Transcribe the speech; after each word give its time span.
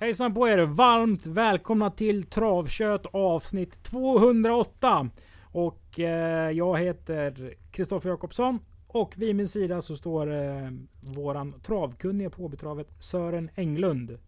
Hejsan 0.00 0.34
på 0.34 0.48
er! 0.48 0.58
Varmt 0.58 1.26
välkomna 1.26 1.90
till 1.90 2.26
Travkött 2.26 3.06
avsnitt 3.12 3.82
208. 3.82 5.08
Och 5.42 6.00
eh, 6.00 6.50
jag 6.50 6.78
heter 6.78 7.54
Kristoffer 7.70 8.08
Jakobsson. 8.08 8.58
Och 8.86 9.14
vid 9.16 9.36
min 9.36 9.48
sida 9.48 9.82
så 9.82 9.96
står 9.96 10.32
eh, 10.32 10.70
våran 11.00 11.60
travkunnige 11.60 12.30
på 12.30 12.44
Åbytravet 12.44 12.86
Sören 12.98 13.50
Englund. 13.54 14.18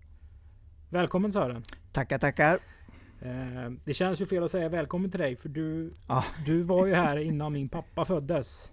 Välkommen 0.91 1.33
Sören! 1.33 1.63
Tackar, 1.93 2.19
tackar. 2.19 2.59
Eh, 3.23 3.71
det 3.85 3.95
känns 3.95 4.21
ju 4.21 4.27
fel 4.27 4.45
att 4.45 4.51
säga 4.51 4.69
välkommen 4.69 5.11
till 5.11 5.21
dig 5.21 5.37
för 5.37 5.49
du, 5.49 5.93
Ja. 6.09 6.25
du 6.47 6.63
var 6.63 6.87
ju 6.87 6.95
här 6.95 7.17
innan 7.17 7.53
min 7.53 7.69
pappa 7.69 8.05
föddes. 8.05 8.71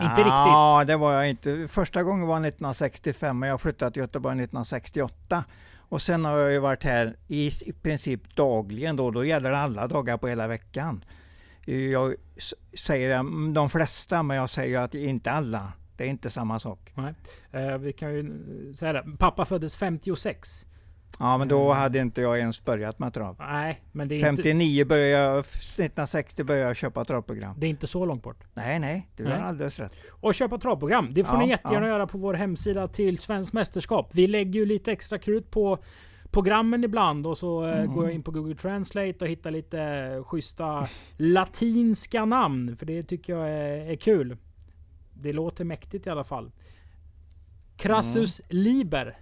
Inte 0.00 0.04
Ja, 0.20 0.78
riktigt. 0.80 0.88
det 0.88 0.96
var 0.96 1.12
jag 1.12 1.30
inte. 1.30 1.68
Första 1.68 2.02
gången 2.02 2.26
var 2.26 2.36
1965, 2.36 3.38
men 3.38 3.48
jag 3.48 3.60
flyttade 3.60 3.90
till 3.90 4.00
Göteborg 4.00 4.32
1968. 4.34 5.44
Och 5.92 6.02
sen 6.02 6.24
har 6.24 6.38
jag 6.38 6.52
ju 6.52 6.58
varit 6.58 6.84
här 6.84 7.16
i, 7.28 7.46
i 7.46 7.72
princip 7.72 8.36
dagligen 8.36 8.96
då. 8.96 9.10
Då 9.10 9.24
gäller 9.24 9.50
det 9.50 9.58
alla 9.58 9.88
dagar 9.88 10.16
på 10.16 10.28
hela 10.28 10.48
veckan. 10.48 11.04
Eh, 11.66 11.76
jag 11.76 12.14
säger 12.78 13.10
mm, 13.10 13.54
de 13.54 13.70
flesta, 13.70 14.22
men 14.22 14.36
jag 14.36 14.50
säger 14.50 14.78
att 14.78 14.94
inte 14.94 15.30
alla. 15.30 15.72
Det 15.96 16.04
är 16.04 16.08
inte 16.08 16.30
samma 16.30 16.58
sak. 16.58 16.92
Nej. 16.94 17.14
Eh, 17.50 17.78
vi 17.78 17.92
kan 17.92 18.14
ju 18.14 18.20
eh, 18.20 18.74
säga 18.74 18.92
det. 18.92 19.04
Pappa 19.18 19.44
föddes 19.44 19.76
56. 19.76 20.66
Ja, 21.18 21.38
men 21.38 21.48
då 21.48 21.64
Mm. 21.64 21.76
hade 21.76 21.98
inte 21.98 22.20
jag 22.20 22.38
ens 22.38 22.64
börjat 22.64 22.98
med 22.98 23.14
trav. 23.14 23.36
Nej, 23.38 23.80
men 23.92 24.08
det 24.08 24.14
är, 24.14 24.16
inte, 24.30 24.42
59 24.42 24.84
började 24.84 25.08
jag, 25.24 25.38
1960 25.38 26.44
började 26.44 26.66
jag 26.66 26.76
köpa 26.76 27.04
travprogram. 27.04 27.54
det 27.60 27.66
är 27.66 27.70
inte 27.70 27.86
så 27.86 28.06
långt 28.06 28.22
bort. 28.22 28.44
Nej, 28.54 28.78
nej, 28.78 29.08
du 29.16 29.24
har 29.24 29.32
alldeles 29.32 29.78
rätt. 29.80 29.92
Och 30.10 30.34
köpa 30.34 30.58
travprogram. 30.58 31.08
Det 31.14 31.24
får 31.24 31.34
Ja, 31.34 31.40
ni 31.44 31.48
jättegärna 31.48 31.86
ja. 31.86 31.92
göra 31.92 32.06
på 32.06 32.18
vår 32.18 32.34
hemsida 32.34 32.88
till 32.88 33.18
Svenskt 33.18 33.52
Mästerskap. 33.52 34.10
Vi 34.12 34.26
lägger 34.26 34.60
ju 34.60 34.66
lite 34.66 34.92
extra 34.92 35.18
krut 35.18 35.50
på 35.50 35.78
programmen 36.30 36.84
ibland 36.84 37.26
och 37.26 37.38
så 37.38 37.66
eh, 37.66 37.78
Mm. 37.80 37.94
går 37.94 38.04
jag 38.04 38.14
in 38.14 38.22
på 38.22 38.30
Google 38.30 38.54
Translate 38.54 39.16
och 39.20 39.28
hittar 39.28 39.50
lite 39.50 39.80
eh, 39.82 40.24
schyssta 40.24 40.88
latinska 41.16 42.24
namn. 42.24 42.76
För 42.76 42.86
det 42.86 43.02
tycker 43.02 43.32
jag 43.36 43.48
är, 43.48 43.90
är 43.90 43.96
kul. 43.96 44.36
Det 45.14 45.32
låter 45.32 45.64
mäktigt 45.64 46.06
i 46.06 46.10
alla 46.10 46.24
fall. 46.24 46.50
Crassus 47.76 48.40
Mm. 48.50 48.62
Liber. 48.64 49.18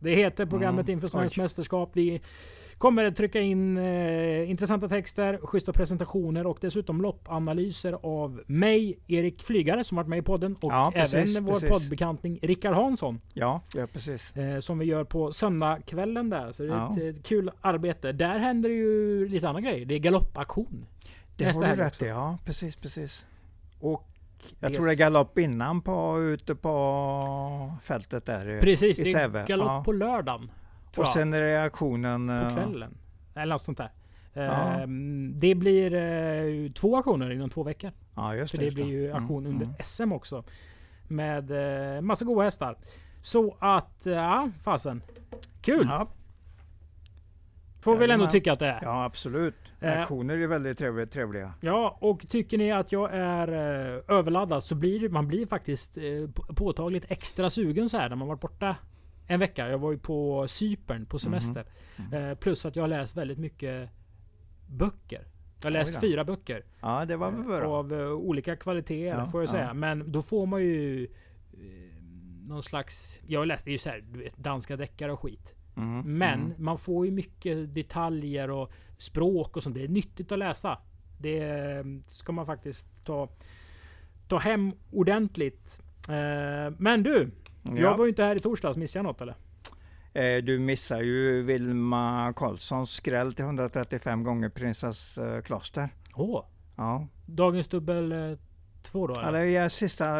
Det 0.00 0.14
heter 0.14 0.46
programmet 0.46 0.86
Mm. 0.88 0.92
inför 0.96 1.08
Svenskt 1.08 1.36
mästerskap. 1.36 1.90
Vi 1.92 2.20
kommer 2.78 3.04
att 3.04 3.16
trycka 3.16 3.40
in 3.40 3.76
eh, 3.78 4.50
intressanta 4.50 4.88
texter, 4.88 5.38
schyssta 5.42 5.72
presentationer 5.72 6.46
och 6.46 6.58
dessutom 6.60 7.02
loppanalyser 7.02 7.98
av 8.02 8.40
mig, 8.46 8.98
Erik 9.06 9.42
Flygare, 9.42 9.84
som 9.84 9.96
varit 9.96 10.08
med 10.08 10.18
i 10.18 10.22
podden. 10.22 10.56
Och 10.60 10.72
Ja, 10.72 10.92
även 10.94 11.10
precis, 11.10 11.38
vår 11.38 11.52
precis. 11.52 11.68
poddbekantning 11.68 12.38
Rickard 12.42 12.74
Hansson. 12.74 13.20
Ja, 13.34 13.60
ja 13.74 13.86
precis. 13.92 14.36
Eh, 14.36 14.60
som 14.60 14.78
vi 14.78 14.84
gör 14.86 15.04
på 15.04 15.32
söndagskvällen 15.32 16.30
där. 16.30 16.52
Så 16.52 16.62
det 16.62 16.68
är 16.68 16.72
Ja. 16.76 16.92
ett, 16.96 17.16
ett 17.16 17.26
kul 17.26 17.50
arbete. 17.60 18.12
Där 18.12 18.38
händer 18.38 18.68
ju 18.70 19.28
lite 19.28 19.48
andra 19.48 19.60
grejer. 19.60 19.84
Det 19.86 19.94
är 19.94 19.98
galoppaktion. 19.98 20.86
Det 21.36 21.44
har 21.44 21.76
du 21.76 21.82
rätt 21.82 22.02
i. 22.02 22.06
Ja, 22.06 22.38
precis, 22.44 22.76
precis. 22.76 23.26
Och 23.80 24.08
Jag 24.60 24.70
det- 24.72 24.76
tror 24.76 24.86
det 24.86 24.92
är 24.92 24.96
galopp 24.96 25.38
innan 25.38 25.82
på, 25.82 26.20
ute 26.22 26.54
på 26.54 27.72
fältet 27.82 28.26
där. 28.26 28.60
Precis, 28.60 29.00
i 29.00 29.02
det 29.02 29.08
är 29.10 29.12
Säve. 29.12 29.44
galopp 29.48 29.68
Ja. 29.68 29.82
på 29.84 29.92
lördagen. 29.92 30.50
Och 30.96 31.08
sen 31.08 31.34
är 31.34 31.40
det 31.42 31.62
auktionen. 31.64 32.26
på 32.26 32.32
eh, 32.48 32.54
kvällen. 32.54 32.96
Eller 33.34 33.54
något 33.54 33.62
sånt 33.62 33.78
där. 33.78 33.92
Ja. 34.32 34.42
Ehm, 34.42 35.32
Det 35.38 35.54
blir 35.54 35.94
eh, 35.94 36.70
två 36.72 36.96
aktioner 36.96 37.30
inom 37.32 37.50
två 37.50 37.62
veckor. 37.62 37.92
Ja, 38.14 38.34
just 38.34 38.50
För 38.50 38.58
det. 38.58 38.62
det 38.62 38.66
just 38.66 38.74
blir 38.74 38.86
ju 38.86 39.10
Mm, 39.10 39.22
aktion 39.22 39.46
under 39.46 39.64
mm. 39.66 39.76
SM 39.84 40.12
också. 40.12 40.44
Med 41.08 41.50
eh, 41.96 42.00
massa 42.00 42.24
goda 42.24 42.42
hästar. 42.42 42.76
Så 43.22 43.56
att, 43.60 44.02
ja 44.04 44.50
fasen. 44.64 45.02
Kul! 45.62 45.82
Ja, 45.84 46.08
Får 47.80 47.92
vi 47.92 47.98
väl 47.98 48.10
ändå 48.10 48.26
tycka 48.26 48.52
att 48.52 48.58
det 48.58 48.66
är. 48.66 48.80
ja, 48.82 49.04
absolut. 49.04 49.54
Eh. 49.80 50.00
Auktioner 50.00 50.38
är 50.38 50.46
väldigt 50.46 50.78
trevliga. 50.78 51.06
trevliga. 51.06 51.54
Ja, 51.60 51.98
och 52.00 52.28
tycker 52.28 52.58
ni 52.58 52.72
att 52.72 52.92
jag 52.92 53.10
är 53.12 53.48
eh, 53.48 54.16
överladdad 54.16 54.64
så 54.64 54.74
blir 54.74 55.08
man 55.08 55.28
blir 55.28 55.46
faktiskt 55.46 55.98
eh, 55.98 56.04
påtagligt 56.56 57.04
extra 57.08 57.50
sugen 57.50 57.88
så 57.88 57.98
här 57.98 58.08
när 58.08 58.16
man 58.16 58.28
varit 58.28 58.40
borta 58.40 58.76
en 59.26 59.40
vecka. 59.40 59.68
Jag 59.68 59.78
var 59.78 59.92
ju 59.92 59.98
på 59.98 60.48
Cypern 60.48 61.06
på 61.06 61.18
semester. 61.18 61.64
Mhm. 61.96 62.14
Eh, 62.14 62.34
plus 62.34 62.66
att 62.66 62.76
jag 62.76 62.82
har 62.82 62.88
läst 62.88 63.16
väldigt 63.16 63.38
mycket 63.38 63.90
böcker. 64.66 65.26
Jag 65.58 65.64
har 65.64 65.70
läst 65.70 66.00
fyra 66.00 66.24
böcker. 66.24 66.64
Ja, 66.80 67.04
det 67.04 67.16
var 67.16 67.30
bra. 67.30 67.78
Av 67.78 67.92
eh, 67.92 68.10
olika 68.10 68.56
kvaliteter 68.56 69.18
Ja, 69.18 69.30
får 69.30 69.40
jag 69.40 69.48
ja. 69.48 69.52
säga. 69.52 69.74
Men 69.74 70.12
då 70.12 70.22
får 70.22 70.46
man 70.46 70.62
ju 70.62 71.04
eh, 71.52 72.02
någon 72.48 72.62
slags... 72.62 73.20
Jag 73.26 73.40
har 73.40 73.46
läst 73.46 73.64
det 73.64 73.70
är 73.70 73.72
ju 73.72 73.78
så 73.78 73.90
här, 73.90 74.04
du 74.12 74.18
vet, 74.18 74.36
danska 74.36 74.76
deckare 74.76 75.12
och 75.12 75.20
skit. 75.20 75.54
Mm, 75.76 76.18
Men 76.18 76.40
mm. 76.40 76.54
man 76.58 76.78
får 76.78 77.06
ju 77.06 77.12
mycket 77.12 77.74
detaljer 77.74 78.50
och 78.50 78.72
språk 78.98 79.56
och 79.56 79.62
sånt. 79.62 79.74
Det 79.74 79.84
är 79.84 79.88
nyttigt 79.88 80.32
att 80.32 80.38
läsa. 80.38 80.78
Det 81.20 81.84
ska 82.06 82.32
man 82.32 82.46
faktiskt 82.46 82.88
ta, 83.04 83.28
ta 84.28 84.38
hem 84.38 84.72
ordentligt. 84.92 85.80
Eh, 86.08 86.72
Men 86.78 87.02
du, 87.02 87.30
jag 87.62 87.78
Ja. 87.78 87.96
var 87.96 88.04
ju 88.04 88.08
inte 88.10 88.22
här 88.24 88.36
i 88.36 88.38
torsdags. 88.38 88.76
Missade 88.76 88.98
jag 88.98 89.04
något 89.12 89.20
eller? 89.20 89.34
Eh, 90.12 90.42
Du 90.44 90.58
missar 90.58 91.00
ju 91.00 91.42
Vilma 91.42 92.32
Karlssons 92.36 92.90
skräll 92.90 93.32
till 93.34 93.44
135 93.44 94.22
gånger 94.22 94.48
Prinsess 94.48 95.18
eh, 95.18 95.42
Kloster. 95.42 95.88
Åh! 96.14 96.44
Ja, 96.76 97.06
Dagens 97.26 97.68
dubbel 97.68 98.36
två 98.82 99.06
då? 99.06 99.14
ja 99.14 99.28
eller? 99.28 99.44
det 99.44 99.56
är 99.56 99.68
sista, 99.68 100.14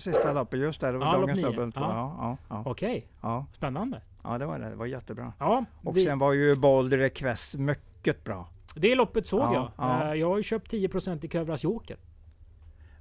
sista 0.00 0.32
loppet 0.32 0.60
just 0.60 0.80
där. 0.80 0.92
Det 0.92 0.98
var 0.98 1.06
Ja, 1.06 1.12
dagens 1.20 1.40
dubbel. 1.40 1.72
två. 1.72 1.80
Ja. 1.80 1.88
Ja, 2.18 2.36
ja, 2.48 2.56
ja, 2.64 2.70
Okej, 2.70 3.08
ja, 3.20 3.46
spännande. 3.52 4.00
ja, 4.22 4.38
det 4.38 4.46
var 4.46 4.58
det. 4.58 4.68
Det 4.70 4.76
var 4.76 4.86
jättebra. 4.86 5.32
Ja, 5.38 5.64
Och 5.82 5.96
vi- 5.96 6.04
sen 6.04 6.18
var 6.18 6.32
ju 6.32 6.56
Boulder 6.56 6.98
Request 6.98 7.54
mycket 7.54 7.84
bra. 8.24 8.48
det 8.74 8.94
loppet 8.94 9.26
såg 9.26 9.40
Ja, 9.40 9.54
jag. 9.54 9.70
ja. 9.88 10.08
Eh, 10.12 10.14
Jag 10.20 10.28
har 10.30 10.36
ju 10.36 10.42
köpt 10.42 10.72
10% 10.72 11.24
i 11.24 11.28
Kövras 11.28 11.64
Joker. 11.64 11.96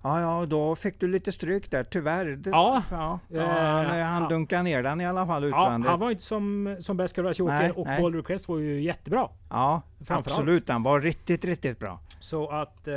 Ja, 0.05 0.21
ja, 0.21 0.45
då 0.45 0.75
fick 0.75 0.99
du 0.99 1.07
lite 1.07 1.31
stryk 1.31 1.71
där, 1.71 1.83
tyvärr. 1.83 2.25
Det, 2.25 2.49
Ja. 2.49 2.83
ja, 2.91 3.19
Eh, 3.29 3.37
ja, 3.37 3.45
han, 3.47 3.85
han 4.01 4.21
ja. 4.23 4.29
dunkade 4.29 4.63
ner 4.63 4.83
den 4.83 5.01
i 5.01 5.05
alla 5.05 5.25
fall 5.25 5.43
Ja, 5.43 5.47
utvändigt. 5.49 5.89
han 5.89 5.99
var 5.99 6.11
inte 6.11 6.23
som, 6.23 6.75
som 6.79 6.97
bäst 6.97 7.15
Kövras 7.15 7.39
Joker 7.39 7.79
och 7.79 7.87
nej. 7.87 8.01
Bold 8.01 8.15
Request 8.15 8.49
var 8.49 8.57
ju 8.57 8.81
jättebra. 8.81 9.29
Ja, 9.49 9.81
absolut. 10.07 10.67
Den 10.67 10.83
var 10.83 10.99
riktigt, 11.01 11.45
riktigt 11.45 11.79
bra. 11.79 11.99
Så 12.19 12.47
att... 12.49 12.87
Eh, 12.87 12.93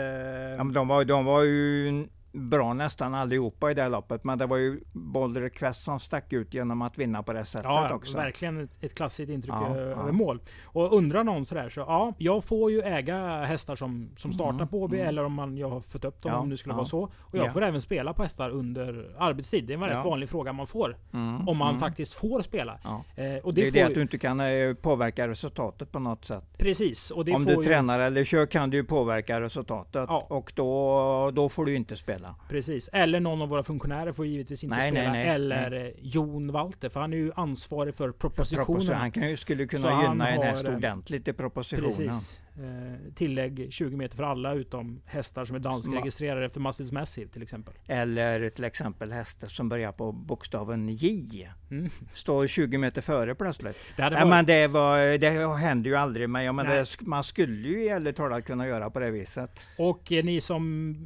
Ja, 0.56 0.65
men 0.65 0.72
de, 0.72 0.89
var, 0.89 1.05
de 1.05 1.25
var 1.25 1.43
ju 1.43 1.89
bra 2.36 2.72
nästan 2.74 3.14
allihopa 3.14 3.70
i 3.70 3.74
det 3.74 3.82
här 3.82 3.91
loppet, 3.91 4.24
men 4.24 4.38
det 4.38 4.47
var 4.47 4.56
ju 4.56 4.80
Boulder 4.92 5.41
Request 5.41 5.82
som 5.84 6.00
stack 6.00 6.32
ut 6.32 6.54
genom 6.54 6.82
att 6.82 6.98
vinna 6.98 7.22
på 7.22 7.32
det 7.32 7.44
sättet 7.44 7.64
Ja, 7.64 7.94
också. 7.94 8.16
verkligen 8.16 8.60
ett, 8.64 8.70
ett 8.80 8.94
klassiskt 8.94 9.30
intryck 9.30 9.54
Ja, 9.54 9.76
ö- 9.76 9.91
ja. 9.97 10.00
över 10.02 10.12
mål. 10.12 10.41
Och 10.64 10.97
undrar 10.97 11.24
någon 11.24 11.47
sådär 11.47 11.69
så 11.69 11.80
ja, 11.80 12.12
jag 12.19 12.44
får 12.44 12.70
ju 12.70 12.80
äga 12.82 13.44
hästar 13.44 13.76
som, 13.76 14.10
som 14.16 14.32
startar 14.32 14.54
Mm, 14.56 14.69
på 14.69 14.82
Åby 14.82 14.97
mm. 14.97 15.08
eller 15.08 15.24
om 15.24 15.32
man, 15.32 15.56
jag 15.56 15.69
har 15.70 15.80
fött 15.80 16.04
upp 16.04 16.22
dem 16.22 16.32
Ja, 16.32 16.38
om 16.38 16.50
det 16.50 16.56
skulle 16.56 16.72
ja. 16.72 16.76
vara 16.76 16.86
så. 16.86 17.00
Och 17.02 17.34
jag 17.38 17.47
Ja. 17.47 17.50
får 17.52 17.62
även 17.62 17.80
spela 17.80 18.12
på 18.12 18.22
hästar 18.22 18.50
under 18.50 19.14
arbetstid. 19.18 19.64
Det 19.66 19.72
är 19.72 19.74
en 19.74 19.80
väldigt 19.80 19.97
Ja. 20.04 20.10
vanlig 20.10 20.28
fråga 20.28 20.53
man 20.53 20.66
får. 20.66 20.97
Mm, 21.12 21.48
Om 21.48 21.56
man 21.56 21.68
mm. 21.68 21.80
faktiskt 21.80 22.14
får 22.14 22.42
spela. 22.42 22.78
Ja. 22.84 23.04
Eh, 23.22 23.36
och 23.44 23.54
Det, 23.54 23.60
det, 23.62 23.68
är 23.68 23.72
det 23.72 23.82
att 23.82 23.94
du 23.94 24.03
inte 24.03 24.18
kan 24.18 24.41
eh, 24.41 24.74
påverka 24.74 25.28
resultatet 25.28 25.92
på 25.92 25.98
något 25.98 26.24
sätt. 26.24 26.44
Precis. 26.58 27.10
Om 27.10 27.24
du 27.44 27.53
ju, 27.53 27.62
tränar 27.64 27.98
eller 27.98 28.24
kör 28.24 28.47
kan 28.47 28.70
du 28.70 28.84
påverka 28.84 29.41
resultatet 29.41 30.04
Ja. 30.08 30.26
och 30.28 30.53
då, 30.56 31.30
då 31.34 31.48
får 31.48 31.64
du 31.64 31.74
inte 31.74 31.97
spela. 31.97 32.25
Precis. 32.48 32.88
Eller 32.92 33.20
någon 33.20 33.42
av 33.42 33.48
våra 33.48 33.62
funktionärer 33.62 34.12
får 34.12 34.26
givetvis 34.26 34.64
inte 34.64 34.76
Nej, 34.76 34.91
nej, 34.92 35.03
spela. 35.03 35.12
nej, 35.12 35.28
eller 35.28 35.84
eh, 35.87 35.91
Jon 36.03 36.53
Walter. 36.53 36.88
För 36.88 37.00
han 37.00 37.12
är 37.12 37.16
ju 37.16 37.32
ansvarig 37.37 37.94
för 37.94 38.12
propositionen. 38.12 38.66
Proposition. 38.66 38.97
Han 38.97 39.12
kan 39.12 39.28
ju, 39.28 39.36
skulle 39.36 39.65
Så 39.65 39.68
kunna 39.68 39.91
han 39.91 40.10
gynna 40.12 40.28
en 40.30 40.42
häst 40.42 40.65
ordentligt 40.68 41.28
i 41.28 41.33
propositionen. 41.33 41.84
Precis. 41.91 42.41
Eh, 42.58 43.12
tillägg 43.14 43.66
20 43.70 43.97
meter 43.97 44.16
för 44.16 44.22
alla 44.24 44.54
utom 44.54 45.03
hästar 45.04 45.44
som 45.44 45.56
är 45.56 45.60
danskregistrerade 45.60 46.47
efter 46.47 46.60
Muscles 46.60 46.92
Massive 46.92 47.30
till 47.30 47.42
exempel. 47.42 47.74
Eller 47.86 48.48
till 48.48 48.64
exempel 48.64 49.12
hästar 49.12 49.48
som 49.48 49.68
börjar 49.68 49.92
på 49.92 50.12
bokstaven 50.12 50.88
J. 50.88 51.48
Mm. 51.70 51.91
Står 52.14 52.47
20 52.47 52.78
meter 52.78 53.03
före 53.03 53.34
plötsligt. 53.34 53.76
Det 53.97 54.03
hade 54.03 54.16
varit, 54.16 54.28
men 54.28 54.47
det, 54.47 54.66
var, 54.66 55.18
det 55.18 55.56
händer 55.58 55.91
ju 55.91 55.97
aldrig, 55.97 56.30
men, 56.30 56.44
ja, 56.44 56.53
men 56.53 56.66
Nej. 56.66 56.76
det, 56.76 56.84
sk- 56.84 57.06
man 57.06 57.24
skulle 57.24 57.68
ju 57.68 57.86
ärligt 57.86 58.16
talat 58.16 58.44
kunna 58.44 58.66
göra 58.66 58.91
på 58.91 58.98
det 59.00 59.10
viset. 59.10 59.60
Och 59.78 60.12
eh, 60.12 60.24
ni 60.24 60.41
som 60.41 60.97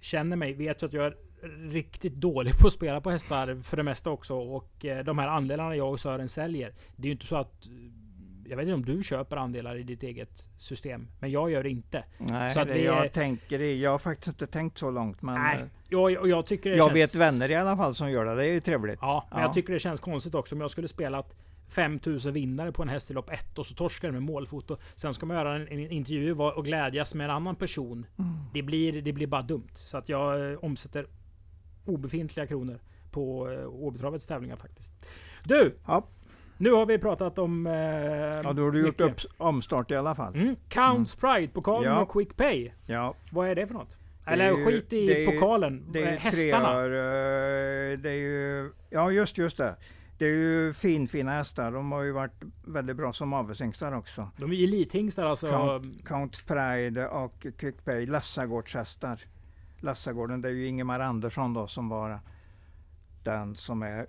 känner 0.00 0.36
mig 0.36 0.54
vet 0.54 0.82
ju 0.82 0.86
att 0.86 0.92
jag 0.92 1.06
är 1.06 1.14
riktigt 1.70 2.14
dålig 2.14 2.58
på 2.58 2.66
att 2.66 2.72
spela 2.72 3.00
på 3.00 3.10
hästar 3.10 3.62
för 3.62 3.76
det 3.76 3.82
mesta 3.82 4.10
också. 4.10 4.34
Och 4.34 4.84
eh, 4.84 5.04
de 5.04 5.18
här 5.18 5.28
andelarna 5.28 5.76
jag 5.76 5.92
och 5.92 6.00
Sören 6.00 6.28
säljer. 6.28 6.72
Det 6.96 7.02
är 7.02 7.06
ju 7.06 7.12
inte 7.12 7.26
så 7.26 7.36
att 7.36 7.66
jag 8.48 8.56
vet 8.56 8.62
inte 8.62 8.74
om 8.74 8.84
du 8.84 9.02
köper 9.02 9.36
andelar 9.36 9.76
i 9.76 9.82
ditt 9.82 10.02
eget 10.02 10.48
system. 10.58 11.08
Men 11.20 11.30
jag 11.30 11.50
gör 11.50 11.62
det 11.62 11.70
inte. 11.70 12.04
Nej, 12.18 12.54
Så 12.54 12.60
att 12.60 12.68
det 12.68 12.74
vi 12.74 12.84
jag 12.84 13.12
tänker, 13.12 13.60
jag 13.60 13.90
har 13.90 13.98
faktiskt 13.98 14.28
inte 14.28 14.46
tänkt 14.46 14.78
så 14.78 14.90
långt. 14.90 15.22
Men 15.22 15.34
Nej, 15.42 15.56
eh, 15.56 15.66
jag, 15.88 16.28
jag 16.28 16.46
tycker 16.46 16.70
jag 16.70 16.86
känns... 16.86 16.96
vet 16.96 17.14
vänner 17.14 17.50
i 17.50 17.54
alla 17.54 17.76
fall 17.76 17.94
som 17.94 18.10
gör 18.10 18.24
det. 18.24 18.34
Det 18.34 18.46
är 18.46 18.52
ju 18.52 18.60
trevligt. 18.60 18.98
Ja, 19.00 19.26
men 19.30 19.38
Ja. 19.40 19.44
jag 19.46 19.54
tycker 19.54 19.72
det 19.72 19.78
känns 19.78 20.00
konstigt 20.00 20.34
också 20.34 20.54
om 20.54 20.60
jag 20.60 20.70
skulle 20.70 20.88
spela 20.88 21.24
5000 21.68 22.32
vinnare 22.32 22.72
på 22.72 22.82
en 22.82 22.88
häst 22.88 23.10
i 23.10 23.14
lopp 23.14 23.30
1 23.30 23.58
och 23.58 23.66
så 23.66 23.74
torskar 23.74 24.08
det 24.08 24.12
med 24.12 24.22
målfoto. 24.22 24.76
Sen 24.96 25.14
ska 25.14 25.26
man 25.26 25.36
göra 25.36 25.56
en, 25.56 25.68
en 25.68 25.90
intervju 25.92 26.32
och 26.34 26.52
och 26.56 26.64
glädjas 26.64 27.14
med 27.14 27.24
en 27.24 27.30
annan 27.30 27.56
person. 27.56 28.06
Mm. 28.18 28.30
Det, 28.52 28.62
blir, 28.62 29.02
det 29.02 29.12
blir 29.12 29.26
bara 29.26 29.42
dumt. 29.42 29.68
Så 29.74 29.96
att 29.96 30.08
jag 30.08 30.52
eh, 30.52 30.58
omsätter 30.58 31.06
obefintliga 31.86 32.46
kronor 32.46 32.78
på 33.10 33.50
eh, 33.50 33.68
Åbytravets 33.68 34.26
tävlingar 34.26 34.56
faktiskt. 34.56 34.92
Du! 35.44 35.74
Ja. 35.86 36.04
Nu 36.58 36.70
har 36.72 36.86
vi 36.86 36.98
pratat 36.98 37.38
om... 37.38 37.66
Eh, 37.66 37.72
Ja, 38.44 38.52
då 38.52 38.62
har 38.62 38.70
du 38.70 38.86
gjort 38.86 39.00
upp 39.00 39.20
omstart 39.36 39.90
i 39.90 39.96
alla 39.96 40.14
fall. 40.14 40.34
Mm. 40.34 40.56
Counts 40.68 41.14
Pride, 41.16 41.48
pokalen 41.52 41.92
Ja. 41.92 42.00
och 42.00 42.12
Quick 42.12 42.36
Pay. 42.36 42.70
Ja, 42.86 43.14
Vad 43.32 43.48
är 43.48 43.54
det 43.54 43.66
för 43.66 43.74
något? 43.74 43.96
Eller 44.26 44.50
ju- 44.50 44.64
skit 44.64 44.92
i 44.92 45.06
det 45.06 45.24
är 45.24 45.32
pokalen. 45.32 45.84
det 45.92 46.02
är 46.02 46.16
Hästarna. 46.18 46.68
treor, 46.68 46.84
eh, 46.92 47.98
det 47.98 48.10
är 48.10 48.14
ju, 48.14 48.70
ja 48.90 49.10
just 49.10 49.38
just 49.38 49.56
det. 49.56 49.76
Det 50.18 50.24
är 50.26 50.30
ju 50.34 50.72
finfina 50.72 51.32
hästar. 51.32 51.70
De 51.72 51.92
har 51.92 52.02
ju 52.02 52.12
varit 52.12 52.42
väldigt 52.66 52.96
bra 52.96 53.12
som 53.12 53.32
avelshingstar 53.32 53.92
också. 53.92 54.30
De 54.36 54.52
är 54.52 54.64
elithingstar 54.64 55.24
alltså. 55.26 55.46
Count- 55.46 56.04
Count 56.06 56.46
Pride 56.46 57.08
och 57.08 57.46
Quick 57.58 57.84
Pay, 57.84 58.06
Lassagårdshästar. 58.06 59.20
Lassagården, 59.80 60.42
det 60.42 60.48
är 60.48 60.52
ju 60.52 60.66
Ingemar 60.66 61.00
Andersson 61.00 61.54
då 61.54 61.66
som 61.66 61.88
var 61.88 62.20
den 63.24 63.54
som 63.54 63.82
är 63.82 64.06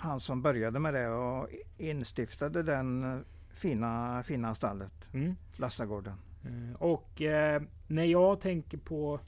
han 0.00 0.20
som 0.20 0.42
började 0.42 0.78
med 0.78 0.94
det 0.94 1.08
och 1.08 1.48
instiftade 1.78 2.62
den 2.62 3.24
fina, 3.50 4.22
fina 4.22 4.54
stallet, 4.54 4.92
Mm. 5.12 5.36
Lassagården. 5.56 6.14
Eh, 6.44 6.82
Och 6.82 7.22
eh, 7.22 7.62
när 7.86 8.04
jag 8.04 8.40
tänker 8.40 8.78
på 8.78 9.20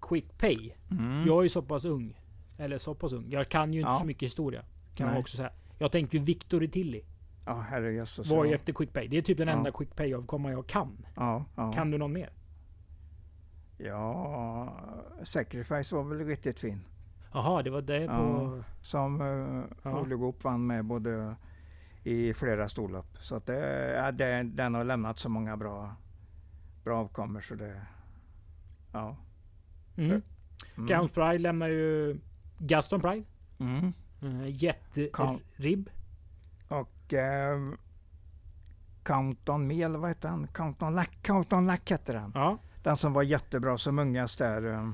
Quick 0.00 0.38
Pay. 0.38 0.70
Mm. 0.90 1.26
Jag 1.26 1.38
är 1.38 1.42
ju 1.42 1.48
så 1.48 1.62
pass 1.62 1.84
ung. 1.84 2.20
Eller 2.58 2.78
så 2.78 2.94
pass 2.94 3.12
ung. 3.12 3.26
Jag 3.30 3.48
kan 3.48 3.72
ju 3.72 3.80
inte 3.80 3.90
Ja. 3.90 3.94
så 3.94 4.06
mycket 4.06 4.22
historia. 4.26 4.62
Kan 4.94 5.06
man 5.08 5.16
också 5.16 5.36
säga. 5.36 5.50
Jag 5.78 5.92
tänker 5.92 6.18
ju 6.18 6.24
Victor 6.24 6.62
i 6.64 6.68
Tilly. 6.68 7.02
Ja, 7.46 7.60
herrejösses. 7.60 8.26
Var 8.26 8.44
ju 8.44 8.54
efter 8.54 8.72
Quick 8.72 8.92
Pay. 8.92 9.08
Det 9.08 9.16
är 9.18 9.22
typ 9.22 9.38
den 9.38 9.48
Ja. 9.48 9.54
enda 9.54 9.72
Quick 9.72 9.96
Pay 9.96 10.14
avkomma 10.14 10.50
jag 10.50 10.66
kan. 10.66 11.06
Ja, 11.16 11.44
ja. 11.56 11.72
Kan 11.72 11.90
du 11.90 11.98
någon 11.98 12.12
mer? 12.12 12.30
Ja, 13.78 14.76
Sacrifice 15.24 15.94
var 15.94 16.02
väl 16.02 16.26
riktigt 16.26 16.60
fin. 16.60 16.80
Jaha, 17.36 17.62
det 17.62 17.70
var 17.70 17.82
det 17.82 18.06
på... 18.06 18.62
Som 18.82 19.20
uh, 19.20 19.64
Ja. 19.82 20.00
Olle 20.00 20.14
Goop 20.14 20.44
vann 20.44 20.66
med 20.66 20.84
både 20.84 21.36
i 22.04 22.34
flera 22.34 22.68
storlopp. 22.68 23.18
Så 23.20 23.36
att 23.36 23.46
det, 23.46 23.94
ja, 23.94 24.12
det, 24.12 24.42
den 24.42 24.74
har 24.74 24.84
lämnat 24.84 25.18
så 25.18 25.28
många 25.28 25.56
bra, 25.56 25.94
bra 26.84 26.98
avkommor 27.00 27.40
så 27.40 27.54
det... 27.54 27.82
Ja. 28.92 29.16
Mm. 29.96 30.22
Mm. 30.76 30.86
Count 30.88 31.14
Pride 31.14 31.38
lämnar 31.38 31.68
ju 31.68 32.18
Gaston 32.58 33.00
Pride. 33.00 33.24
Mm. 33.58 33.92
Uh, 34.22 34.48
Jet 34.48 34.94
Count- 35.12 35.42
Rib. 35.56 35.90
Och 36.68 37.14
eh, 37.14 37.58
Count 39.02 39.48
Me, 39.60 39.82
eller 39.82 39.98
vad 39.98 40.10
heter 40.10 40.28
han? 40.28 40.46
Count 40.46 40.82
on 40.82 40.94
Lack, 40.94 41.22
Count 41.22 41.52
on 41.52 41.66
Lack 41.66 41.90
hette 41.90 42.12
den. 42.12 42.32
Ja. 42.34 42.58
Den 42.82 42.96
som 42.96 43.12
var 43.12 43.22
jättebra 43.22 43.78
som 43.78 43.98
ungast 43.98 44.38
där. 44.38 44.72
eh, 44.72 44.90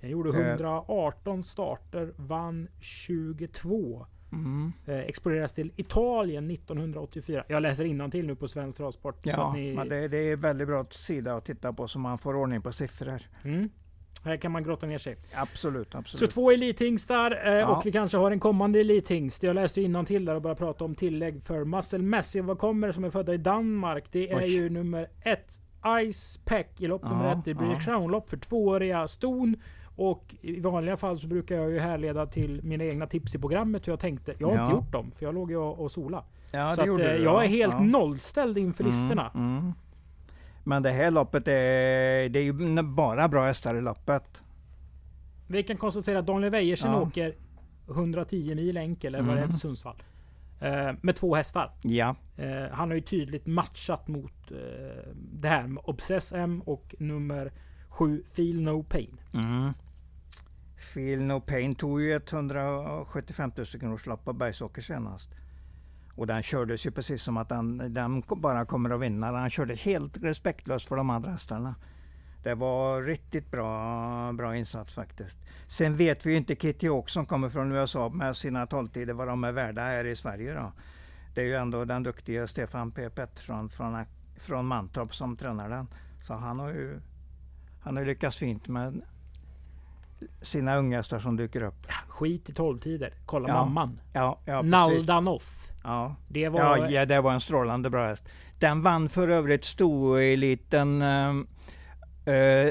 Den 0.00 0.10
gjorde 0.10 0.30
Eh. 0.40 0.46
118 0.50 1.42
starter, 1.44 2.12
vann 2.16 2.68
22. 2.80 4.06
Mm. 4.32 4.72
Eh, 4.86 4.98
exporteras 4.98 5.52
till 5.52 5.72
Italien 5.76 6.50
1984. 6.50 7.44
Jag 7.48 7.62
läser 7.62 7.84
till 8.10 8.26
nu 8.26 8.34
på 8.36 8.48
Svensk 8.48 8.78
Travsport. 8.78 9.18
så 9.24 9.28
Ja, 9.30 9.52
ni, 9.52 9.74
men 9.74 9.88
det, 9.88 10.08
det 10.08 10.16
är 10.16 10.36
väldigt 10.36 10.68
bra 10.68 10.86
sida 10.90 11.34
att 11.36 11.44
titta 11.44 11.72
på 11.72 11.88
så 11.88 11.98
man 11.98 12.18
får 12.18 12.36
ordning 12.36 12.62
på 12.62 12.72
siffror. 12.72 13.20
mm, 13.44 13.68
här 14.24 14.36
kan 14.36 14.52
man 14.52 14.64
grotta 14.64 14.86
ner 14.86 14.98
sig. 14.98 15.16
Absolut, 15.34 15.92
Så 15.92 15.98
absolut. 15.98 16.30
två 16.30 16.50
elithingstar 16.50 17.40
eh, 17.46 17.52
Ja. 17.52 17.66
och 17.76 17.86
vi 17.86 17.92
kanske 17.92 18.18
har 18.18 18.30
en 18.30 18.40
kommande 18.40 18.80
elithingst. 18.80 19.42
Jag 19.42 19.54
läste 19.54 19.80
ju 19.80 20.04
till 20.04 20.24
där 20.24 20.34
och 20.34 20.42
började 20.42 20.58
prata 20.58 20.84
om 20.84 20.94
tillägg 20.94 21.42
för 21.42 21.64
Muscle 21.64 21.98
Massive. 21.98 22.46
Vad 22.46 22.58
kommer 22.58 22.92
som 22.92 23.04
är 23.04 23.10
födda 23.10 23.34
i 23.34 23.36
Danmark? 23.38 24.04
Det 24.12 24.30
är 24.30 24.36
Oj. 24.38 24.56
ju 24.56 24.70
nummer 24.70 25.08
ett. 25.22 25.60
Ice 26.12 26.36
Pack 26.44 26.80
i 26.80 26.86
lopp 26.86 27.00
Ja, 27.04 27.08
nummer 27.10 27.32
ett. 27.32 27.44
Det 27.44 27.54
blir 27.54 27.68
ja. 27.68 27.74
Crown-lopp 27.80 28.30
för 28.30 28.36
tvååriga 28.36 29.08
ston. 29.08 29.56
Och 29.96 30.34
i 30.40 30.60
vanliga 30.60 30.96
fall 30.96 31.18
så 31.18 31.26
brukar 31.26 31.56
jag 31.56 31.70
ju 31.70 31.78
härleda 31.78 32.26
till 32.26 32.60
mina 32.62 32.84
egna 32.84 33.06
tips 33.06 33.34
i 33.34 33.38
programmet 33.38 33.86
hur 33.88 33.92
jag 33.92 34.00
tänkte. 34.00 34.34
Jag 34.38 34.48
har 34.48 34.54
Ja. 34.54 34.64
inte 34.64 34.76
gjort 34.76 34.92
dem, 34.92 35.12
för 35.16 35.26
jag 35.26 35.34
låg 35.34 35.50
ju 35.50 35.56
och 35.56 35.78
och 35.84 35.92
sola. 35.92 36.24
Ja, 36.52 36.74
så 36.74 36.80
att, 36.82 36.88
eh, 36.88 36.94
du, 36.96 37.02
jag 37.02 37.20
ja. 37.22 37.44
är 37.44 37.48
helt 37.48 37.74
ja. 37.74 37.80
nollställd 37.80 38.58
inför 38.58 38.84
listorna. 38.84 39.30
Mm, 39.34 39.58
mm. 39.58 39.72
Men 40.64 40.82
det 40.82 40.90
här 40.90 41.10
loppet 41.10 41.48
är, 41.48 42.28
det 42.28 42.38
är 42.38 42.42
ju 42.42 42.82
bara 42.82 43.28
bra 43.28 43.46
hästar 43.46 43.74
i 43.74 43.80
loppet. 43.80 44.42
Vi 45.46 45.62
kan 45.62 45.76
konstatera 45.76 46.18
att 46.18 46.26
Daniel 46.26 46.50
Wäjersen 46.50 46.94
åker 46.94 47.34
110 47.88 48.54
mil 48.54 48.76
enkel, 48.76 49.14
eller 49.14 49.24
vad 49.24 49.34
det 49.36 49.38
Mm. 49.40 49.48
heter, 49.48 49.58
Sundsvall. 49.58 50.02
Eh, 50.60 50.92
med 51.00 51.16
två 51.16 51.34
hästar. 51.34 51.70
Ja, 51.82 52.16
Eh, 52.38 52.70
han 52.72 52.88
har 52.88 52.94
ju 52.94 53.00
tydligt 53.00 53.46
matchat 53.46 54.08
mot 54.08 54.50
eh, 54.50 54.56
det 55.14 55.48
här 55.48 55.66
med 55.66 55.82
Obsess 55.86 56.32
M 56.32 56.62
och 56.66 56.94
nummer 56.98 57.52
7 57.88 58.22
Feel 58.30 58.60
No 58.62 58.82
Pain. 58.82 59.20
mm. 59.34 59.72
Feel 60.76 61.20
No 61.20 61.40
Pain 61.40 61.74
tog 61.74 62.02
ju 62.02 62.16
ett 62.16 62.32
175 62.32 63.52
000 63.56 63.66
kronors 63.66 64.06
lopp 64.06 64.24
på 64.24 64.32
Bergsåker 64.32 64.82
senast. 64.82 65.30
Och 66.14 66.26
den 66.26 66.42
kördes 66.42 66.86
ju 66.86 66.90
precis 66.90 67.22
som 67.22 67.36
att 67.36 67.48
den, 67.48 67.94
den 67.94 68.22
bara 68.26 68.64
kommer 68.64 68.90
att 68.90 69.00
vinna. 69.00 69.32
Han 69.32 69.50
körde 69.50 69.74
helt 69.74 70.18
respektlöst 70.22 70.88
för 70.88 70.96
de 70.96 71.10
andra 71.10 71.30
hästarna. 71.30 71.74
Det 72.42 72.54
var 72.54 73.02
riktigt 73.02 73.50
bra, 73.50 74.32
bra 74.32 74.56
insats 74.56 74.94
faktiskt. 74.94 75.38
Sen 75.66 75.96
vet 75.96 76.26
vi 76.26 76.30
ju 76.30 76.36
inte 76.36 76.56
Kitty 76.56 76.88
Hawk 76.88 77.08
som 77.08 77.26
kommer 77.26 77.48
från 77.48 77.72
USA 77.72 78.08
med 78.08 78.36
sina 78.36 78.66
tolvtider 78.66 79.14
vad 79.14 79.28
de 79.28 79.44
är 79.44 79.52
värda 79.52 79.82
här 79.82 80.04
i 80.04 80.16
Sverige 80.16 80.54
då. 80.54 80.72
Det 81.34 81.40
är 81.40 81.44
ju 81.44 81.54
ändå 81.54 81.84
den 81.84 82.02
duktiga 82.02 82.46
Stefan 82.46 82.92
P 82.92 83.10
Pettersson 83.10 83.68
från, 83.68 84.04
från 84.36 84.66
Mantorp 84.66 85.14
som 85.14 85.36
tränar 85.36 85.70
den. 85.70 85.86
Så 86.22 86.34
han 86.34 86.58
har 86.58 86.68
ju 86.68 87.00
han 87.80 87.96
har 87.96 88.02
ju 88.02 88.08
lyckats 88.08 88.38
fint 88.38 88.68
med 88.68 89.02
sina 90.42 90.76
unga 90.76 90.96
hästar 90.96 91.18
som 91.18 91.36
dyker 91.36 91.62
upp. 91.62 91.86
Skit 92.08 92.48
i 92.50 92.52
12 92.52 92.78
tider. 92.78 93.14
Kolla 93.26 93.48
Ja, 93.48 93.54
mamman. 93.54 94.00
Ja, 94.12 94.38
ja. 94.44 94.62
Naldanoff. 94.62 95.68
Ja. 95.84 96.14
Det 96.28 96.48
var... 96.48 96.60
Ja, 96.60 96.90
ja, 96.90 97.06
det 97.06 97.20
var 97.20 97.32
en 97.32 97.40
strålande 97.40 97.90
bra 97.90 98.06
häst. 98.06 98.24
Den 98.58 98.82
vann 98.82 99.08
för 99.08 99.28
övrigt 99.28 99.64
stoeliten 99.64 101.02
eh, 101.02 102.34
eh, 102.34 102.70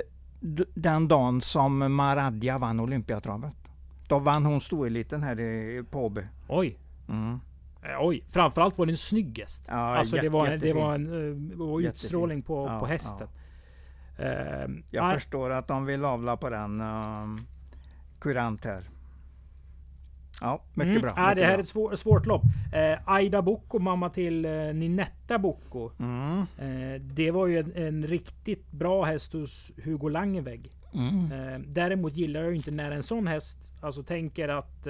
den 0.73 1.07
dagen 1.07 1.41
som 1.41 1.95
Maradja 1.95 2.57
vann 2.57 2.79
Olympiatravet. 2.79 3.53
Då 4.07 4.19
vann 4.19 4.45
hon 4.45 4.61
stoeliten 4.61 5.23
här 5.23 5.39
i, 5.39 5.83
på 5.91 6.05
Åby. 6.05 6.21
Oj. 6.47 6.77
Mm. 7.09 7.39
Eh, 7.83 7.89
Oj. 7.99 8.23
Framförallt 8.29 8.77
var 8.77 8.85
det 8.85 8.91
en 8.91 8.97
snygg 8.97 9.39
häst. 9.39 9.63
Ja, 9.67 9.73
alltså 9.73 10.15
det 10.15 10.23
jätte- 10.23 10.29
var, 10.29 10.49
det 10.49 10.73
var 10.73 10.95
en 10.95 11.11
uh, 11.61 11.85
utstrålning 11.85 12.41
på, 12.41 12.67
Ja, 12.67 12.79
på 12.79 12.85
hästen. 12.85 13.21
Eh, 13.21 13.44
Jag 14.91 15.03
nej, 15.03 15.13
förstår 15.13 15.49
att 15.49 15.67
de 15.67 15.85
vill 15.85 16.05
avla 16.05 16.37
på 16.37 16.49
den 16.49 16.81
um, 16.81 17.41
kurant 18.19 18.65
här. 18.65 18.83
Ja, 20.41 20.61
mycket 20.73 20.89
mm, 20.89 21.01
bra. 21.01 21.13
nej, 21.15 21.25
mycket 21.25 21.35
det 21.35 21.45
här 21.45 21.51
är 21.51 21.55
bra. 21.57 21.61
ett 21.61 21.67
svår, 21.67 21.95
svårt 21.95 22.25
lopp. 22.25 22.43
Eh, 22.73 22.99
Aida 23.05 23.41
Bocco, 23.41 23.79
mamma 23.79 24.09
till 24.09 24.45
eh, 24.45 24.51
Ninetta 24.51 25.37
Bocco. 25.39 25.89
Mm, 25.99 26.39
Eh, 26.57 27.01
det 27.01 27.31
var 27.31 27.47
ju 27.47 27.59
en, 27.59 27.73
en 27.75 28.07
riktigt 28.07 28.71
bra 28.71 29.03
häst 29.05 29.33
hos 29.33 29.71
Hugo 29.83 30.09
Langevägg. 30.09 30.71
mm. 30.93 31.31
Eh, 31.31 31.59
däremot 31.67 32.15
gillar 32.17 32.39
jag 32.41 32.49
ju 32.49 32.55
inte 32.55 32.71
när 32.71 32.91
en 32.91 33.03
sån 33.03 33.27
häst, 33.27 33.57
alltså 33.81 34.03
tänker 34.03 34.47
att 34.49 34.87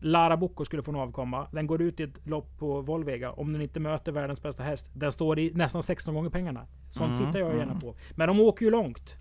Lara 0.00 0.36
Bocco 0.36 0.64
skulle 0.64 0.82
få 0.82 0.90
en 0.90 0.96
avkomma. 0.96 1.46
Den 1.52 1.66
går 1.66 1.82
ut 1.82 2.00
i 2.00 2.02
ett 2.02 2.26
lopp 2.26 2.58
på 2.58 2.80
Volvega. 2.80 3.30
Om 3.32 3.52
den 3.52 3.62
inte 3.62 3.80
möter 3.80 4.12
världens 4.12 4.42
bästa 4.42 4.62
häst. 4.62 4.90
Den 4.94 5.12
står 5.12 5.38
i 5.38 5.52
nästan 5.54 5.82
16 5.82 6.14
gånger 6.14 6.30
pengarna. 6.30 6.66
Sånt 6.90 7.18
Mm, 7.20 7.26
tittar 7.26 7.38
jag 7.40 7.48
gärna 7.50 7.62
mm. 7.62 7.80
på. 7.80 7.94
Men 8.14 8.28
de 8.28 8.40
åker 8.40 8.64
ju 8.64 8.70
långt. 8.70 9.14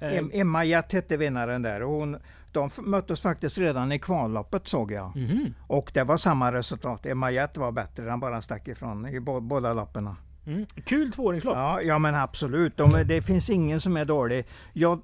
Eh, 0.00 0.08
Em- 0.12 0.30
Emma 0.32 0.64
Jatt 0.64 0.92
hette 0.92 1.16
vinnaren 1.16 1.62
där. 1.62 1.82
Och 1.82 1.90
hon, 1.92 2.16
de 2.52 2.70
möttes 2.78 3.20
faktiskt 3.22 3.58
redan 3.58 3.92
i 3.92 3.98
kvalloppet 3.98 4.68
såg 4.68 4.92
jag. 4.92 5.16
mhm. 5.16 5.54
Och 5.66 5.90
det 5.94 6.04
var 6.04 6.16
samma 6.16 6.52
resultat. 6.52 7.06
Emma 7.06 7.30
Jatt 7.30 7.56
var 7.56 7.72
bättre, 7.72 8.04
den 8.04 8.20
bara 8.20 8.40
stack 8.42 8.68
ifrån 8.68 9.06
i 9.08 9.20
bo- 9.20 9.40
båda 9.40 9.72
loppen. 9.74 10.10
mm. 10.46 10.66
Kul 10.86 11.12
tvååringslopp. 11.12 11.56
Ja, 11.56 11.82
ja 11.82 11.98
men 11.98 12.14
absolut. 12.14 12.76
De, 12.76 12.90
det 13.06 13.22
finns 13.22 13.50
ingen 13.50 13.80
som 13.80 13.96
är 13.96 14.04
dålig. 14.04 14.44
Jag 14.72 15.00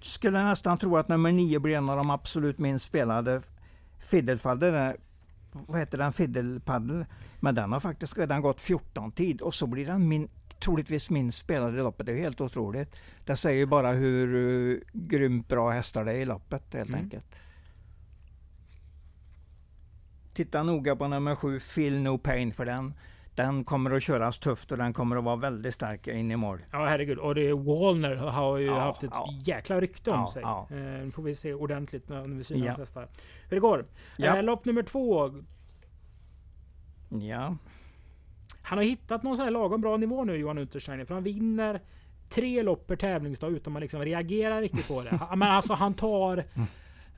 skulle 0.00 0.42
nästan 0.44 0.78
tro 0.78 0.96
att 0.96 1.08
nummer 1.08 1.32
nio 1.32 1.58
blir 1.58 1.76
en 1.76 1.88
av 1.90 1.96
de 1.96 2.10
absolut 2.10 2.58
minst 2.58 2.84
spelade 2.84 3.40
Fiddlefaddel. 4.00 4.72
där- 4.72 4.96
Vad 5.52 5.78
heter 5.80 5.98
den? 5.98 6.12
Fiddlepaddle. 6.12 7.06
Men 7.40 7.54
den 7.54 7.72
har 7.72 7.80
faktiskt 7.80 8.18
redan 8.18 8.40
gått 8.42 8.60
14 8.60 9.12
tid 9.12 9.40
och 9.40 9.54
så 9.54 9.66
blir 9.66 9.86
den 9.86 10.08
min, 10.08 10.28
troligtvis 10.64 11.10
minst 11.10 11.38
spelade 11.38 11.78
i 11.78 11.82
loppet. 11.82 12.06
Det 12.06 12.12
är 12.12 12.16
helt 12.16 12.40
otroligt. 12.40 12.96
Det 13.24 13.36
säger 13.36 13.58
ju 13.58 13.66
bara 13.66 13.92
hur 13.92 14.34
uh, 14.34 14.80
grymt 14.92 15.48
bra 15.48 15.70
hästar 15.70 16.04
det 16.04 16.12
är 16.12 16.16
i 16.16 16.24
loppet 16.24 16.74
helt 16.74 16.88
Mm. 16.88 17.00
enkelt. 17.00 17.24
Titta 20.34 20.62
noga 20.62 20.96
på 20.96 21.08
nummer 21.08 21.34
sju, 21.36 21.60
Feel 21.60 22.00
No 22.02 22.18
Pain, 22.18 22.52
för 22.52 22.64
den, 22.66 22.94
den 23.44 23.64
kommer 23.64 23.90
att 23.90 24.02
köras 24.02 24.38
tufft 24.38 24.72
och 24.72 24.78
den 24.78 24.92
kommer 24.92 25.16
att 25.16 25.24
vara 25.24 25.36
väldigt 25.36 25.74
stark 25.74 26.06
in 26.06 26.30
i 26.30 26.36
mål. 26.36 26.58
Ja 26.72 26.86
herregud. 26.86 27.18
Och 27.18 27.34
det 27.34 27.52
Wallner 27.52 28.16
har 28.16 28.56
ju 28.58 28.66
Ja, 28.66 28.80
haft 28.80 29.02
ett 29.02 29.10
ja. 29.12 29.28
jäkla 29.44 29.80
rykte 29.80 30.10
om 30.10 30.20
Ja, 30.20 30.28
sig. 30.32 30.42
ja. 30.42 30.68
Eh, 30.70 31.10
får 31.10 31.22
vi 31.22 31.34
se 31.34 31.54
ordentligt 31.54 32.08
när 32.08 32.22
vi 32.26 32.44
synar 32.44 32.66
hans 32.66 32.78
hästar. 32.78 33.08
Hur 33.48 33.56
det 33.56 33.60
går. 33.60 33.84
Ja. 34.16 34.36
Eh, 34.36 34.42
lopp 34.42 34.64
nummer 34.64 34.82
två. 34.82 35.30
Ja, 37.20 37.56
Han 38.62 38.78
har 38.78 38.84
hittat 38.84 39.22
någon 39.22 39.36
sån 39.36 39.44
här 39.44 39.50
lagom 39.50 39.80
bra 39.80 39.96
nivå 39.96 40.24
nu 40.24 40.36
Johan 40.36 40.58
Untersteiner. 40.58 41.04
För 41.04 41.14
han 41.14 41.22
vinner 41.24 41.80
tre 42.28 42.62
lopp 42.62 42.86
per 42.86 42.96
tävlingsdag 42.96 43.48
utan 43.50 43.72
man 43.72 43.82
liksom 43.82 44.04
reagerar 44.04 44.60
riktigt 44.60 44.88
på 44.88 45.02
det. 45.02 45.20
Men 45.36 45.42
alltså 45.42 45.72
han 45.74 45.94
tar... 45.94 46.44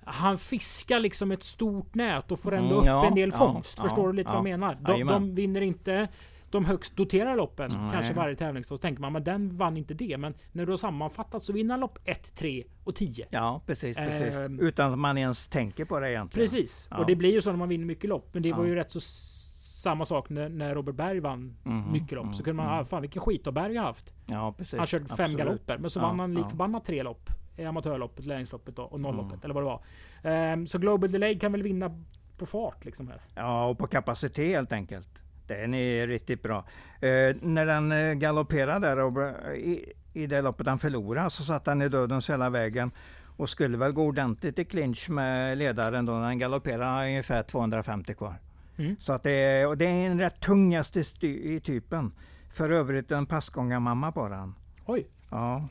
han 0.04 0.38
fiskar 0.38 1.00
liksom 1.00 1.32
ett 1.32 1.42
stort 1.42 1.94
nät 1.94 2.32
och 2.32 2.40
får 2.40 2.54
ändå 2.54 2.80
Mm, 2.80 2.96
upp 2.98 3.04
en 3.10 3.14
del 3.14 3.32
fångst. 3.32 3.80
Förstår 3.80 4.06
du 4.08 4.12
lite 4.12 4.28
vad 4.28 4.36
jag 4.36 4.42
menar? 4.44 4.78
De, 4.80 5.06
de 5.06 5.34
vinner 5.34 5.60
inte 5.60 6.08
de 6.50 6.64
högst 6.64 6.96
doterade 6.96 7.36
loppen, 7.36 7.70
Nej. 7.70 7.92
kanske 7.92 8.14
varje 8.14 8.36
tävling. 8.36 8.64
Så 8.64 8.78
tänker 8.78 9.00
man, 9.00 9.12
men 9.12 9.24
den 9.24 9.56
vann 9.56 9.76
inte 9.76 9.94
det. 9.94 10.18
Men 10.18 10.34
när 10.52 10.66
du 10.66 10.72
har 10.72 10.76
sammanfattat 10.76 11.42
så 11.42 11.52
vinner 11.52 11.70
han 11.70 11.80
lopp 11.80 11.98
1, 12.04 12.34
3 12.36 12.64
och 12.84 12.94
10. 12.94 13.26
Ja, 13.30 13.62
precis, 13.66 13.96
precis. 13.96 14.36
Ehm. 14.36 14.60
Utan 14.60 14.92
att 14.92 14.98
man 14.98 15.18
ens 15.18 15.48
tänker 15.48 15.84
på 15.84 16.00
det 16.00 16.10
egentligen. 16.10 16.44
Precis. 16.44 16.88
Ja. 16.90 16.96
Och 16.98 17.06
det 17.06 17.16
blir 17.16 17.32
ju 17.32 17.42
så 17.42 17.50
när 17.50 17.56
man 17.56 17.68
vinner 17.68 17.86
mycket 17.86 18.10
lopp. 18.10 18.28
Men 18.32 18.42
det 18.42 18.52
var 18.52 18.64
Ja. 18.64 18.68
ju 18.68 18.74
rätt 18.74 18.90
så 18.90 19.00
samma 19.00 20.04
sak 20.04 20.30
när, 20.30 20.48
när 20.48 20.74
Robert 20.74 20.94
Berg 20.94 21.20
vann 21.20 21.56
Mhm, 21.62 21.92
mycket 21.92 22.12
lopp. 22.12 22.24
Så 22.26 22.28
mm, 22.32 22.44
kunde 22.44 22.52
man, 22.62 22.74
mm. 22.74 22.86
fan 22.86 23.00
vilken 23.02 23.22
skit 23.22 23.44
har 23.46 23.52
Berg 23.52 23.76
haft. 23.76 24.12
Ja, 24.26 24.54
precis. 24.58 24.78
Han 24.78 24.86
körde 24.86 25.04
fem 25.08 25.14
Absolut. 25.18 25.38
galopper. 25.38 25.78
Men 25.78 25.90
så 25.90 25.98
Ja, 26.00 26.06
vann 26.06 26.18
han 26.20 26.34
lik 26.34 26.48
förbannat 26.50 26.84
tre 26.84 27.02
lopp. 27.02 27.30
I 27.56 27.64
amatörloppet, 27.64 28.26
lärlingsloppet 28.26 28.78
och 28.78 29.00
nollloppet. 29.00 29.32
Mm. 29.32 29.40
Eller 29.44 29.54
vad 29.54 29.62
det 29.62 29.66
var. 29.66 29.80
Ehm, 30.32 30.66
så 30.66 30.78
Global 30.78 31.10
Delay 31.12 31.38
kan 31.38 31.52
väl 31.52 31.62
vinna 31.62 32.00
på 32.38 32.46
fart 32.46 32.84
liksom 32.84 33.08
här. 33.08 33.20
Ja, 33.34 33.66
och 33.66 33.78
på 33.78 33.86
kapacitet 33.86 34.46
helt 34.46 34.72
enkelt. 34.72 35.08
Den 35.46 35.74
är 35.74 36.06
riktigt 36.06 36.42
bra. 36.42 36.58
Eh, 37.00 37.36
när 37.40 37.66
den 37.66 37.92
eh, 37.92 38.12
galopperade 38.14 38.88
där 38.88 38.98
och, 38.98 39.54
i, 39.56 39.92
i 40.12 40.26
det 40.26 40.42
loppet 40.42 40.66
han 40.66 40.78
förlorade 40.78 41.30
så 41.30 41.42
satt 41.42 41.66
han 41.66 41.82
i 41.82 41.88
dödens 41.88 42.30
hela 42.30 42.50
vägen 42.50 42.90
och 43.36 43.48
skulle 43.48 43.76
väl 43.78 43.92
gå 43.92 44.02
ordentligt 44.04 44.58
i 44.58 44.64
clinch 44.64 45.10
med 45.10 45.58
ledaren 45.58 46.06
då 46.06 46.12
när 46.12 46.22
han 46.22 46.38
galopperade 46.38 47.06
ungefär 47.06 47.42
250 47.42 48.14
kvar. 48.14 48.34
Mm. 48.78 48.96
Så 49.00 49.12
att 49.12 49.22
det, 49.22 49.30
är- 49.30 49.66
och 49.68 49.76
det 49.78 49.84
är 49.86 50.06
en 50.10 50.18
rätt 50.20 50.40
tung 50.40 50.74
häst 50.76 50.96
i, 50.96 51.00
sty- 51.02 51.56
i 51.56 51.60
typen. 51.60 52.12
För 52.50 52.70
övrigt 52.70 53.10
en 53.10 53.26
passgångarmamma 53.26 54.12
på 54.12 54.28
den. 54.28 54.54
Oj! 54.86 55.06
Ja. 55.30 55.68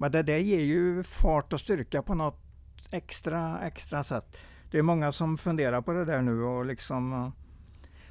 Men 0.00 0.12
det 0.12 0.22
där 0.22 0.38
ger 0.38 0.60
ju 0.60 1.02
fart 1.02 1.52
och 1.52 1.60
styrka 1.60 2.02
på 2.02 2.14
något 2.14 2.40
extra, 2.90 3.60
extra 3.60 4.02
sätt. 4.02 4.38
Det 4.70 4.78
är 4.78 4.82
många 4.82 5.12
som 5.12 5.38
funderar 5.38 5.80
på 5.80 5.92
det 5.92 6.04
där 6.04 6.22
nu 6.22 6.42
och 6.42 6.66
liksom 6.66 7.12
eh, 7.12 7.28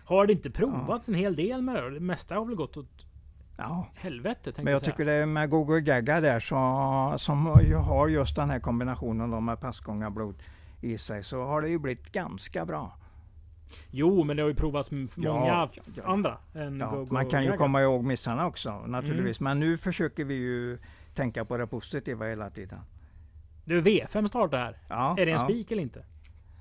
Har 0.05 0.27
det 0.27 0.34
inte 0.34 0.51
provats 0.51 1.08
en 1.08 1.13
hel 1.13 1.36
del 1.36 1.62
med 1.62 1.75
det? 1.84 1.89
Det 1.89 2.00
mesta 2.00 2.36
har 2.36 2.46
väl 2.46 2.55
gått 2.55 2.77
åt 2.77 3.05
Ja, 3.58 3.88
helvete 3.96 4.51
men 4.58 4.65
jag 4.74 4.81
säga. 4.81 4.91
tycker 4.91 5.05
det 5.05 5.25
med 5.25 5.50
Gogo 5.50 5.79
Gaga 5.79 6.22
där 6.22 6.39
så, 6.39 7.13
som 7.17 7.60
ju 7.63 7.75
har 7.75 8.08
just 8.08 8.36
den 8.36 8.50
här 8.50 8.60
kombinationen 8.60 9.31
då 9.31 9.39
med 9.39 9.60
passgångarblod 9.60 10.36
i 10.81 10.98
sig 10.98 11.24
så 11.24 11.46
har 11.46 11.62
det 11.62 11.69
ju 11.69 11.79
blivit 11.79 12.12
ganska 12.12 12.65
bra. 12.65 12.98
Jo, 13.91 14.24
men 14.24 14.38
det 14.38 14.43
har 14.43 14.50
ju 14.50 14.55
provats 14.55 14.91
med 14.91 15.10
Ja, 15.15 15.34
många 15.34 15.46
ja, 15.48 15.69
ja. 15.96 16.03
andra 16.05 16.38
Ja, 16.79 17.05
man 17.10 17.25
kan 17.29 17.41
ju 17.43 17.48
Gaga. 17.48 17.58
komma 17.58 17.81
ihåg 17.81 18.03
missarna 18.03 18.48
också 18.48 18.79
naturligtvis. 18.86 19.39
Mm. 19.41 19.50
Men 19.60 19.60
nu 19.69 19.77
försöker 19.77 20.24
vi 20.25 20.34
ju 20.36 20.77
tänka 21.20 21.46
på 21.46 21.58
det 21.58 21.68
positiva 21.68 22.26
hela 22.26 22.50
tiden. 22.50 22.80
Du, 23.66 23.82
V5 23.82 24.28
startar 24.28 24.58
här. 24.58 24.78
Ja, 24.90 25.16
är 25.18 25.26
det 25.26 25.32
en 25.32 25.38
ja. 25.40 25.44
spik 25.44 25.72
eller 25.72 25.82
inte? 25.82 26.06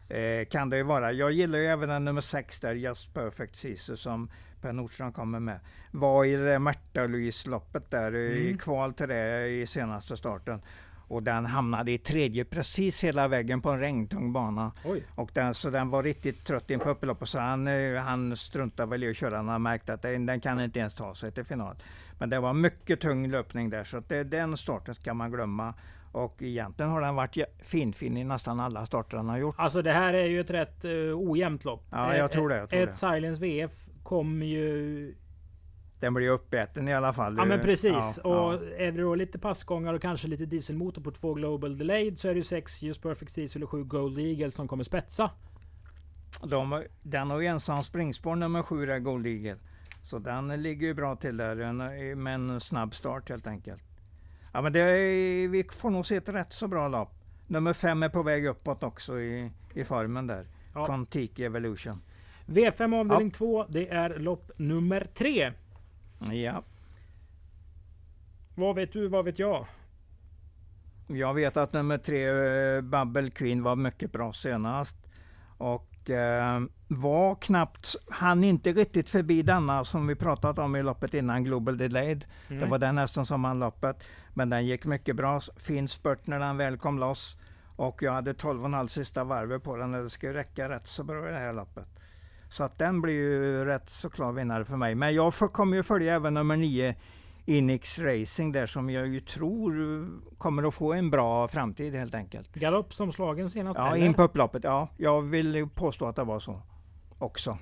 Eh, 0.09 0.45
kan 0.47 0.71
det 0.71 0.77
ju 0.77 0.83
vara. 0.83 1.13
Jag 1.13 1.33
gillar 1.33 1.59
ju 1.59 1.67
även 1.67 1.89
den 1.89 2.05
nummer 2.05 2.21
6 2.21 2.61
där, 2.61 2.75
Just 2.75 3.15
Perfect 3.15 3.63
Caesar 3.63 3.95
som 3.95 4.31
Per 4.61 4.73
Nordström 4.73 5.13
kommer 5.13 5.41
med. 5.41 5.61
Var 5.91 6.25
i 6.25 6.37
det 6.37 6.45
där 6.45 6.59
Märta-Louise-loppet 6.59 7.91
där, 7.91 8.15
i 8.17 8.47
Mm. 8.47 8.59
kval 8.59 8.93
till 8.93 9.09
det 9.09 9.49
i 9.49 9.67
senaste 9.67 10.17
starten. 10.17 10.61
Och 11.09 11.23
den 11.23 11.47
hamnade 11.47 11.93
i 11.93 11.99
tredje 11.99 12.45
precis 12.45 13.05
hela 13.05 13.29
vägen 13.29 13.61
på 13.63 13.71
en 13.71 13.81
regntung 13.81 14.33
bana. 14.33 14.73
Oj. 14.85 15.03
Och 15.15 15.31
den, 15.35 15.55
så 15.55 15.71
den 15.71 15.91
var 15.91 16.03
riktigt 16.03 16.45
trött 16.45 16.71
in 16.71 16.81
på 16.81 16.91
upploppet 16.91 17.29
så 17.29 17.39
han, 17.39 17.67
eh, 17.67 18.01
han 18.01 18.37
struntade 18.37 18.91
väl 18.91 19.05
i 19.05 19.11
att 19.11 19.17
köra 19.17 19.43
när 19.43 19.53
han 19.53 19.63
märkte 19.63 19.95
att 19.95 20.03
den, 20.03 20.27
den 20.27 20.41
kan 20.41 20.61
inte 20.61 20.79
ens 20.79 20.95
ta 20.95 21.15
sig 21.15 21.33
till 21.33 21.45
final. 21.45 21.77
Men 22.19 22.31
det 22.31 22.41
var 22.41 22.53
mycket 22.53 23.01
tung 23.01 23.31
löpning 23.31 23.71
där 23.71 23.85
så 23.85 24.03
det, 24.09 24.25
den 24.25 24.57
starten 24.57 24.95
ska 24.95 25.15
man 25.15 25.31
glömma. 25.31 25.75
Och 26.13 26.43
egentligen 26.43 26.93
har 26.93 27.01
den 27.01 27.15
varit 27.15 27.37
finfin 27.63 28.17
i 28.17 28.25
nästan 28.25 28.61
alla 28.61 28.87
starter 28.87 29.17
han 29.17 29.29
har 29.29 29.39
gjort. 29.39 29.55
Alltså 29.59 29.83
det 29.83 29.93
här 29.93 30.15
är 30.15 30.27
ju 30.27 30.41
ett 30.41 30.51
rätt 30.51 30.85
uh, 30.85 31.15
ojämnt 31.15 31.65
lopp. 31.65 31.87
Ja, 31.91 32.17
jag 32.17 32.33
tror 32.33 32.49
det, 32.49 32.57
jag 32.57 32.71
tror 32.71 32.83
ett 32.83 32.89
det. 32.89 32.95
Silence 32.95 33.41
VF 33.41 33.73
kommer 34.03 34.47
ju... 34.47 35.15
Den 36.01 36.15
blir 36.15 36.29
uppäten 36.29 36.89
i 36.89 36.95
alla 36.95 37.13
fall. 37.13 37.35
Ja 37.39 37.45
men 37.45 37.61
precis. 37.61 38.21
Ja, 38.25 38.31
och 38.31 38.55
ja. 38.55 38.61
är 38.77 38.93
det 38.93 39.03
då 39.03 39.15
lite 39.15 39.39
passgångar 39.39 39.95
och 39.95 40.03
kanske 40.03 40.29
lite 40.29 40.47
dieselmotor 40.47 41.03
på 41.03 41.11
två 41.11 41.35
Global 41.35 41.79
Delayed 41.79 42.19
så 42.19 42.29
är 42.29 42.33
det 42.33 42.39
ju 42.39 42.45
sex 42.45 42.83
Just 42.83 43.03
Perfect 43.03 43.35
Diesel 43.35 43.63
och 43.63 43.71
sju 43.71 43.85
Gold 43.85 44.19
Eagle 44.19 44.53
som 44.53 44.69
kommer 44.69 44.85
spetsa. 44.85 45.31
De, 46.43 46.85
den 47.03 47.31
har 47.31 47.41
ju 47.41 47.47
ensam 47.47 47.83
springspår 47.83 48.37
nummer 48.37 48.63
sju, 48.63 49.01
Gold 49.01 49.27
Eagle. 49.27 49.57
Så 50.09 50.19
den 50.19 50.63
ligger 50.63 50.87
ju 50.87 50.95
bra 50.95 51.17
till 51.17 51.37
där 51.37 51.57
en- 51.61 52.23
med 52.23 52.35
en 52.35 52.61
snabb 52.61 52.95
start 52.95 53.29
helt 53.29 53.47
enkelt. 53.47 53.83
Ja 54.53 54.63
men 54.63 54.73
det 54.73 54.81
är, 54.81 55.49
vi 55.49 55.65
får 55.73 55.91
nog 55.91 56.07
se 56.07 56.17
ett 56.17 56.29
rätt 56.29 56.53
så 56.53 56.69
bra 56.69 56.89
lopp. 56.89 57.15
Nummer 57.47 57.73
fem 57.73 58.03
är 58.03 58.09
på 58.09 58.23
väg 58.23 58.47
uppåt 58.47 58.83
också 58.83 59.21
i, 59.21 59.51
i 59.75 59.85
formen 59.85 60.27
där. 60.27 60.47
Ja. 60.75 60.87
Contiki 60.87 61.45
Evolution. 61.45 62.01
V5 62.47 63.01
avdelning 63.01 63.31
2, 63.31 63.67
det 63.69 63.89
är 63.89 64.19
lopp 64.19 64.51
nummer 64.57 65.09
3. 65.15 65.53
Ja, 66.33 66.63
Vad 68.55 68.75
vet 68.77 68.93
du, 68.93 69.09
vad 69.09 69.25
vet 69.25 69.39
jag? 69.39 69.67
jag 71.07 71.35
vet 71.35 71.57
att 71.57 71.73
nummer 71.73 71.99
tre, 71.99 72.29
eh, 72.77 72.81
Bubble 72.81 73.31
Queen, 73.31 73.63
var 73.63 73.77
mycket 73.77 74.13
bra 74.13 74.33
senast. 74.33 74.97
Och 75.59 75.91
eh, 76.11 76.61
var 76.89 77.35
knappt, 77.35 77.97
han 78.09 78.45
inte 78.45 78.73
riktigt 78.73 79.11
förbi 79.11 79.43
denna 79.43 79.85
som 79.85 80.07
vi 80.07 80.15
pratat 80.15 80.59
om 80.59 80.77
i 80.77 80.83
loppet 80.83 81.15
innan, 81.15 81.45
Global 81.45 81.79
Delayed. 81.79 82.25
Det 82.49 82.67
var 82.67 82.79
den 82.79 82.99
hästen 82.99 83.27
som 83.27 83.43
vann 83.43 83.59
loppet. 83.59 84.05
Men 84.35 84.51
den 84.51 84.67
gick 84.67 84.85
mycket 84.85 85.17
bra. 85.17 85.41
Fin 85.57 85.89
spurt 85.89 86.27
när 86.27 86.39
den 86.39 86.57
väl 86.57 86.77
kom 86.77 86.99
loss. 86.99 87.37
Och 87.77 88.03
jag 88.03 88.13
hade 88.13 88.33
12,5 88.33 88.87
sista 88.87 89.25
varvet 89.25 89.63
på 89.63 89.77
den. 89.77 89.93
Det 89.93 90.23
ju 90.23 90.33
räcka 90.33 90.69
rätt 90.69 90.87
så 90.87 91.05
bra 91.05 91.29
i 91.29 91.33
det 91.33 91.39
här 91.39 91.53
loppet. 91.53 91.89
Så 92.51 92.65
att 92.65 92.79
den 92.79 93.01
blir 93.01 93.15
ju 93.15 93.65
rätt 93.65 93.91
så 93.91 94.11
klar 94.11 94.33
vinnare 94.33 94.65
för 94.65 94.77
mig. 94.77 94.95
Men 94.95 95.15
jag 95.15 95.33
kommer 95.33 95.77
ju 95.77 95.83
följa 95.83 96.15
även 96.15 96.35
nummer 96.35 96.57
9 96.57 96.95
Inix 97.49 97.99
Racing 97.99 98.53
där 98.53 98.67
som 98.67 98.91
jag 98.91 99.07
ju 99.09 99.21
tror 99.21 100.07
kommer 100.39 100.63
att 100.69 100.75
få 100.75 100.93
en 100.93 101.11
bra 101.11 101.49
framtid 101.49 101.95
helt 101.95 102.15
enkelt. 102.15 102.55
Galopp 102.55 102.95
som 102.95 103.13
slagen 103.13 103.49
senast. 103.51 103.79
Ja, 103.79 103.95
eller? 103.95 104.07
in 104.07 104.15
på 104.15 104.23
upploppet. 104.23 104.65
Ja, 104.65 104.89
jag 104.97 105.23
vill 105.23 105.69
påstå 105.75 106.07
att 106.07 106.17
det 106.17 106.25
var 106.25 106.39
så 106.41 106.63
också. 107.19 107.59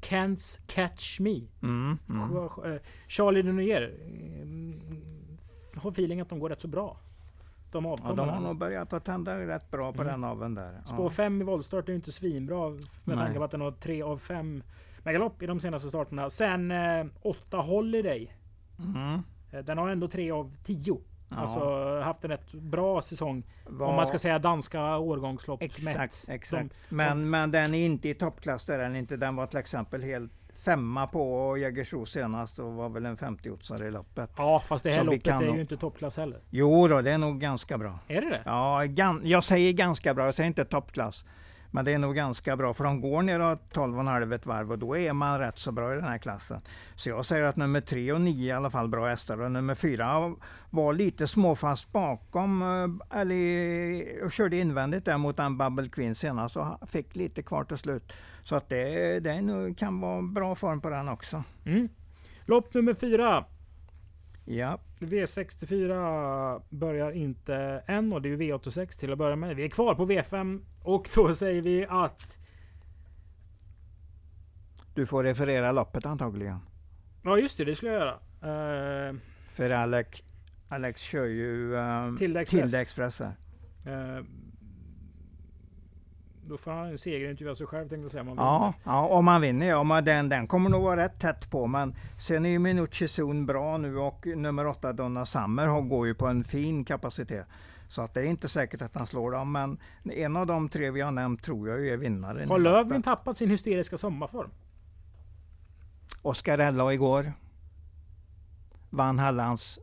Can't 0.00 0.60
catch 0.66 1.20
me. 1.20 1.40
Mm, 1.62 1.98
mm. 2.08 2.36
Eh, 2.74 2.80
Charlie 3.08 3.42
Denier. 3.42 3.82
eh, 3.82 5.80
Har 5.82 5.90
feeling 5.90 6.20
att 6.20 6.28
de 6.28 6.38
går 6.38 6.48
rätt 6.48 6.60
så 6.60 6.68
bra. 6.68 6.96
De 7.72 7.84
Ja, 7.84 7.96
de 8.16 8.28
har 8.28 8.40
nog 8.40 8.56
börjat 8.58 8.92
att 8.92 9.04
tända 9.04 9.38
rätt 9.46 9.70
bra 9.70 9.92
på 9.92 10.02
Mm. 10.02 10.12
den 10.20 10.24
aveln 10.30 10.54
där. 10.54 10.80
Spår 10.84 11.10
5 11.10 11.40
i 11.40 11.44
voltstart 11.44 11.84
är 11.84 11.92
ju 11.92 11.96
inte 11.96 12.12
svinbra 12.12 12.70
med 13.04 13.16
tanke 13.18 13.38
på 13.38 13.44
att 13.44 13.50
den 13.50 13.60
har 13.60 13.70
3 13.72 14.02
av 14.02 14.18
5 14.18 14.62
med 15.08 15.14
galopp 15.14 15.42
i 15.42 15.46
de 15.46 15.60
senaste 15.60 15.88
starterna. 15.88 16.30
Sen 16.30 16.72
8 17.22 17.56
Holiday. 17.56 18.32
Mm. 18.78 19.22
Eh, 19.52 19.58
Den 19.64 19.78
har 19.78 19.88
ändå 19.88 20.08
3 20.08 20.30
av 20.30 20.54
10. 20.64 21.00
Ja. 21.30 21.36
Alltså 21.36 21.60
haft 22.00 22.24
en 22.24 22.30
rätt 22.30 22.52
bra 22.52 23.02
säsong. 23.02 23.42
Var- 23.66 23.86
Om 23.86 23.94
man 23.94 24.06
ska 24.06 24.18
säga 24.18 24.38
danska 24.38 24.96
årgångslopp 24.98 25.62
Exakt, 25.62 25.98
mätt. 25.98 26.24
exakt. 26.28 26.74
De- 26.88 26.94
men, 26.96 27.30
men 27.30 27.50
den 27.50 27.74
är 27.74 27.86
inte 27.86 28.08
i 28.08 28.14
toppklass, 28.14 28.64
där 28.64 28.78
är 28.78 28.82
den 28.82 28.96
inte. 28.96 29.16
Den 29.16 29.36
var 29.36 29.46
till 29.46 29.58
exempel 29.58 30.02
helt 30.02 30.32
femma 30.64 31.06
på 31.06 31.56
Jägersro 31.58 32.06
senast 32.06 32.58
och 32.58 32.72
var 32.72 32.88
väl 32.88 33.06
en 33.06 33.16
50 33.16 33.84
i 33.86 33.90
loppet. 33.90 34.30
Ja, 34.36 34.62
fast 34.66 34.84
det 34.84 34.92
här 34.92 35.04
loppet 35.04 35.26
är 35.26 35.54
ju 35.54 35.60
inte 35.60 35.76
toppklass 35.76 36.16
heller. 36.16 36.38
Jo 36.50 36.88
då, 36.88 37.00
det 37.00 37.10
är 37.10 37.18
nog 37.18 37.40
ganska 37.40 37.78
bra. 37.78 37.98
Är 38.08 38.20
det 38.20 38.28
det? 38.28 38.40
Ja, 38.44 38.82
gan, 38.86 39.20
jag 39.24 39.44
säger 39.44 39.72
ganska 39.72 40.14
bra, 40.14 40.24
jag 40.24 40.34
säger 40.34 40.48
inte 40.48 40.64
toppklass. 40.64 41.26
Men 41.70 41.84
det 41.84 41.92
är 41.92 41.98
nog 41.98 42.14
ganska 42.14 42.56
bra, 42.56 42.74
för 42.74 42.84
de 42.84 43.00
går 43.00 43.22
ner 43.22 43.40
och 43.40 43.58
12,5 43.72 44.34
ett 44.34 44.46
varv 44.46 44.72
och 44.72 44.78
då 44.78 44.96
är 44.96 45.12
man 45.12 45.38
rätt 45.38 45.58
så 45.58 45.72
bra 45.72 45.92
i 45.92 45.96
den 45.96 46.04
här 46.04 46.18
klassen. 46.18 46.60
Så 46.94 47.08
jag 47.08 47.26
säger 47.26 47.44
att 47.44 47.56
nummer 47.56 47.80
3 47.80 48.12
och 48.12 48.20
9 48.20 48.48
i 48.48 48.52
alla 48.52 48.70
fall 48.70 48.88
bra 48.88 49.08
hästar 49.08 49.40
och 49.40 49.52
nummer 49.52 49.74
4 49.74 50.34
var 50.70 50.92
lite 50.92 51.26
småfast 51.26 51.92
bakom, 51.92 52.62
eh, 52.62 53.20
eller 53.20 54.24
och 54.24 54.32
körde 54.32 54.56
invändigt 54.56 55.04
där 55.04 55.18
mot 55.18 55.38
en 55.38 55.58
Bubble 55.58 55.88
Queen 55.88 56.14
senast 56.14 56.56
och 56.56 56.88
fick 56.88 57.16
lite 57.16 57.42
kvar 57.42 57.64
till 57.64 57.78
slut. 57.78 58.12
Så 58.42 58.56
att 58.56 58.68
det, 58.68 59.20
det 59.20 59.74
kan 59.78 60.00
vara 60.00 60.22
bra 60.22 60.54
form 60.54 60.80
på 60.80 60.90
den 60.90 61.08
också. 61.08 61.44
Mm. 61.64 61.88
Lopp 62.44 62.74
nummer 62.74 62.94
4. 62.94 63.44
Ja, 64.50 64.80
V64 64.98 66.62
börjar 66.68 67.10
inte 67.12 67.54
än 67.86 68.12
och 68.12 68.22
det 68.22 68.28
är 68.28 68.30
ju 68.30 68.36
V86 68.36 68.98
till 69.00 69.12
att 69.12 69.18
börja 69.18 69.36
med. 69.36 69.56
Vi 69.56 69.64
är 69.64 69.68
kvar 69.68 69.94
på 69.94 70.06
V5 70.06 70.64
och 70.82 71.08
då 71.14 71.34
säger 71.34 71.62
vi 71.62 71.86
att... 71.88 72.38
du 74.94 75.06
får 75.06 75.24
referera 75.24 75.72
loppet 75.72 76.06
antagligen. 76.06 76.58
Ja 77.24 77.38
just 77.38 77.58
det, 77.58 77.64
det 77.64 77.74
skulle 77.74 77.92
jag 77.92 78.00
göra. 78.00 78.14
Uh, 79.10 79.16
För 79.50 79.70
Alex, 79.70 80.22
Alex 80.68 81.00
kör 81.00 81.24
ju 81.24 81.74
um, 81.74 82.16
Tilde 82.16 82.40
Express. 82.40 82.60
Tilde 82.62 82.80
Express 82.80 83.20
här. 83.20 83.34
eh, 83.86 84.24
då 86.48 86.56
får 86.58 86.70
han 86.70 86.90
ju 86.90 86.98
segerintervjua 86.98 87.54
sig 87.54 87.66
själv 87.66 87.88
tänkte 87.88 87.96
jag 88.04 88.10
säga. 88.10 88.20
om 88.22 88.28
han 88.28 88.36
Ja, 88.36 88.74
ja, 88.84 89.06
om 89.06 89.24
man 89.24 89.40
vinner 89.40 89.66
ja. 89.68 90.00
Den, 90.00 90.28
den 90.28 90.46
kommer 90.46 90.70
nog 90.70 90.82
vara 90.82 90.96
rätt 91.04 91.20
tätt 91.20 91.50
på. 91.50 91.66
Men 91.66 91.94
sen 92.18 92.46
är 92.46 92.50
ju 92.50 92.58
Minucci 92.58 93.08
Zon 93.08 93.46
bra 93.46 93.76
nu 93.78 93.98
och 93.98 94.26
nummer 94.26 94.66
åtta 94.66 94.92
Donna 94.92 95.26
Summer 95.26 95.66
har- 95.66 95.82
går 95.82 96.06
ju 96.06 96.14
på 96.14 96.26
en 96.26 96.44
fin 96.44 96.84
kapacitet. 96.84 97.46
Så 97.88 98.02
att 98.02 98.14
det 98.14 98.20
är 98.20 98.24
inte 98.24 98.48
säkert 98.48 98.82
att 98.82 98.94
han 98.94 99.06
slår 99.06 99.30
dem, 99.30 99.52
men 99.52 99.78
en 100.04 100.36
av 100.36 100.46
de 100.46 100.68
tre 100.68 100.90
vi 100.90 101.00
har 101.00 101.10
nämnt 101.10 101.42
tror 101.44 101.68
jag 101.68 101.86
är 101.88 101.96
vinnaren. 101.96 102.48
Har 102.48 102.58
Lövgren 102.58 103.02
tappat 103.02 103.36
sin 103.36 103.50
hysteriska 103.50 103.96
sommarform? 103.98 104.50
Oscar 106.22 106.58
Ella 106.58 106.92
igår. 106.92 107.32
Vann 108.90 109.18
Hallands 109.18 109.78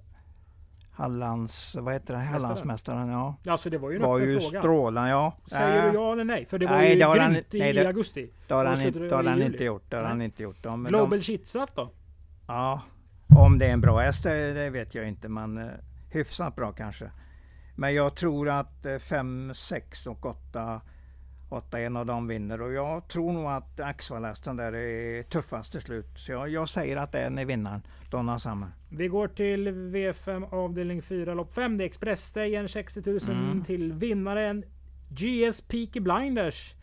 Hallands, 0.96 1.76
vad 1.76 1.94
heter 1.94 2.14
det? 2.14 2.20
Hallandsmästaren, 2.20 3.10
ja. 3.10 3.36
Alltså 3.48 3.70
det 3.70 3.78
var 3.78 3.90
ju 3.90 3.96
en 3.96 4.02
var 4.02 4.20
ju 4.20 4.40
fråga. 4.40 4.60
strålande, 4.62 5.10
ja. 5.10 5.38
Säger 5.48 5.88
du 5.92 5.94
ja 5.98 6.12
eller 6.14 6.24
nej? 6.24 6.46
För 6.46 6.60
det 6.60 6.66
var 6.66 6.78
nej, 6.78 6.94
ju 6.94 7.00
det 7.00 7.06
har 7.06 7.18
han- 7.20 7.34
grymt 7.34 7.54
i 7.54 7.60
nej, 7.60 7.74
det- 7.74 7.88
augusti. 7.88 8.32
Det 8.48 8.54
har 8.54 8.66
han, 8.66 8.82
inte, 8.82 9.00
det 9.00 9.16
har 9.16 9.24
i 9.24 9.28
han 9.28 9.42
inte 9.42 9.64
gjort. 9.64 9.84
Det 9.90 9.96
har 9.98 10.04
han 10.04 10.22
inte 10.22 10.44
gjort. 10.44 10.64
Men 10.64 10.84
Global 10.84 11.22
Chitsat 11.22 11.76
då? 11.76 11.90
ja, 12.48 12.82
om 13.38 13.58
det 13.58 13.66
är 13.66 13.74
en 13.74 13.82
bra 13.82 14.00
häst, 14.00 14.24
det, 14.24 14.54
det 14.54 14.70
vet 14.70 14.96
jag 14.96 15.08
inte. 15.08 15.30
Men 15.30 15.58
eh, 15.58 15.68
hyfsat 16.12 16.56
bra 16.56 16.72
kanske. 16.72 17.12
Men 17.76 17.94
jag 17.96 18.16
tror 18.16 18.50
att 18.50 18.86
5, 19.02 19.52
6 19.56 20.08
och 20.08 20.26
8 20.26 20.82
8 21.50 21.80
en 21.80 21.98
av 21.98 22.06
dem 22.06 22.28
vinner 22.28 22.62
och 22.62 22.74
jag 22.74 23.08
tror 23.08 23.34
nog 23.34 23.46
att 23.46 23.80
Axvall-hästen 23.80 24.56
där 24.58 24.76
är 24.76 25.22
tuffast 25.22 25.72
till 25.72 25.82
slut. 25.82 26.08
Så 26.16 26.32
jag, 26.32 26.50
jag 26.50 26.70
säger 26.70 26.98
att 26.98 27.12
den 27.12 27.38
är 27.38 27.46
vinnaren, 27.46 27.82
Donna 28.10 28.40
Summer. 28.40 28.68
Vi 28.90 29.08
går 29.08 29.28
till 29.28 29.68
V5 29.70 30.54
avdelning 30.54 31.02
4 31.02 31.34
lopp 31.34 31.54
5. 31.54 31.78
Det 31.78 31.84
är 31.84 31.86
Expressstegen 31.86 32.70
60 32.70 33.02
000 33.12 33.20
Mm. 33.30 33.64
till 33.64 33.94
vinnaren 33.94 34.64
GS 35.10 35.62
Peaky 35.68 36.00
Blinders. 36.00 36.74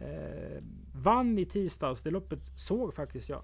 Eh, 0.00 0.62
vann 0.94 1.38
i 1.38 1.44
tisdags. 1.46 2.02
Det 2.02 2.10
loppet 2.10 2.40
såg 2.56 2.94
faktiskt 2.94 3.28
jag. 3.28 3.42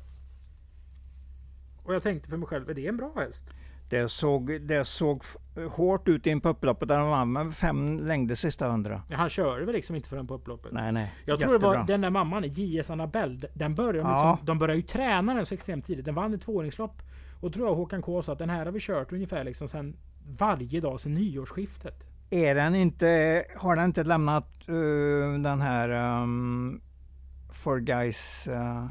Och 1.82 1.94
jag 1.94 2.02
tänkte 2.02 2.30
för 2.30 2.36
mig 2.36 2.46
själv, 2.48 2.70
är 2.70 2.74
det 2.74 2.86
en 2.86 2.96
bra 2.96 3.12
häst? 3.16 3.44
Det 3.90 4.08
såg, 4.08 4.60
det 4.60 4.84
såg 4.84 5.22
hårt 5.70 6.08
ut 6.08 6.26
i 6.26 6.30
en 6.30 6.40
på 6.40 6.48
upploppet 6.48 6.88
där 6.88 6.98
de 6.98 7.08
vann 7.08 7.32
med 7.32 7.54
fem 7.54 7.98
längder 7.98 8.34
sista 8.34 8.68
hundra. 8.68 9.02
Ja, 9.08 9.16
han 9.16 9.30
körde 9.30 9.64
väl 9.64 9.74
liksom 9.74 9.96
inte 9.96 10.08
förrän 10.08 10.26
på 10.26 10.34
upploppet. 10.34 10.72
Nej, 10.72 10.92
nej. 10.92 11.14
Jag 11.24 11.40
tror 11.40 11.52
det 11.52 11.58
var 11.58 11.74
Jättebra. 11.74 11.86
den 11.94 12.00
där 12.00 12.10
mamman, 12.10 12.44
JS 12.46 12.90
Annabelle. 12.90 13.48
Den 13.54 13.74
började 13.74 13.98
Ja. 14.08 14.30
liksom, 14.30 14.46
de 14.46 14.58
började 14.58 14.76
ju 14.76 14.82
träna 14.82 15.34
den 15.34 15.46
så 15.46 15.54
extremt 15.54 15.86
tidigt. 15.86 16.04
Den 16.04 16.14
vann 16.14 16.34
ett 16.34 16.42
tvååringslopp. 16.42 17.02
Och 17.40 17.52
tror 17.52 17.68
jag 17.68 17.74
Håkan 17.74 18.02
K 18.02 18.22
sa 18.22 18.32
att 18.32 18.38
den 18.38 18.50
här 18.50 18.64
har 18.64 18.72
vi 18.72 18.80
kört 18.80 19.12
ungefär 19.12 19.44
liksom 19.44 19.68
sen 19.68 19.96
varje 20.38 20.80
dag 20.80 21.00
sedan 21.00 21.14
nyårsskiftet. 21.14 22.04
Är 22.30 22.54
den 22.54 22.74
inte, 22.74 23.44
har 23.56 23.76
den 23.76 23.84
inte 23.84 24.04
lämnat 24.04 24.68
eh, 24.68 25.40
den 25.42 25.60
här 25.60 26.20
um, 26.22 26.80
For 27.52 27.78
Guys, 27.78 28.48
uh, 28.50 28.86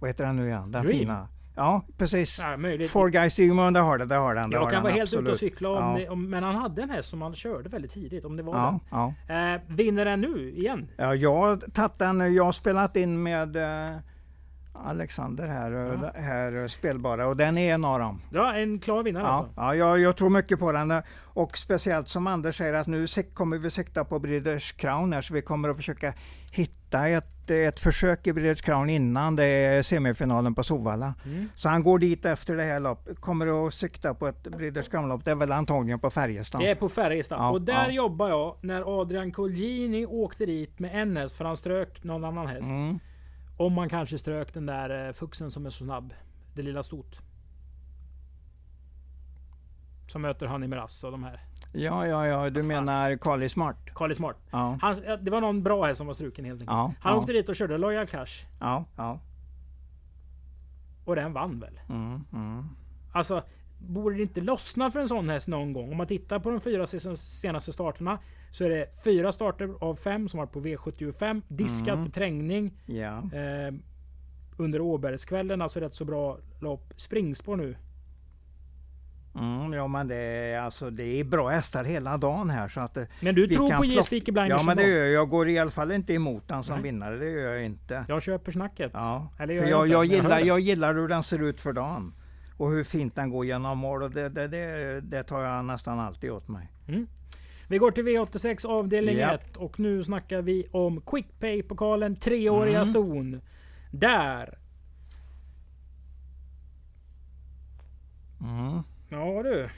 vad 0.00 0.10
heter 0.10 0.24
den 0.26 0.36
nu 0.36 0.46
igen? 0.48 0.70
Den 0.72 0.82
Dream. 0.84 0.98
fina. 0.98 1.28
Ja, 1.54 1.82
precis. 1.98 2.38
Ja, 2.38 2.56
möjligt. 2.56 2.90
For 2.90 3.08
Guys 3.10 3.36
Dream, 3.36 3.72
det 3.72 3.80
har 3.80 3.98
det, 3.98 4.04
det 4.06 4.14
har 4.14 4.34
den. 4.34 4.50
Det 4.50 4.54
Jag 4.54 4.60
har 4.60 4.66
kan 4.70 4.74
den, 4.74 4.82
vara 4.82 4.92
helt 4.92 5.14
ute 5.14 5.30
och 5.30 5.36
cykla 5.38 5.68
om, 5.68 6.00
Ja. 6.00 6.10
om 6.12 6.30
Men 6.30 6.42
han 6.42 6.54
hade 6.54 6.82
en 6.82 6.90
häst 6.90 7.08
som 7.08 7.22
han 7.22 7.34
körde 7.34 7.68
väldigt 7.68 7.90
tidigt. 7.92 8.24
Om 8.24 8.36
det 8.36 8.42
var 8.42 8.54
Ja, 8.54 8.80
ja. 8.90 9.14
den. 9.28 9.54
Eh, 9.54 9.60
vinner 9.66 10.04
den 10.04 10.20
nu 10.20 10.50
igen? 10.50 10.88
ja, 10.96 11.14
jag 11.14 11.36
har 11.36 11.56
tagit 11.56 11.98
den, 11.98 12.34
jag 12.34 12.44
har 12.44 12.52
spelat 12.52 12.96
in 12.96 13.22
med 13.22 13.56
eh, 13.56 13.96
Alexander 14.84 15.48
här, 15.48 15.70
Ja. 15.72 16.20
här 16.20 16.68
spelbara 16.68 17.26
och 17.26 17.36
den 17.36 17.58
är 17.58 17.74
en 17.74 17.84
av 17.84 17.98
dem. 17.98 18.22
Ja, 18.32 18.54
en 18.54 18.78
klar 18.78 19.02
vinnare 19.02 19.24
Ja, 19.24 19.28
alltså. 19.28 19.52
ja 19.56 19.74
jag, 19.74 19.98
jag 19.98 20.16
tror 20.16 20.30
mycket 20.30 20.58
på 20.58 20.72
den. 20.72 21.02
Och 21.34 21.58
speciellt 21.58 22.08
som 22.08 22.26
Anders 22.26 22.56
säger 22.56 22.74
att 22.74 22.86
nu 22.86 23.06
kommer 23.34 23.58
vi 23.58 23.70
sikta 23.70 24.04
på 24.04 24.18
Breeders 24.18 24.72
Crown 24.72 25.12
här, 25.12 25.20
så 25.20 25.34
vi 25.34 25.42
kommer 25.42 25.68
att 25.68 25.76
försöka 25.76 26.14
hitta 26.52 27.08
ett, 27.08 27.50
ett 27.50 27.80
försök 27.80 28.26
i 28.26 28.32
Breeders 28.32 28.60
Crown 28.62 28.90
innan 28.90 29.36
det 29.36 29.44
är 29.44 29.82
semifinalen 29.82 30.54
på 30.54 30.62
Sovalla. 30.62 31.14
Mm. 31.24 31.48
Så 31.54 31.68
han 31.68 31.82
går 31.82 31.98
dit 31.98 32.24
efter 32.24 32.56
det 32.56 32.64
här 32.64 32.80
loppet, 32.80 33.20
kommer 33.20 33.66
att 33.66 33.74
sikta 33.74 34.14
på 34.14 34.28
ett 34.28 34.42
Breeders 34.42 34.88
Crown-lopp. 34.88 35.24
Det 35.24 35.30
är 35.30 35.34
väl 35.34 35.52
antagligen 35.52 36.00
på 36.00 36.10
Färjestad. 36.10 36.60
Det 36.60 36.70
är 36.70 36.74
på 36.74 36.88
Färjestad. 36.88 37.38
Ja, 37.38 37.50
och 37.50 37.62
där 37.62 37.86
ja. 37.86 37.90
jobbar 37.90 38.28
jag 38.28 38.56
när 38.60 39.00
Adrian 39.00 39.32
Colgjini 39.32 40.06
åkte 40.06 40.46
dit 40.46 40.78
med 40.78 41.02
en 41.02 41.16
häst 41.16 41.36
för 41.36 41.44
han 41.44 41.56
strök 41.56 42.04
någon 42.04 42.24
annan 42.24 42.46
häst. 42.46 42.70
Mm. 42.70 42.98
Om 43.66 43.72
man 43.72 43.88
kanske 43.88 44.18
strök 44.18 44.54
den 44.54 44.66
där 44.66 45.06
eh, 45.08 45.12
fuxen 45.12 45.50
som 45.50 45.66
är 45.66 45.70
så 45.70 45.84
snabb. 45.84 46.14
Det 46.54 46.62
lilla 46.62 46.82
stot. 46.82 47.20
Som 50.08 50.22
möter 50.22 50.46
Honey 50.46 50.68
Miraz 50.68 51.04
och 51.04 51.12
de 51.12 51.24
här. 51.24 51.40
Ja, 51.72 52.06
ja, 52.06 52.26
ja, 52.26 52.50
du 52.50 52.62
menar 52.62 53.16
Carly 53.16 53.48
Smart? 53.48 53.76
Carly 53.94 54.14
Smart. 54.14 54.36
Ja, 54.50 54.78
Han, 54.82 54.96
det 55.20 55.30
var 55.30 55.40
någon 55.40 55.62
bra 55.62 55.86
häst 55.86 55.98
som 55.98 56.06
var 56.06 56.14
struken 56.14 56.44
helt 56.44 56.60
enkelt. 56.60 56.76
ja, 56.76 56.94
Han 57.00 57.12
ja, 57.12 57.18
åkte 57.20 57.32
dit 57.32 57.48
och 57.48 57.56
körde 57.56 57.78
Loyal 57.78 58.06
Cash. 58.06 58.46
ja, 58.60 58.84
ja. 58.96 59.20
Och 61.04 61.16
den 61.16 61.32
vann 61.32 61.60
väl? 61.60 61.80
Mm, 61.88 62.24
mm. 62.32 62.64
Alltså, 63.12 63.42
borde 63.78 64.16
det 64.16 64.22
inte 64.22 64.40
lossna 64.40 64.90
för 64.90 65.00
en 65.00 65.08
sån 65.08 65.28
häst 65.28 65.48
någon 65.48 65.72
gång? 65.72 65.90
Om 65.90 65.96
man 65.96 66.06
tittar 66.06 66.38
på 66.38 66.50
de 66.50 66.60
fyra 66.60 66.86
senaste 66.86 67.72
starterna 67.72 68.18
så 68.52 68.64
är 68.64 68.68
det 68.68 68.86
fyra 69.04 69.32
starter 69.32 69.70
av 69.80 69.94
fem 69.96 70.28
som 70.28 70.38
varit 70.38 70.52
på 70.52 70.60
V75. 70.60 71.42
Diskat 71.48 71.88
Mm. 71.94 72.04
för 72.04 72.12
trängning. 72.12 72.72
Ja. 72.86 73.16
Eh, 73.18 73.74
under 74.56 74.80
Åbergskvällen, 74.80 75.62
alltså 75.62 75.80
rätt 75.80 75.94
så 75.94 76.04
bra 76.04 76.38
lopp. 76.60 76.92
Springspår 76.96 77.56
nu. 77.56 77.76
Mm, 79.34 79.72
ja 79.72 79.86
men 79.86 80.08
det 80.08 80.16
är, 80.16 80.60
alltså, 80.60 80.90
det 80.90 81.20
är 81.20 81.24
bra 81.24 81.48
hästar 81.48 81.84
hela 81.84 82.16
dagen 82.16 82.50
här 82.50 82.68
så 82.68 82.80
att 82.80 82.94
det, 82.94 83.06
Men 83.20 83.34
du 83.34 83.46
tror 83.46 83.76
på 83.76 83.84
J. 83.84 84.02
Speaker 84.02 84.32
Blinders 84.32 84.60
Ja 84.60 84.62
men 84.66 84.76
det 84.76 84.82
gör 84.88 84.98
jag. 85.04 85.12
Jag 85.12 85.28
går 85.28 85.48
i 85.48 85.58
alla 85.58 85.70
fall 85.70 85.92
inte 85.92 86.12
emot 86.14 86.48
den 86.48 86.62
som 86.62 86.74
Nej. 86.74 86.82
vinnare. 86.82 87.16
Det 87.16 87.30
gör 87.30 87.52
jag 87.52 87.64
inte. 87.64 88.04
Jag 88.08 88.22
köper 88.22 88.52
snacket. 88.52 88.90
Ja. 88.94 89.28
Eller 89.38 89.58
För 89.60 89.66
jag, 89.66 89.88
jag, 89.88 90.04
gillar, 90.04 90.38
jag 90.40 90.60
gillar 90.60 90.94
hur 90.94 91.08
den 91.08 91.22
ser 91.22 91.42
ut 91.42 91.60
för 91.60 91.72
dagen. 91.72 92.14
Och 92.56 92.70
hur 92.70 92.84
fint 92.84 93.14
den 93.16 93.30
går 93.30 93.44
genom 93.46 93.78
mål. 93.78 94.02
Och 94.02 94.10
det, 94.10 94.28
det, 94.28 94.48
det, 94.48 95.00
det 95.00 95.22
tar 95.22 95.40
jag 95.40 95.64
nästan 95.64 96.00
alltid 96.00 96.30
åt 96.30 96.48
mig. 96.48 96.68
Vi 97.72 97.78
går 97.78 97.90
till 97.90 98.04
V86 98.04 98.66
avdelning 98.66 99.16
Ja. 99.18 99.32
1 99.34 99.56
och 99.56 99.80
nu 99.80 100.04
snackar 100.04 100.42
vi 100.42 100.66
om 100.70 101.00
Quick 101.00 101.26
Pay-pokalen, 101.40 102.16
treåriga 102.16 102.76
Mm. 102.76 102.86
ston. 102.86 103.40
Där, 103.90 104.58
Mm. 108.40 108.82
ja 109.08 109.42
du. 109.42 109.68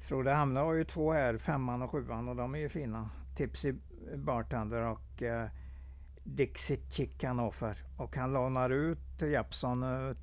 Frode 0.00 0.30
Hamne 0.32 0.60
har 0.60 0.74
ju 0.74 0.84
två 0.84 1.12
här, 1.12 1.38
femman 1.38 1.82
och 1.82 1.90
sjuan. 1.90 2.28
Och 2.28 2.36
de 2.36 2.54
är 2.54 2.58
ju 2.58 2.68
fina. 2.68 3.10
Tipsy 3.36 3.74
Bartender 4.16 4.82
och 4.82 5.22
eh, 5.22 5.48
Dixit 6.24 6.92
Chick 6.92 7.24
Hannover. 7.24 7.76
Och 7.96 8.16
han 8.16 8.32
lånar 8.32 8.70
ut 8.70 9.22
Japson 9.22 9.82
eh, 9.82 10.16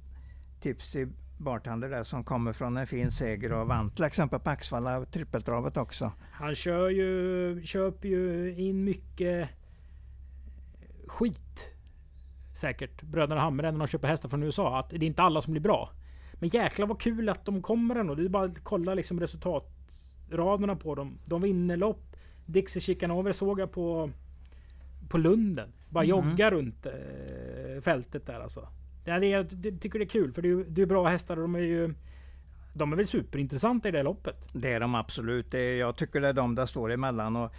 Tipsy 0.60 1.08
Bartender 1.44 1.90
där 1.90 2.04
som 2.04 2.24
kommer 2.24 2.54
från 2.54 2.78
en 2.78 2.88
fin 2.88 3.12
seger 3.12 3.54
och 3.54 3.68
vann 3.68 3.90
till 3.92 4.04
exempel 4.06 4.40
på 4.40 4.50
Axvalla 4.50 5.06
trippeltravet 5.06 5.78
också. 5.78 6.12
Han 6.32 6.56
kör 6.56 6.90
ju, 6.90 7.62
köper 7.66 8.08
ju 8.08 8.56
in 8.58 8.84
mycket 8.84 9.50
skit. 11.08 11.74
Säkert. 12.56 13.02
Bröderna 13.02 13.42
Hamre 13.42 13.72
när 13.72 13.80
de 13.80 13.88
köper 13.88 14.08
hästar 14.08 14.30
från 14.30 14.44
USA. 14.44 14.80
Att 14.80 14.90
det 14.90 14.96
är 14.96 15.04
inte 15.04 15.22
alla 15.22 15.42
som 15.42 15.54
blir 15.54 15.62
bra. 15.62 15.90
Men 16.34 16.50
jäklar 16.50 16.88
vad 16.88 17.00
kul 17.02 17.30
att 17.30 17.46
de 17.46 17.62
kommer 17.62 17.96
ändå. 17.96 18.16
Det 18.16 18.24
är 18.26 18.30
bara 18.30 18.46
att 18.46 18.64
kolla 18.64 18.94
liksom 18.94 19.20
resultatraderna 19.20 20.76
på 20.76 20.96
dem. 20.96 21.18
De 21.26 21.42
vinner 21.42 21.78
lopp. 21.78 22.16
Dixie 22.46 22.82
Chicanover 22.82 23.32
såg 23.32 23.60
jag 23.60 23.72
på, 23.72 24.10
på 25.10 25.18
Lunden. 25.18 25.74
Bara 25.90 26.04
Mhm. 26.04 26.10
jogga 26.10 26.52
runt 26.52 26.86
eh, 26.86 27.82
fältet 27.82 28.26
där 28.26 28.40
alltså. 28.40 28.68
Ja, 29.06 29.20
det, 29.20 29.26
är- 29.34 29.38
jag 29.64 29.82
tycker 29.82 30.00
det 30.00 30.06
är 30.06 30.10
kul 30.10 30.34
för 30.34 30.42
det 30.42 30.50
är, 30.50 30.66
det 30.68 30.82
är 30.82 30.86
bra 30.86 31.08
hästar 31.08 31.36
och 31.38 31.42
de 31.42 31.56
är 31.56 31.60
ju... 31.60 31.94
De 32.76 32.92
är 32.94 32.98
väl 32.98 33.08
superintressanta 33.08 33.90
i 33.90 33.92
det 33.92 34.04
loppet. 34.04 34.36
Det 34.54 34.74
är 34.74 34.80
de 34.80 34.96
absolut. 34.96 35.52
Det 35.52 35.60
är, 35.60 35.80
jag 35.80 35.96
tycker 35.96 36.22
det 36.22 36.28
är 36.28 36.34
de 36.34 36.56
där 36.56 36.66
står 36.66 36.92
emellan. 36.92 37.36
Och, 37.36 37.52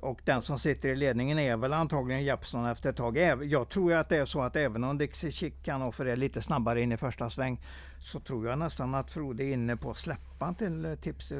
och 0.00 0.20
den 0.24 0.42
som 0.42 0.58
sitter 0.58 0.88
i 0.88 0.96
ledningen 0.96 1.38
är 1.38 1.56
väl 1.56 1.72
antagligen 1.72 2.24
Japson 2.24 2.66
efter 2.66 2.90
ett 2.90 2.96
tag. 2.96 3.16
Jag 3.44 3.68
tror 3.68 3.92
att 3.92 4.08
det 4.08 4.16
är 4.16 4.24
så 4.24 4.42
att 4.42 4.56
även 4.56 4.84
om 4.84 4.98
Dixie 4.98 5.30
Chick 5.30 5.62
kan 5.64 5.82
offra 5.82 6.14
lite 6.14 6.42
snabbare 6.42 6.80
in 6.82 6.92
i 6.92 6.96
första 6.96 7.30
sväng 7.30 7.60
så 8.00 8.20
tror 8.20 8.46
jag 8.48 8.58
nästan 8.58 8.94
att 8.94 9.10
Frode 9.10 9.44
är 9.44 9.52
inne 9.52 9.76
på 9.76 9.90
att 9.90 9.98
släppa 9.98 10.54
till 10.54 10.84
eh, 10.84 10.94
tips 10.94 11.32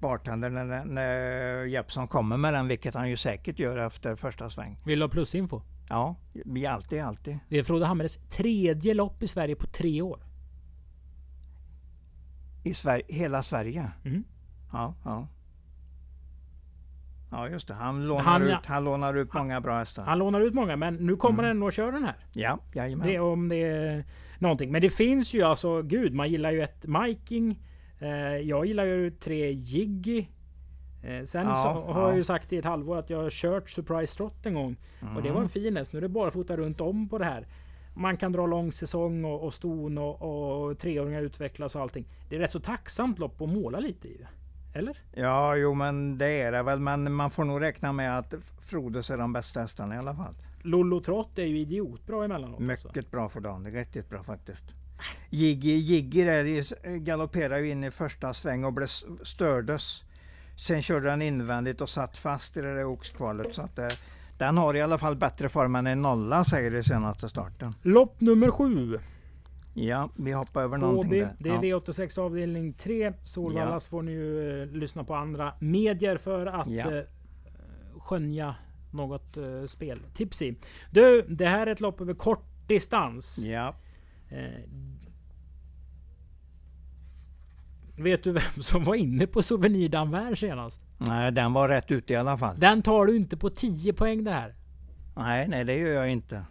Bartender 0.00 0.50
när, 0.50 0.84
när 0.84 1.64
Japson 1.64 2.08
kommer 2.08 2.36
med 2.36 2.54
den, 2.54 2.68
vilket 2.68 2.94
han 2.94 3.10
ju 3.10 3.16
säkert 3.16 3.58
gör 3.58 3.76
efter 3.78 4.16
första 4.16 4.50
sväng. 4.50 4.78
Vill 4.86 4.98
du 4.98 5.04
ha 5.04 5.10
plusinfo? 5.10 5.62
Ja, 5.88 6.16
alltid, 6.68 7.00
alltid. 7.00 7.38
Det 7.48 7.58
är 7.58 7.62
Frode 7.62 7.86
Hamres 7.86 8.16
tredje 8.30 8.94
lopp 8.94 9.22
i 9.22 9.26
Sverige 9.26 9.56
på 9.56 9.66
tre 9.66 10.02
år. 10.02 10.20
I 12.64 12.74
Sverige, 12.74 13.04
hela 13.08 13.42
Sverige. 13.42 13.90
Mm. 14.04 14.24
Ja, 14.72 14.94
ja. 15.04 15.28
Ja, 17.30 17.48
just 17.48 17.68
det. 17.68 17.74
Han 17.74 18.06
lånar, 18.06 18.22
Han- 18.24 18.42
ut, 18.42 18.66
han 18.66 18.84
lånar 18.84 19.14
ut 19.14 19.34
många 19.34 19.60
bra 19.60 19.78
hästar. 19.78 20.04
Han 20.04 20.18
lånar 20.18 20.40
ut 20.40 20.54
många, 20.54 20.76
men 20.76 20.94
nu 20.94 21.16
kommer 21.16 21.44
Mm. 21.44 21.60
han 21.60 21.68
att 21.68 21.74
köra 21.74 21.90
den 21.90 22.04
här. 22.04 22.14
Ja, 22.32 22.58
jajamän. 22.74 23.06
Det 23.08 23.18
om 23.18 23.48
det 23.48 23.62
är 23.62 24.04
någonting. 24.38 24.72
Men 24.72 24.82
det 24.82 24.90
finns 24.90 25.34
ju 25.34 25.42
alltså, 25.42 25.82
gud, 25.82 26.14
man 26.14 26.30
gillar 26.30 26.50
ju 26.50 26.62
ett 26.62 26.86
Miking. 26.86 27.62
Eh, 27.98 28.08
jag 28.36 28.66
gillar 28.66 28.84
ju 28.84 29.10
tre 29.10 29.50
Jiggy. 29.52 30.26
Eh, 31.06 31.22
sen 31.22 31.46
Ja, 31.46 31.56
så 31.56 31.92
har 31.92 32.02
jag 32.02 32.12
ja. 32.12 32.16
ju 32.16 32.24
sagt 32.24 32.52
i 32.52 32.56
ett 32.56 32.64
halvår 32.64 32.96
att 32.96 33.10
jag 33.10 33.22
har 33.22 33.30
kört 33.30 33.70
Surprise 33.70 34.16
Trot 34.16 34.46
en 34.46 34.54
gång. 34.54 34.76
Och 35.16 35.22
det 35.22 35.30
var 35.30 35.40
en 35.40 35.48
fin 35.48 35.76
häst. 35.76 35.92
Nu 35.92 35.98
är 35.98 36.02
det 36.02 36.08
bara 36.08 36.30
fota 36.30 36.56
runt 36.56 36.80
om 36.80 37.08
på 37.08 37.18
det 37.18 37.24
här. 37.24 37.46
Man 37.94 38.16
kan 38.16 38.32
dra 38.32 38.46
lång 38.46 38.72
säsong 38.72 39.24
och, 39.24 39.44
och 39.44 39.54
ston 39.54 39.98
och, 39.98 40.22
och 40.22 40.78
treåringar 40.78 41.22
utvecklas 41.22 41.76
och 41.76 41.82
allting. 41.82 42.04
Det 42.28 42.36
är 42.36 42.40
rätt 42.40 42.50
så 42.50 42.60
tacksamt 42.60 43.18
lopp 43.18 43.42
att 43.42 43.48
måla 43.48 43.80
lite 43.80 44.08
i. 44.08 44.26
Eller? 44.74 44.98
Ja, 45.14 45.56
jo 45.56 45.74
men 45.74 46.18
det 46.18 46.40
är 46.42 46.52
det 46.52 46.62
väl. 46.62 46.80
Men 46.80 47.12
man 47.12 47.30
får 47.30 47.44
nog 47.44 47.60
räkna 47.60 47.92
med 47.92 48.18
att 48.18 48.34
Frodos 48.58 49.10
är 49.10 49.18
de 49.18 49.32
bästa 49.32 49.60
hästarna 49.60 49.94
i 49.94 49.98
alla 49.98 50.14
fall. 50.14 50.34
Lollo 50.62 51.00
Trott 51.00 51.38
är 51.38 51.44
ju 51.44 51.58
idiotbra 51.58 52.24
emellanåt. 52.24 52.60
Mycket 52.60 52.86
alltså. 52.86 53.10
bra 53.10 53.28
för 53.28 53.40
dagen. 53.40 53.66
Riktigt 53.66 54.08
bra 54.08 54.22
faktiskt. 54.22 54.64
Jiggy, 55.30 55.76
Jiggy 55.76 56.24
där 56.24 56.98
galopperade 56.98 57.60
ju 57.60 57.70
in 57.70 57.84
i 57.84 57.90
första 57.90 58.34
sväng 58.34 58.64
och 58.64 58.72
blev 58.72 58.86
stördes. 59.22 60.05
Sen 60.56 60.82
körde 60.82 61.08
den 61.10 61.22
invändigt 61.22 61.80
och 61.80 61.88
satt 61.88 62.18
fast 62.18 62.56
i 62.56 62.60
det 62.60 62.74
där 62.74 62.84
oxkvalet. 62.84 63.54
Så 63.54 63.62
att 63.62 63.76
det, 63.76 63.88
den 64.38 64.56
har 64.58 64.74
i 64.74 64.80
alla 64.82 64.98
fall 64.98 65.16
bättre 65.16 65.48
form 65.48 65.76
än 65.76 65.86
en 65.86 66.02
nolla 66.02 66.44
säger 66.44 66.70
det 66.70 66.82
senaste 66.82 67.28
starten. 67.28 67.74
Lopp 67.82 68.20
nummer 68.20 68.50
sju. 68.50 68.98
Ja, 69.74 70.10
vi 70.16 70.32
hoppar 70.32 70.62
över 70.62 70.78
någonting 70.78 71.10
där. 71.20 71.36
det 71.38 71.48
är 71.48 71.54
Ja. 71.64 71.78
V86 71.80 72.20
avdelning 72.20 72.72
3. 72.72 73.12
Solvallas 73.24 73.86
får 73.86 74.02
ni 74.02 74.12
ju 74.12 74.62
eh, 74.62 74.66
lyssna 74.68 75.04
på 75.04 75.14
andra 75.14 75.52
medier 75.60 76.16
för 76.16 76.46
att 76.46 76.66
Ja. 76.66 76.92
eh, 76.96 77.04
skönja 77.98 78.54
något 78.92 79.36
eh, 79.36 79.64
spel. 79.66 80.00
Tips 80.14 80.42
i. 80.42 80.56
Du, 80.90 81.22
det 81.22 81.46
här 81.46 81.66
är 81.66 81.70
ett 81.70 81.80
lopp 81.80 82.00
över 82.00 82.14
kort 82.14 82.44
distans. 82.66 83.38
Ja. 83.44 83.74
Eh, 84.28 84.38
vet 87.96 88.24
du 88.24 88.32
vem 88.32 88.62
som 88.62 88.84
var 88.84 88.94
inne 88.94 89.26
på 89.26 89.42
Souvenir 89.42 89.88
d'Anvers 89.88 90.34
senast? 90.34 90.80
Nej, 90.98 91.32
den 91.32 91.52
var 91.52 91.68
rätt 91.68 91.90
ute 91.90 92.12
i 92.12 92.16
alla 92.16 92.38
fall. 92.38 92.58
Den 92.58 92.82
tar 92.82 93.06
du 93.06 93.16
inte 93.16 93.36
på 93.36 93.50
10 93.50 93.92
poäng 93.92 94.24
det 94.24 94.30
här. 94.30 94.54
Nej, 95.16 95.48
nej, 95.48 95.64
det 95.64 95.76
gör 95.76 95.92
jag 95.92 96.10
inte. 96.10 96.44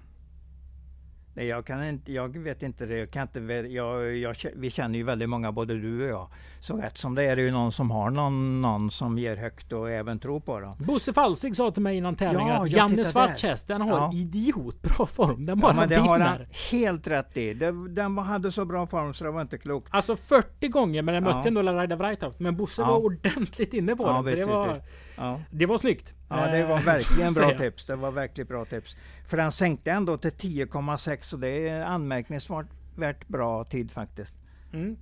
Nej, 1.37 1.45
jag, 1.47 1.65
kan 1.65 1.83
inte, 1.85 2.11
jag 2.13 2.37
vet 2.37 2.63
inte 2.63 2.85
det. 2.85 2.97
Jag 2.97 3.11
kan 3.11 3.21
inte, 3.21 3.39
jag, 3.39 4.15
jag, 4.17 4.35
vi 4.55 4.71
känner 4.71 4.97
ju 4.99 5.03
väldigt 5.03 5.29
många, 5.29 5.51
både 5.51 5.73
du 5.73 6.03
och 6.03 6.09
jag. 6.09 6.27
Så 6.59 6.77
rätt 6.77 6.97
som 6.97 7.15
det 7.15 7.23
är 7.23 7.35
det 7.35 7.41
ju 7.41 7.51
någon 7.51 7.71
som 7.71 7.91
har 7.91 8.09
någon, 8.09 8.61
någon 8.61 8.91
som 8.91 9.17
ger 9.17 9.35
högt 9.35 9.71
och 9.71 9.89
även 9.91 10.19
tror 10.19 10.39
på 10.39 10.59
det. 10.59 10.73
Bosse 10.79 11.13
Falsig 11.13 11.55
sa 11.55 11.71
till 11.71 11.81
mig 11.81 11.97
innan 11.97 12.15
tävlingen 12.15 12.47
Ja, 12.47 12.63
att 12.63 12.71
ja, 12.71 12.77
Janne 12.77 13.33
häst, 13.41 13.67
den 13.67 13.81
har 13.81 13.89
Ja. 13.97 14.11
idiotbra 14.13 15.05
form. 15.05 15.45
Den 15.45 15.59
Ja, 15.59 15.61
bara 15.61 15.73
men 15.73 15.89
det 15.89 15.95
har 15.95 16.19
han 16.19 16.37
vinner. 16.37 16.47
helt 16.71 17.07
rätt 17.07 17.37
i. 17.37 17.53
Den 17.89 18.17
hade 18.17 18.51
så 18.51 18.65
bra 18.65 18.85
form 18.87 19.13
så 19.13 19.23
det 19.23 19.31
var 19.31 19.41
inte 19.41 19.57
klokt. 19.57 19.87
Alltså 19.91 20.15
40 20.15 20.67
gånger, 20.67 21.01
men 21.01 21.13
den 21.13 21.23
mötte 21.23 21.37
Ja. 21.37 21.47
ändå 21.47 21.61
Laida 21.61 21.97
Breithoft. 21.97 22.39
Men 22.39 22.55
Bosse 22.57 22.81
Ja. 22.81 22.87
var 22.87 22.97
ordentligt 23.05 23.73
inne 23.73 23.95
på 23.95 24.03
Ja, 24.03 24.13
den. 24.13 24.23
Så 24.23 24.29
visst, 24.29 24.41
det, 24.41 24.45
var, 24.45 24.67
visst, 24.69 24.81
Ja. 25.17 25.41
det 25.51 25.65
var 25.65 25.77
snyggt. 25.77 26.13
Ja, 26.29 26.47
det 26.47 26.63
var 26.65 26.77
Eh, 26.77 26.83
verkligen 26.85 27.33
bra 27.33 27.57
tips. 27.57 27.85
Det 27.85 27.95
var 27.95 28.11
verkligen 28.11 28.47
bra 28.47 28.65
tips. 28.65 28.95
För 29.25 29.37
den 29.37 29.51
sänkte 29.51 29.91
ändå 29.91 30.17
till 30.17 30.31
10,6 30.31 31.33
och 31.33 31.39
det 31.39 31.67
är 31.69 31.81
anmärkningsvärt 31.85 33.27
bra 33.27 33.63
tid 33.63 33.91
faktiskt. 33.91 34.35
Mm. 34.73 34.97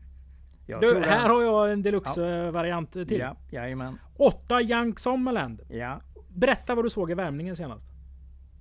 Du, 0.65 0.73
här 0.73 0.99
den- 1.01 1.31
har 1.31 1.41
jag 1.43 1.71
en 1.71 1.81
deluxe-variant 1.83 2.91
till. 2.91 3.19
Ja, 3.19 3.35
jajamän. 3.49 3.99
8 4.17 4.61
Young 4.61 4.97
Sommerland. 4.97 5.61
Ja. 5.69 6.01
Berätta 6.29 6.75
vad 6.75 6.85
du 6.85 6.89
såg 6.89 7.11
i 7.11 7.13
värmningen 7.13 7.55
senast. 7.55 7.87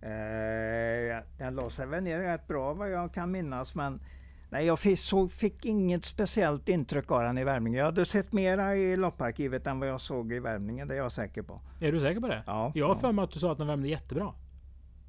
Eh, 0.03 1.19
den 1.38 1.55
la 1.55 1.71
sig 1.71 1.87
väl 1.87 2.03
ner 2.03 2.19
rätt 2.19 2.47
bra 2.49 2.75
vad 2.75 2.91
jag 2.91 3.15
kan 3.15 3.31
minnas 3.31 3.75
men 3.75 4.01
nej, 4.53 4.67
jag 4.67 4.79
fick, 4.79 4.99
så, 4.99 5.29
fick 5.29 5.65
inget 5.65 6.05
speciellt 6.05 6.69
intryck 6.69 7.11
av 7.11 7.23
den 7.23 7.38
i 7.38 7.45
värmningen. 7.45 7.79
Jag 7.79 7.85
hade 7.85 8.05
sett 8.05 8.33
mera 8.33 8.77
i 8.77 8.97
lopparkivet 8.97 9.67
än 9.67 9.81
vad 9.81 9.88
jag 9.88 10.01
såg 10.01 10.33
i 10.33 10.38
värmningen, 10.38 10.88
det 10.88 10.95
är 10.95 10.99
jag 10.99 11.12
säker 11.12 11.43
på. 11.43 11.61
Är 11.81 11.93
du 11.93 12.01
säker 12.01 12.21
på 12.21 12.29
det? 12.29 12.43
Ja, 12.47 12.73
Jag 12.75 12.88
har 12.88 12.95
ja. 12.95 13.01
för 13.01 13.12
mig 13.12 13.23
att 13.23 13.31
du 13.31 13.41
sa 13.41 13.53
att 13.53 13.59
den 13.59 13.67
värmde 13.67 13.88
jättebra. 13.88 14.33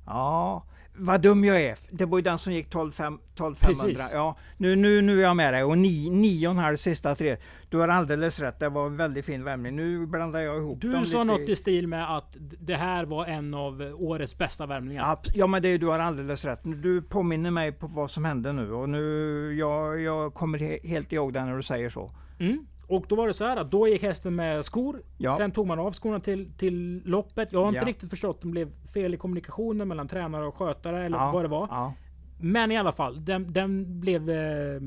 Ja, 0.05 0.63
vad 0.95 1.21
dum 1.21 1.43
jag 1.43 1.61
är. 1.61 1.77
Det 1.91 2.05
var 2.05 2.17
ju 2.17 2.21
den 2.21 2.37
som 2.37 2.53
gick 2.53 2.69
12 2.69 2.91
5 2.91 3.19
12 3.35 3.55
500. 3.55 3.83
Precis. 3.85 4.09
Ja, 4.13 4.37
nu, 4.57 4.75
nu, 4.75 5.01
nu 5.01 5.19
är 5.19 5.23
jag 5.23 5.35
med 5.35 5.53
dig. 5.53 5.63
Och 5.63 5.77
ni, 5.77 6.09
nio 6.09 6.47
och 6.47 6.51
en 6.53 6.57
halv 6.57 6.77
sista 6.77 7.15
tre. 7.15 7.37
Du 7.69 7.77
har 7.77 7.87
alldeles 7.87 8.39
rätt. 8.39 8.59
Det 8.59 8.69
var 8.69 8.85
en 8.85 8.97
väldigt 8.97 9.25
fin 9.25 9.43
värmning. 9.43 9.75
Nu 9.75 10.05
blandar 10.05 10.39
jag 10.39 10.57
ihop 10.57 10.81
dem 10.81 10.91
Du 10.91 11.05
sa 11.05 11.23
lite. 11.23 11.37
något 11.37 11.49
i 11.49 11.55
stil 11.55 11.87
med 11.87 12.17
att 12.17 12.35
det 12.59 12.75
här 12.75 13.05
var 13.05 13.25
en 13.25 13.53
av 13.53 13.95
årets 13.99 14.37
bästa 14.37 14.65
värmningar. 14.65 15.01
Ja, 15.03 15.21
ja 15.33 15.47
men 15.47 15.61
det, 15.61 15.77
du 15.77 15.87
har 15.87 15.99
alldeles 15.99 16.45
rätt. 16.45 16.59
Du 16.63 17.01
påminner 17.01 17.51
mig 17.51 17.71
på 17.71 17.87
vad 17.87 18.11
som 18.11 18.25
hände 18.25 18.53
nu. 18.53 18.71
Och 18.73 18.89
nu, 18.89 19.55
jag, 19.59 20.01
jag 20.01 20.33
kommer 20.33 20.59
he, 20.59 20.79
helt 20.83 21.13
ihåg 21.13 21.33
det 21.33 21.45
när 21.45 21.57
du 21.57 21.63
säger 21.63 21.89
så. 21.89 22.11
Mm. 22.39 22.65
Och 22.95 23.05
då 23.09 23.15
var 23.15 23.27
det 23.27 23.33
så 23.33 23.45
här 23.45 23.57
att 23.57 23.71
då 23.71 23.87
gick 23.87 24.03
hästen 24.03 24.35
med 24.35 24.65
skor. 24.65 25.01
Ja. 25.17 25.37
Sen 25.37 25.51
tog 25.51 25.67
man 25.67 25.79
av 25.79 25.91
skorna 25.93 26.19
till, 26.19 26.51
till 26.57 27.01
loppet. 27.05 27.49
Jag 27.51 27.59
har 27.59 27.67
inte 27.67 27.79
Ja. 27.79 27.85
riktigt 27.85 28.09
förstått 28.09 28.43
om 28.43 28.49
det 28.49 28.65
blev 28.65 28.71
fel 28.93 29.13
i 29.13 29.17
kommunikationen 29.17 29.87
mellan 29.87 30.07
tränare 30.07 30.45
och 30.45 30.55
skötare 30.55 31.05
eller 31.05 31.17
ja, 31.17 31.31
vad 31.33 31.43
det 31.43 31.47
var. 31.47 31.91
Men 32.39 32.71
i 32.71 32.77
alla 32.77 32.91
fall, 32.91 33.25
den, 33.25 33.53
den 33.53 33.99
blev 33.99 34.29
eh, 34.29 34.81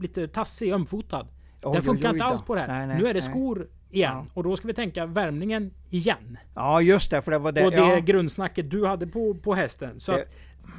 lite 0.00 0.28
tassig, 0.28 0.72
ömfotad. 0.72 1.26
Oj, 1.62 1.72
den 1.74 1.82
funkar 1.82 2.12
inte 2.12 2.24
alls 2.24 2.42
på 2.42 2.54
det 2.54 2.60
här. 2.60 2.68
Nej, 2.68 2.86
nej, 2.86 2.96
nu 2.98 3.02
är 3.08 3.14
det 3.14 3.20
nej. 3.20 3.30
skor 3.30 3.68
igen. 3.90 4.12
Ja. 4.14 4.26
Och 4.34 4.44
då 4.44 4.56
ska 4.56 4.66
vi 4.68 4.74
tänka 4.74 5.06
värmningen 5.06 5.70
igen. 5.90 6.38
Ja, 6.54 6.80
just 6.80 7.10
det. 7.10 7.22
För 7.22 7.30
det 7.32 7.38
var 7.38 7.52
det. 7.52 7.64
och 7.64 7.70
det 7.70 7.76
ja. 7.76 7.98
grundsnacket 7.98 8.70
du 8.70 8.86
hade 8.86 9.06
på, 9.06 9.34
på 9.34 9.54
hästen. 9.54 10.00
Så 10.00 10.12
Det- 10.12 10.22
att 10.22 10.28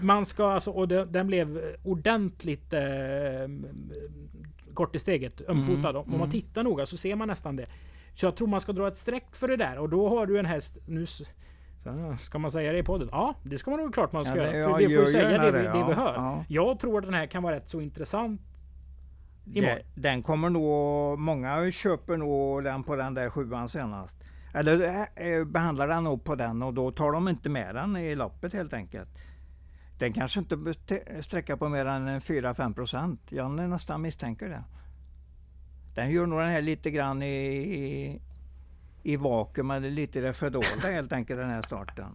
man 0.02 0.26
ska 0.26 0.52
alltså, 0.52 0.72
och 0.72 0.88
det, 0.88 1.06
den 1.06 1.28
blev 1.28 1.62
ordentligt 1.84 2.74
eh, 2.74 2.80
kort 4.74 4.96
i 4.96 5.00
steget, 5.00 5.50
ömfotad. 5.50 5.96
Om 5.96 6.06
man 6.08 6.16
mm. 6.16 6.32
tittar 6.32 6.64
noga 6.64 6.86
så 6.86 6.98
ser 6.98 7.16
man 7.16 7.28
nästan 7.28 7.56
det. 7.56 7.66
Så 8.14 8.26
jag 8.26 8.36
tror 8.36 8.48
man 8.48 8.62
ska 8.62 8.72
dra 8.72 8.88
ett 8.88 8.98
streck 8.98 9.36
för 9.36 9.48
det 9.48 9.58
där 9.58 9.80
och 9.80 9.90
då 9.90 10.10
har 10.10 10.26
du 10.26 10.40
en 10.40 10.46
häst, 10.46 10.78
nu 10.86 11.06
ska 12.18 12.40
man 12.40 12.52
säga 12.52 12.72
det 12.72 12.78
i 12.78 12.84
podden? 12.84 13.10
Ja, 13.12 13.36
det 13.44 13.58
ska 13.58 13.72
man 13.72 13.80
nog 13.80 13.94
klart 13.94 14.12
man 14.12 14.26
ska 14.26 14.38
Ja, 14.38 14.56
göra. 14.56 14.78
För 14.78 14.88
vi 14.88 14.96
får 14.96 15.06
säga 15.06 15.38
det, 15.38 15.52
det, 15.52 15.62
det 15.62 15.86
vi 15.88 15.94
hör. 15.94 16.14
ja. 16.14 16.46
Jag 16.48 16.80
tror 16.80 16.98
att 16.98 17.06
den 17.06 17.14
här 17.14 17.26
kan 17.26 17.44
vara 17.44 17.56
rätt 17.56 17.70
så 17.70 17.82
intressant. 17.82 18.42
Det, 19.44 19.84
den 19.96 20.24
kommer 20.24 20.50
nog, 20.50 21.20
många 21.20 21.72
köper 21.72 22.18
nog 22.18 22.64
den 22.64 22.84
på 22.84 22.96
den 22.96 23.14
där 23.14 23.30
sjuan 23.30 23.70
senast. 23.70 24.18
Eller 24.54 25.08
eh, 25.16 25.46
behandlar 25.46 25.88
den 25.88 26.04
nog 26.04 26.24
på 26.24 26.36
den 26.36 26.64
och 26.64 26.74
då 26.74 26.92
tar 26.92 27.12
de 27.12 27.28
inte 27.28 27.50
med 27.50 27.76
den 27.76 27.98
i 27.98 28.16
loppet 28.16 28.54
helt 28.54 28.74
enkelt. 28.74 29.10
Den 30.00 30.14
kanske 30.14 30.40
inte 30.40 30.56
sträcker 30.74 31.22
sträcka 31.22 31.58
på 31.58 31.70
mer 31.70 31.86
än 31.86 32.22
4-5 32.22 32.74
procent. 32.74 33.22
Jag 33.30 33.52
nästan 33.52 34.02
misstänker 34.02 34.50
det. 34.50 34.64
Den 35.96 36.12
gör 36.12 36.26
nog 36.26 36.40
den 36.40 36.50
här 36.50 36.62
lite 36.62 36.92
grann 36.92 37.22
i, 37.22 37.46
i, 37.56 38.22
i 39.04 39.16
vakuum 39.16 39.72
eller 39.72 39.90
lite 39.90 40.20
i 40.20 40.22
det 40.22 40.34
fördolda 40.34 40.88
helt 40.92 41.14
enkelt 41.14 41.40
den 41.40 41.50
här 41.50 41.62
starten. 41.62 42.14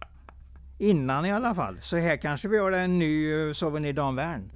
Innan 0.77 1.25
i 1.25 1.31
alla 1.31 1.55
fall. 1.55 1.77
Så 1.81 1.97
här 1.97 2.17
kanske 2.17 2.47
vi 2.47 2.57
har 2.57 2.71
en 2.71 2.99
ny 2.99 3.33
eh, 3.33 3.53
Souvenir 3.53 3.93
Danvern. 3.93 4.51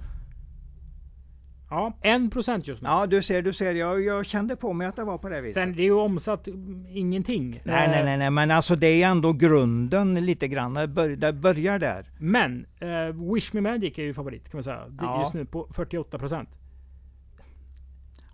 Ja, 1.70 1.92
en 2.00 2.30
procent 2.30 2.66
just 2.66 2.82
nu. 2.82 2.88
Ja, 2.88 3.06
du 3.06 3.22
ser, 3.22 3.42
du 3.42 3.52
ser. 3.52 3.74
Jag, 3.74 4.02
jag 4.04 4.26
kände 4.26 4.56
på 4.56 4.72
mig 4.72 4.86
att 4.86 4.96
det 4.96 5.04
var 5.04 5.18
på 5.18 5.28
det 5.28 5.40
viset. 5.40 5.62
Sen 5.62 5.72
det 5.76 5.82
är 5.82 5.84
ju 5.84 5.92
omsatt 5.92 6.48
ingenting. 6.90 7.50
nej, 7.64 7.88
nej, 7.88 7.98
Eh, 7.98 8.04
nej, 8.04 8.16
nej, 8.16 8.30
men 8.30 8.50
alltså 8.50 8.76
det 8.76 9.02
är 9.02 9.06
ändå 9.08 9.32
grunden 9.32 10.14
lite 10.26 10.48
grann. 10.48 10.74
Det, 10.74 10.88
bör, 10.88 11.08
det 11.08 11.32
börjar 11.32 11.78
där. 11.78 12.06
Men 12.18 12.66
eh, 12.80 13.32
Wish 13.34 13.52
Me 13.52 13.60
Magic 13.60 13.98
är 13.98 14.02
ju 14.02 14.14
favorit 14.14 14.50
kan 14.50 14.58
man 14.58 14.64
säga. 14.64 14.80
Det- 14.88 15.04
Ja. 15.04 15.20
Just 15.20 15.34
nu 15.34 15.44
på 15.44 15.68
48 15.72 16.18
procent. 16.18 16.48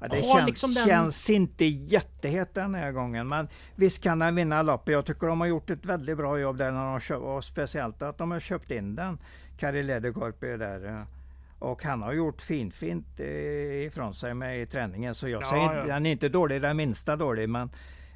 Ja, 0.01 0.09
det 0.09 0.17
känns, 0.23 0.47
liksom 0.49 0.75
den- 0.75 0.87
känns 0.89 1.31
inte 1.31 1.65
jättehett 1.65 2.55
den 2.55 2.75
här 2.75 2.93
gången. 2.93 3.29
Men 3.29 3.49
visst 3.75 4.03
kan 4.03 4.19
den 4.19 4.35
vinna 4.35 4.63
loppet. 4.63 4.93
Jag 4.93 5.05
tycker 5.07 5.27
de 5.27 5.41
har 5.41 5.47
gjort 5.47 5.71
ett 5.71 5.85
väldigt 5.87 6.17
bra 6.17 6.39
jobb 6.39 6.57
där. 6.59 6.73
När 6.73 6.91
de 6.91 7.01
köpt, 7.01 7.23
och 7.23 7.45
speciellt 7.45 8.03
att 8.03 8.19
de 8.19 8.31
har 8.31 8.41
köpt 8.41 8.71
in 8.71 8.95
den. 8.95 9.19
Kari 9.59 9.83
Lederkorp 9.83 10.43
är 10.43 10.59
där. 10.59 11.07
Och 11.59 11.83
han 11.83 12.03
har 12.03 12.13
gjort 12.13 12.43
fint, 12.43 12.75
fint 12.75 13.21
eh, 13.21 13.87
ifrån 13.87 14.15
sig 14.15 14.35
med 14.35 14.61
i 14.63 14.67
träningen. 14.67 15.15
Så 15.15 15.29
jag 15.29 15.43
Ja, 15.43 15.47
säger 15.47 15.63
inte, 15.65 15.89
ja. 15.89 15.93
han 15.95 16.07
är 16.07 16.13
inte 16.13 16.29
dålig, 16.29 16.63
den 16.63 16.77
minsta 16.77 17.17
dålig. 17.17 17.49
Men, 17.49 17.71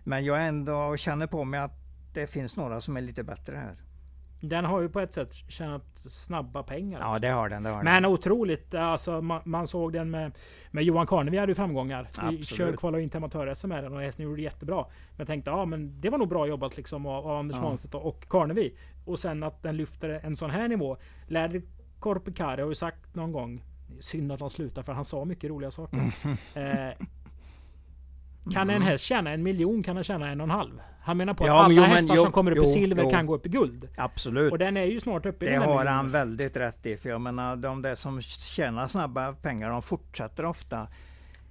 men 0.05 0.25
jag 0.25 0.47
ändå 0.47 0.97
känner 0.97 1.27
på 1.27 1.45
mig 1.45 1.61
att 1.61 1.77
det 2.15 2.27
finns 2.27 2.57
några 2.57 2.81
som 2.81 2.97
är 2.97 3.01
lite 3.01 3.23
bättre 3.23 3.57
här. 3.57 3.75
Den 4.43 4.65
har 4.65 4.81
ju 4.81 4.89
på 4.89 5.01
ett 5.01 5.15
sätt 5.15 5.35
tjänat 5.35 5.83
snabba 5.97 6.63
pengar. 6.63 7.01
Ja, 7.01 7.19
det 7.19 7.29
har 7.29 7.49
den. 7.49 7.63
Det 7.63 7.69
har 7.71 7.77
den. 7.77 7.85
Men 7.85 8.05
otroligt. 8.05 8.75
Alltså, 8.75 9.21
man, 9.23 9.41
man 9.45 9.67
såg 9.67 9.93
den 9.93 10.11
med, 10.11 10.33
med 10.71 10.85
Johan 10.85 11.07
Karnevi 11.07 11.39
hade 11.39 11.51
ju 11.51 11.55
framgångar. 11.55 12.09
Absolut. 12.19 12.77
kvalade 12.79 13.03
in 13.03 13.11
till 13.11 13.17
amatör-SM 13.17 13.69
med 13.69 13.85
den 13.85 13.95
och 13.95 14.01
hästen 14.01 14.25
gjorde 14.25 14.37
det 14.37 14.43
jättebra. 14.43 14.77
Men 15.11 15.17
jag 15.17 15.27
tänkte, 15.27 15.51
ja 15.51 15.65
men 15.65 16.01
det 16.01 16.11
var 16.11 16.19
nog 16.19 16.29
bra 16.29 16.47
jobbat 16.47 16.77
liksom 16.77 17.07
av, 17.07 17.27
av 17.27 17.39
Anders 17.39 17.57
Ja. 17.57 17.61
Svanstedt 17.63 17.95
och, 17.95 18.29
Karnevi. 18.29 18.75
Och 19.05 19.19
sen 19.19 19.43
att 19.43 19.63
den 19.63 19.77
lyfter 19.77 20.09
en 20.09 20.37
sån 20.37 20.51
här 20.51 20.69
nivå. 20.69 20.97
Lärde 21.27 21.63
Korpikari 22.01 22.63
har 22.63 22.69
ju 22.69 22.75
sagt 22.75 23.15
någon 23.15 23.33
gång. 23.33 23.65
Synd 24.01 24.33
att 24.33 24.41
han 24.41 24.51
slutar 24.51 24.83
för 24.83 24.93
han 24.93 25.05
sa 25.05 25.25
mycket 25.25 25.51
roliga 25.51 25.71
saker. 25.71 25.99
Eh, 26.55 27.07
kan 28.53 28.71
en 28.71 28.83
häst 28.83 29.05
tjäna 29.05 29.31
en 29.31 29.43
miljon 29.43 29.83
kan 29.83 29.95
den 29.95 30.05
tjäna 30.05 30.29
en 30.31 30.41
och 30.41 30.45
en 30.45 30.51
halv. 30.51 30.81
Han 31.03 31.17
menar 31.17 31.35
på 31.35 31.47
Ja, 31.47 31.59
att 31.59 31.65
alla 31.65 31.69
men 31.69 31.77
jo, 31.77 31.83
hästar 31.83 32.15
jo, 32.17 32.23
som 32.23 32.33
kommer 32.33 32.51
upp 32.51 32.57
jo, 32.57 32.63
i 32.63 32.67
silver 32.67 33.11
kan 33.11 33.27
gå 33.27 33.35
upp 33.35 33.47
i 33.47 33.49
guld. 33.49 33.89
Absolut. 33.97 34.53
Och 34.53 34.59
den 34.59 34.77
är 34.77 34.85
ju 34.85 35.01
snart 35.01 35.27
uppe 35.27 35.45
i 35.45 35.49
Det 35.49 35.55
den 35.55 35.63
har 35.63 35.69
miljonen. 35.69 35.95
han 35.95 36.09
väldigt 36.11 36.57
rätt 36.57 36.87
i. 36.87 36.97
För 36.97 37.09
jag 37.09 37.21
menar, 37.21 37.57
de 37.57 37.83
där 37.83 37.95
som 37.95 38.23
tjänar 38.23 38.87
snabba 38.87 39.33
pengar, 39.33 39.71
de 39.71 39.83
fortsätter 39.83 40.45
ofta 40.45 40.87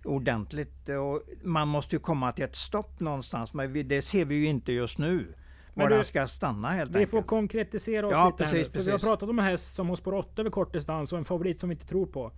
ordentligt. 0.06 0.90
Och 0.90 1.22
man 1.44 1.68
måste 1.68 1.96
ju 1.96 2.00
komma 2.00 2.32
till 2.32 2.46
ett 2.46 2.56
stopp 2.56 3.00
någonstans. 3.00 3.54
Men 3.54 3.88
det 3.88 4.02
ser 4.02 4.26
vi 4.26 4.36
ju 4.36 4.46
inte 4.46 4.74
just 4.74 4.98
nu. 4.98 5.34
Men 5.74 5.84
Var 5.84 5.90
du, 5.90 5.96
den 5.96 6.06
ska 6.06 6.28
stanna 6.28 6.72
helt 6.72 6.90
Vi 6.90 7.06
får 7.06 7.18
enkelt. 7.18 7.28
konkretisera 7.30 8.08
oss 8.08 8.14
Ja, 8.16 8.26
lite 8.30 8.44
här 8.44 8.52
precis, 8.52 8.68
nu. 8.68 8.80
För 8.80 8.86
vi 8.86 8.92
har 8.92 8.98
precis. 8.98 9.08
pratat 9.10 9.30
om 9.30 9.40
en 9.40 9.46
häst 9.46 9.74
som 9.76 9.90
har 9.90 9.96
spår 9.96 10.14
8 10.14 10.42
över 10.42 10.50
kort 10.52 10.74
distans 10.74 11.12
och 11.12 11.18
en 11.20 11.26
favorit 11.26 11.60
som 11.60 11.70
vi 11.70 11.74
inte 11.76 11.88
tror 11.88 12.06
på. 12.06 12.32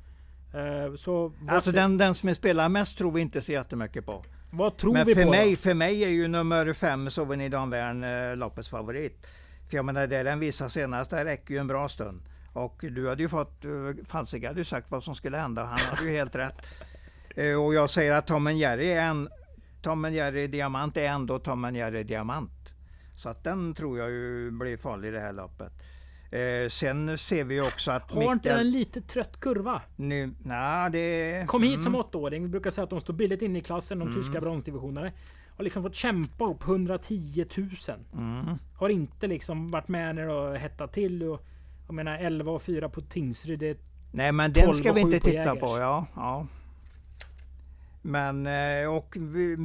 Eh, 0.53 0.95
så 0.95 1.33
Alltså 1.49 1.71
den, 1.71 1.97
den 1.97 2.13
som 2.15 2.29
är 2.29 2.33
spelar 2.33 2.69
mest 2.69 2.97
tror 2.97 3.11
vi 3.11 3.21
inte 3.21 3.41
så 3.41 3.51
jättemycket 3.51 4.05
på. 4.05 4.25
Vad 4.51 4.77
tror 4.77 4.93
Men 4.93 5.05
vi 5.07 5.15
för 5.15 5.23
på 5.23 5.29
mig, 5.29 5.49
då? 5.49 5.55
för 5.55 5.73
mig 5.73 6.03
är 6.03 6.09
ju 6.09 6.27
nummer 6.27 6.73
fem 6.73 7.09
Souvenir 7.09 7.49
Danvern 7.49 8.03
eh, 8.03 8.35
loppets 8.35 8.69
favorit. 8.69 9.27
För 9.69 9.75
jag 9.77 9.85
menar 9.85 10.07
det 10.07 10.23
den 10.23 10.39
visar 10.39 10.67
senast, 10.67 11.11
det 11.11 11.25
räcker 11.25 11.53
ju 11.53 11.59
en 11.59 11.67
bra 11.67 11.89
stund. 11.89 12.21
Och 12.53 12.79
du 12.91 13.09
hade 13.09 13.23
ju 13.23 13.29
fått, 13.29 13.65
uh, 13.65 13.95
Falsig 14.07 14.45
hade 14.45 14.59
ju 14.59 14.63
sagt 14.63 14.91
vad 14.91 15.03
som 15.03 15.15
skulle 15.15 15.37
hända, 15.37 15.63
han 15.63 15.79
hade 15.79 16.09
ju 16.09 16.17
helt 16.17 16.35
rätt. 16.35 16.55
Eh, 17.35 17.63
och 17.63 17.73
jag 17.73 17.89
säger 17.89 18.13
att 18.13 18.27
Tom 18.27 18.57
Jerry 18.57 18.87
är 18.87 19.01
en, 19.01 19.29
Tom 19.81 20.13
Jerry 20.13 20.47
Diamant 20.47 20.97
är 20.97 21.01
ändå 21.07 21.39
Tom 21.39 21.75
Jerry 21.75 22.03
Diamant. 22.03 22.51
Så 23.21 23.29
att 23.29 23.43
den 23.43 23.73
tror 23.73 23.97
jag 23.99 24.09
ju 24.09 24.51
blir 24.51 24.77
farlig 24.77 25.07
i 25.07 25.11
det 25.11 25.19
här 25.19 25.33
loppet. 25.33 25.73
Eh, 26.31 26.69
sen 26.69 27.17
ser 27.17 27.43
vi 27.43 27.61
också 27.61 27.91
att 27.91 28.11
Har 28.11 28.33
inte 28.33 28.49
Mikael- 28.49 28.59
en 28.59 28.71
lite 28.71 29.01
trött 29.01 29.39
kurva? 29.39 29.81
nu, 29.95 30.33
nej, 30.43 30.91
det... 30.91 31.43
Kom 31.47 31.63
hit 31.63 31.73
mm. 31.73 31.83
som 31.83 31.95
åttaåring. 31.95 32.43
Vi 32.43 32.49
brukar 32.49 32.69
säga 32.71 32.83
att 32.83 32.89
de 32.89 33.01
står 33.01 33.13
billigt 33.13 33.41
inne 33.41 33.59
i 33.59 33.61
klassen, 33.61 33.99
de 33.99 34.13
tyska 34.13 34.41
bronsdivisionerna. 34.41 35.11
Har 35.57 35.63
liksom 35.63 35.83
fått 35.83 35.95
kämpa 35.95 36.45
upp 36.45 36.63
110 36.63 37.45
000. 37.57 37.69
Mm. 38.13 38.57
Har 38.75 38.89
inte 38.89 39.27
liksom 39.27 39.71
varit 39.71 39.87
med 39.87 40.15
när 40.15 40.25
det 40.25 40.33
har 40.33 40.55
hettat 40.55 40.93
till. 40.93 41.23
Och, 41.23 41.45
jag 41.87 41.93
menar 41.93 42.17
11 42.17 42.51
och 42.51 42.61
4 42.61 42.89
på 42.89 43.01
Tingsryd. 43.01 43.77
Nej 44.11 44.31
men 44.31 44.53
den 44.53 44.65
12 44.65 44.73
ska 44.73 44.93
vi 44.93 45.01
inte 45.01 45.19
på 45.19 45.25
titta 45.25 45.55
på. 45.55 45.77
Ja, 45.77 46.05
ja. 46.15 46.47
Men 48.01 48.47
eh, 48.47 48.87
och 48.87 49.17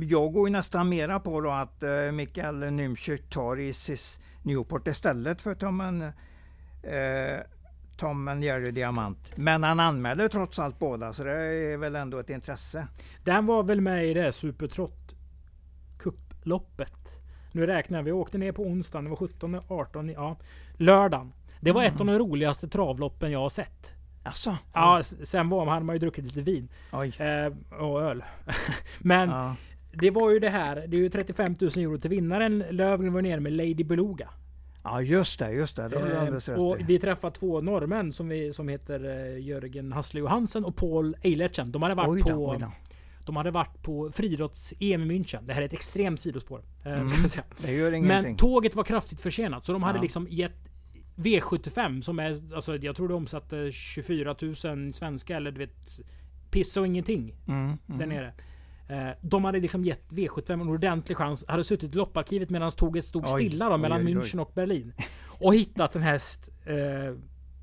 jag 0.02 0.32
går 0.32 0.48
ju 0.48 0.52
nästan 0.52 0.88
mera 0.88 1.20
på 1.20 1.40
då 1.40 1.50
att 1.50 1.82
eh, 1.82 2.12
Mikael 2.12 2.72
Nymschick 2.72 3.30
tar 3.30 3.60
i 3.60 3.72
sis 3.72 4.20
Newport 4.42 4.88
istället 4.88 5.42
för 5.42 5.54
Tommen 5.54 6.02
eh, 6.82 7.40
Tommen 7.96 8.42
Jerry 8.42 8.70
Diamant. 8.70 9.36
Men 9.36 9.62
han 9.62 9.80
anmäler 9.80 10.28
trots 10.28 10.58
allt 10.58 10.78
båda 10.78 11.12
så 11.12 11.24
det 11.24 11.32
är 11.32 11.76
väl 11.76 11.96
ändå 11.96 12.18
ett 12.18 12.30
intresse. 12.30 12.86
den 13.24 13.46
var 13.46 13.62
väl 13.62 13.80
med 13.80 14.06
i 14.06 14.14
det 14.14 14.32
Supertrott 14.32 15.14
Cup-loppet. 15.98 17.06
Nu 17.52 17.66
räknar 17.66 18.02
vi. 18.02 18.12
Åkte 18.12 18.38
ner 18.38 18.52
på 18.52 18.62
onsdagen. 18.62 19.04
Det 19.04 19.10
var 19.10 19.16
17, 19.16 19.60
18, 19.68 20.08
ja. 20.08 20.36
Lördagen. 20.76 21.32
Det 21.60 21.72
var 21.72 21.84
ett 21.84 22.00
av 22.00 22.06
de 22.06 22.18
roligaste 22.18 22.68
travloppen 22.68 23.32
jag 23.32 23.38
har 23.38 23.48
sett. 23.48 23.95
Alltså, 24.26 24.56
Ja, 24.72 25.02
sen 25.24 25.48
var, 25.48 25.66
hade 25.66 25.84
man 25.86 25.94
ju 25.94 25.98
druckit 26.00 26.24
lite 26.24 26.40
vin. 26.40 26.68
Eh, 26.92 27.78
och 27.80 28.02
öl. 28.02 28.24
Men 28.98 29.28
Ja. 29.30 29.56
det 29.92 30.10
var 30.10 30.30
ju 30.30 30.38
det 30.38 30.48
här. 30.48 30.76
Det 30.88 30.96
är 30.96 31.00
ju 31.00 31.08
35 31.10 31.54
000 31.60 31.70
euro 31.76 31.98
till 31.98 32.10
vinnaren. 32.10 32.64
Lövgren 32.70 33.12
var 33.12 33.22
nere 33.22 33.40
med 33.40 33.52
Lady 33.52 33.84
Beluga. 33.84 34.28
ja, 34.84 35.02
just 35.02 35.38
det, 35.38 35.52
just 35.52 35.76
det. 35.76 35.88
Det 35.88 35.98
har 35.98 36.06
du 36.06 36.12
Eh, 36.12 36.20
alldeles 36.20 36.48
rätt 36.48 36.58
och 36.58 36.76
vi 36.86 36.98
träffade 36.98 37.34
två 37.36 37.60
norrmän 37.60 38.12
som, 38.12 38.28
vi, 38.28 38.52
som 38.52 38.68
heter 38.68 39.04
eh, 39.34 39.38
Jörgen 39.46 39.92
Hassle 39.92 40.20
Johansen 40.20 40.64
och 40.64 40.76
Paul 40.76 41.16
Eilertsen. 41.22 41.72
De 41.72 41.82
hade 41.82 41.94
varit 41.94 42.08
Oj 42.08 42.22
då, 42.26 42.28
på 42.28 42.48
oj 42.50 42.58
då. 42.60 42.72
De 43.26 43.36
hade 43.36 43.50
varit 43.50 43.82
på 43.82 44.10
friidrotts-EM 44.12 45.02
i 45.02 45.18
München. 45.18 45.42
Det 45.46 45.52
här 45.54 45.62
är 45.62 45.66
ett 45.66 45.72
extremt 45.72 46.20
sidospår. 46.20 46.60
eh, 46.84 46.92
Mm. 46.92 47.08
ska 47.08 47.20
jag 47.20 47.30
säga. 47.30 47.44
Det 47.58 47.72
gör 47.72 47.90
Men 47.90 48.04
ingenting. 48.04 48.36
tåget 48.36 48.74
var 48.74 48.84
kraftigt 48.84 49.20
försenat. 49.20 49.64
Så 49.64 49.72
de 49.72 49.82
hade 49.82 49.98
Ja. 49.98 50.02
liksom 50.02 50.26
gett 50.30 50.65
V75 51.16 52.00
som 52.00 52.18
är, 52.18 52.54
alltså 52.54 52.76
jag 52.76 52.96
tror 52.96 53.08
det 53.08 53.14
omsatte 53.14 53.72
24 53.72 54.36
000 54.42 54.56
svenska 54.94 55.36
eller 55.36 55.50
du 55.50 55.58
vet 55.58 56.00
Piss 56.50 56.76
och 56.76 56.86
ingenting 56.86 57.34
Mm, 57.46 57.78
mm. 57.88 57.98
där 57.98 58.06
nere. 58.06 58.32
Eh, 58.88 59.14
de 59.20 59.44
hade 59.44 59.60
liksom 59.60 59.84
gett 59.84 60.08
V75 60.10 60.52
en 60.52 60.68
ordentlig 60.68 61.16
chans. 61.16 61.44
Hade 61.48 61.64
suttit 61.64 61.94
i 61.94 61.96
lopparkivet 61.96 62.50
medan 62.50 62.70
tåget 62.70 63.04
stod 63.04 63.24
Oj, 63.26 63.30
stilla 63.30 63.68
då, 63.68 63.76
mellan 63.76 64.06
oj, 64.06 64.06
oj. 64.06 64.14
München 64.22 64.38
och 64.38 64.52
Berlin. 64.54 64.92
Och 65.26 65.54
hittat 65.54 65.96
en 65.96 66.02
häst. 66.02 66.50
Eh, 66.66 66.74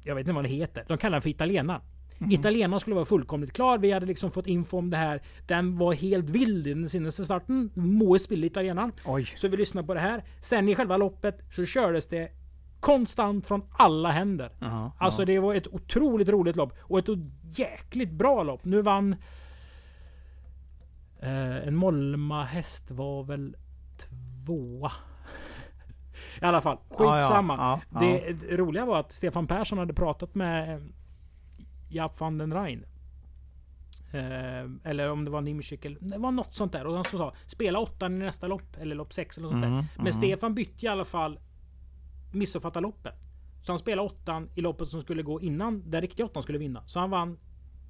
jag 0.04 0.16
vet 0.16 0.20
inte 0.20 0.32
vad 0.34 0.44
den 0.44 0.52
heter. 0.52 0.86
De 0.88 0.98
kallar 0.98 1.12
den 1.16 1.22
för 1.22 1.30
italienaren. 1.30 1.82
Mhm. 2.18 2.32
Italienaren 2.32 2.80
skulle 2.80 2.96
vara 2.96 3.06
fullkomligt 3.06 3.54
klar. 3.54 3.78
Vi 3.78 3.92
hade 3.92 4.06
liksom 4.06 4.32
fått 4.32 4.48
info 4.48 4.78
om 4.78 4.90
det 4.90 4.98
här. 4.98 5.22
Den 5.48 5.78
var 5.78 5.94
helt 5.94 6.30
vild 6.30 6.68
i 6.68 6.74
den 6.74 6.90
senaste 6.90 7.26
starten. 7.26 7.70
Moe 7.74 8.20
spille 8.20 8.48
italienaren. 8.48 8.92
Oj. 9.06 9.24
Så 9.36 9.48
vi 9.48 9.58
lyssnar 9.58 9.84
på 9.84 9.94
det 9.94 10.00
här. 10.00 10.24
Sen 10.42 10.70
i 10.70 10.76
själva 10.76 10.98
loppet 10.98 11.44
så 11.52 11.66
kördes 11.66 12.08
det 12.08 12.32
konstant 12.84 13.48
från 13.48 13.62
alla 13.72 14.12
händer. 14.12 14.52
Jaha, 14.60 14.92
Alltså 14.98 15.26
det 15.26 15.40
var 15.40 15.56
ett 15.56 15.68
otroligt 15.68 16.30
roligt 16.30 16.56
lopp. 16.56 16.74
Och 16.82 17.00
ett 17.00 17.08
jäkligt 17.58 18.12
bra 18.12 18.44
lopp. 18.44 18.66
Nu 18.66 18.82
vann... 18.82 19.16
Eh, 21.20 21.68
en 21.68 21.76
Molma 21.76 22.44
häst 22.44 22.92
var 22.92 23.24
väl 23.24 23.56
tvåa. 23.98 24.92
I 26.42 26.46
alla 26.46 26.62
fall, 26.62 26.78
Ja, 26.90 26.96
ja, 27.00 27.16
skitsamma. 27.22 27.56
ja, 27.58 27.82
ja. 27.94 28.00
Det, 28.00 28.58
roliga 28.58 28.86
var 28.86 29.00
att 29.00 29.12
Stefan 29.12 29.48
Persson 29.48 29.78
hade 29.78 29.94
pratat 29.94 30.36
med 30.36 30.74
eh, 30.76 30.82
Jaap 31.90 32.20
van 32.20 32.38
den 32.38 32.54
Rijn. 32.54 32.86
Eh, 34.14 34.92
eller 34.92 35.12
om 35.12 35.26
det 35.26 35.32
var 35.32 35.42
Nimschick 35.42 35.86
eller 35.86 35.98
det 36.02 36.18
var 36.18 36.32
något 36.32 36.54
sånt 36.56 36.72
där. 36.72 36.88
Och 36.88 36.96
han 36.96 37.04
så 37.04 37.18
sa 37.18 37.34
spela 37.48 37.80
åttan 37.80 38.16
i 38.16 38.20
nästa 38.26 38.48
lopp. 38.48 38.78
Eller 38.80 38.96
lopp 38.96 39.14
sex 39.14 39.38
eller 39.38 39.48
något 39.48 39.54
sånt 39.62 39.66
Mhm, 39.66 39.76
där. 39.76 39.86
Men 39.96 40.04
mhm. 40.04 40.14
Stefan 40.14 40.54
bytte 40.56 40.86
i 40.86 40.90
alla 40.90 41.06
fall 41.06 41.40
missuppfatta 42.34 42.80
loppet. 42.80 43.14
Så 43.62 43.72
han 43.72 43.80
spelade 43.80 44.08
åttan 44.10 44.50
i 44.56 44.62
loppet 44.62 44.90
som 44.90 45.02
skulle 45.02 45.24
gå 45.24 45.42
innan 45.42 45.84
där 45.92 46.02
riktiga 46.02 46.26
åttan 46.26 46.44
skulle 46.44 46.58
vinna. 46.58 46.84
Så 46.88 47.00
han 47.00 47.10
vann 47.10 47.38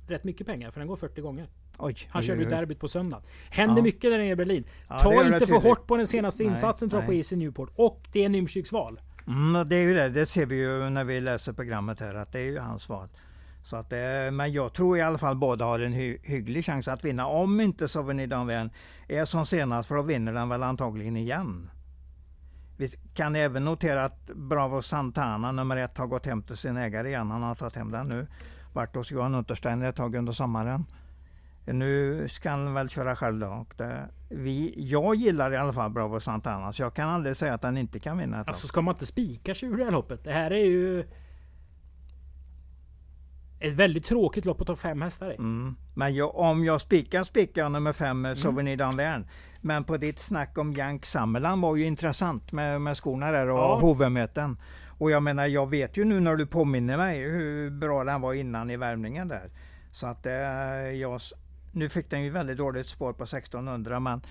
rätt 0.07 0.23
mycket 0.23 0.47
pengar 0.47 0.71
för 0.71 0.79
den 0.79 0.87
går 0.87 0.95
40 0.95 1.21
gånger. 1.21 1.47
Oj, 1.77 1.95
Han 2.09 2.19
oj, 2.21 2.27
körde 2.27 2.43
ju 2.43 2.49
derbyt 2.49 2.79
på 2.79 2.87
söndag. 2.87 3.21
Händer 3.49 3.77
Ja. 3.77 3.83
mycket 3.83 4.01
där 4.11 4.17
nere 4.17 4.29
i 4.29 4.35
Berlin. 4.35 4.63
Ja, 4.89 4.99
Ta 4.99 5.25
inte 5.27 5.47
för 5.47 5.69
hårt 5.69 5.87
på 5.87 5.97
den 5.97 6.07
senaste 6.07 6.43
Nej, 6.43 6.49
insatsen 6.51 6.89
tror 6.89 7.01
jag 7.01 7.07
på. 7.07 7.13
Easy 7.13 7.35
Newport. 7.35 7.69
Och 7.75 8.07
det 8.11 8.23
är 8.25 8.29
Nymschicks 8.29 8.71
val. 8.71 8.99
Mm, 9.27 9.69
det 9.69 9.75
är 9.75 9.81
ju 9.83 9.93
det. 9.93 10.09
Det 10.09 10.25
ser 10.25 10.45
vi 10.45 10.55
ju 10.55 10.89
när 10.89 11.03
vi 11.03 11.21
läser 11.21 11.53
programmet 11.53 11.99
här 11.99 12.15
att 12.15 12.31
det 12.31 12.39
är 12.39 12.43
ju 12.45 12.59
hans 12.59 12.89
val. 12.89 13.07
Så 13.63 13.75
att, 13.75 13.89
det- 13.89 14.29
men 14.33 14.53
jag 14.53 14.73
tror 14.73 14.97
i 14.97 15.01
alla 15.01 15.17
fall 15.17 15.35
båda 15.35 15.65
har 15.65 15.79
en 15.79 15.93
hy 15.93 16.17
hygglig 16.23 16.65
chans 16.65 16.87
att 16.87 17.05
vinna. 17.05 17.27
Om 17.27 17.61
inte 17.61 17.87
Souvenir 17.87 18.27
Danvern 18.27 18.69
är 19.07 19.25
som 19.25 19.45
senast, 19.45 19.87
för 19.89 19.95
då 19.95 20.01
vinner 20.01 20.33
den 20.33 20.49
väl 20.49 20.63
antagligen 20.63 21.17
igen. 21.17 21.69
Vi 22.77 22.89
kan 23.13 23.35
även 23.35 23.65
notera 23.65 24.05
att 24.05 24.25
Bravo 24.25 24.81
Santana, 24.81 25.51
nummer 25.51 25.77
ett, 25.77 25.97
har 25.97 26.07
gått 26.07 26.25
hem 26.25 26.41
till 26.43 26.57
sin 26.57 26.77
ägare 26.77 27.07
igen. 27.09 27.31
Han 27.31 27.41
har 27.43 27.55
tagit 27.55 27.75
hem 27.75 27.91
den 27.91 28.07
nu. 28.07 28.27
Vart 28.73 28.95
hos 28.95 29.11
Johan 29.11 29.35
Untersteiner 29.35 29.89
ett 29.89 29.95
tag 29.95 30.15
under 30.15 30.33
sommaren. 30.33 30.85
Nu 31.65 32.27
ska 32.29 32.49
han 32.49 32.73
väl 32.73 32.89
köra 32.89 33.15
själv 33.15 33.39
då. 33.39 33.47
Och 33.47 33.73
det, 33.77 34.09
vi, 34.29 34.73
jag 34.77 35.15
gillar 35.15 35.53
i 35.53 35.57
alla 35.57 35.73
fall 35.73 35.91
Bravo 35.91 36.19
Santana, 36.19 36.73
så 36.73 36.81
jag 36.81 36.93
kan 36.93 37.09
aldrig 37.09 37.35
säga 37.37 37.53
att 37.53 37.63
han 37.63 37.77
inte 37.77 37.99
kan 37.99 38.17
vinna 38.17 38.41
ett 38.41 38.47
Alltså 38.47 38.63
lopp. 38.65 38.69
ska 38.69 38.81
man 38.81 38.95
inte 38.95 39.05
spika 39.05 39.53
20 39.53 39.75
det 39.77 39.83
här 39.83 39.91
loppet? 39.91 40.23
Det 40.23 40.31
här 40.31 40.51
är 40.51 40.65
ju... 40.65 41.05
Ett 43.59 43.73
väldigt 43.73 44.05
tråkigt 44.05 44.45
lopp 44.45 44.61
att 44.61 44.67
ta 44.67 44.75
fem 44.75 45.01
hästar 45.01 45.31
i. 45.31 45.35
Mm. 45.35 45.75
Men 45.93 46.15
jag, 46.15 46.35
om 46.35 46.65
jag 46.65 46.81
spikar, 46.81 47.23
spikar 47.23 47.61
jag 47.61 47.71
nummer 47.71 47.93
fem, 47.93 48.09
Mm. 48.17 48.25
mm. 48.25 48.35
Souvenir 48.35 48.77
Danvern. 48.77 49.27
Men 49.65 49.83
på 49.83 49.97
ditt 49.97 50.19
snack 50.19 50.57
om 50.57 50.73
Jank 50.73 51.05
Summerland 51.05 51.61
var 51.61 51.75
ju 51.75 51.85
intressant 51.85 52.51
med, 52.51 52.81
med 52.81 52.97
skorna 52.97 53.31
där 53.31 53.47
och 53.49 53.57
Ja. 53.59 53.79
hovemöten. 53.79 54.57
Och 54.97 55.11
jag 55.11 55.23
menar, 55.23 55.47
jag 55.47 55.69
vet 55.69 55.97
ju 55.97 56.03
nu 56.05 56.19
när 56.19 56.35
du 56.35 56.45
påminner 56.45 56.97
mig 56.97 57.21
hur 57.21 57.69
bra 57.69 58.03
den 58.03 58.21
var 58.21 58.33
innan 58.33 58.69
i 58.69 58.77
värmningen 58.77 59.27
där. 59.27 59.49
Så 59.91 60.07
att 60.07 60.25
eh, 60.25 60.33
jag, 61.01 61.21
nu 61.71 61.89
fick 61.89 62.09
den 62.09 62.23
ju 62.23 62.29
väldigt 62.29 62.57
dåligt 62.57 62.87
spår 62.87 63.13
på 63.13 63.23
1600 63.23 63.99
men 63.99 64.21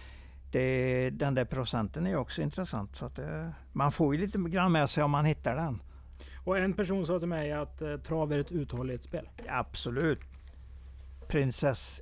det, 0.53 1.11
den 1.11 1.35
där 1.35 1.45
procenten 1.45 2.07
är 2.07 2.17
också 2.17 2.43
intressant. 2.43 2.97
Så 2.97 3.07
att, 3.07 3.19
eh, 3.19 3.49
man 3.73 3.93
får 3.93 4.15
ju 4.15 4.21
lite 4.21 4.39
grann 4.39 4.73
med 4.73 4.91
sig 4.91 5.05
om 5.05 5.11
man 5.11 5.25
hittar 5.25 5.57
den. 5.57 5.83
Och 6.45 6.59
en 6.59 6.73
person 6.73 7.07
sa 7.07 7.19
till 7.19 7.29
mig 7.29 7.53
att 7.53 7.83
eh, 7.83 7.97
trav 7.97 8.33
är 8.33 8.39
ett 8.39 8.53
uthållighetsspel. 8.53 9.29
Absolut. 9.49 10.21
Prinsess 11.29 12.01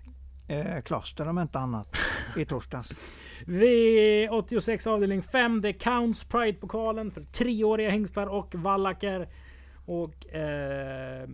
eh, 0.50 0.80
Kloster 0.82 1.28
om 1.28 1.38
inte 1.38 1.58
annat 1.58 1.96
i 2.36 2.44
torsdags. 2.44 2.90
V86 3.46 4.88
avdelning 4.88 5.22
5. 5.22 5.60
Det 5.60 5.68
är 5.68 5.72
Counts 5.72 6.24
Pride-pokalen 6.24 7.10
för 7.10 7.22
treåriga 7.24 7.90
hingstar 7.90 8.26
och 8.26 8.54
vallacker. 8.54 9.28
Och... 9.86 10.34
Eh, 10.34 11.28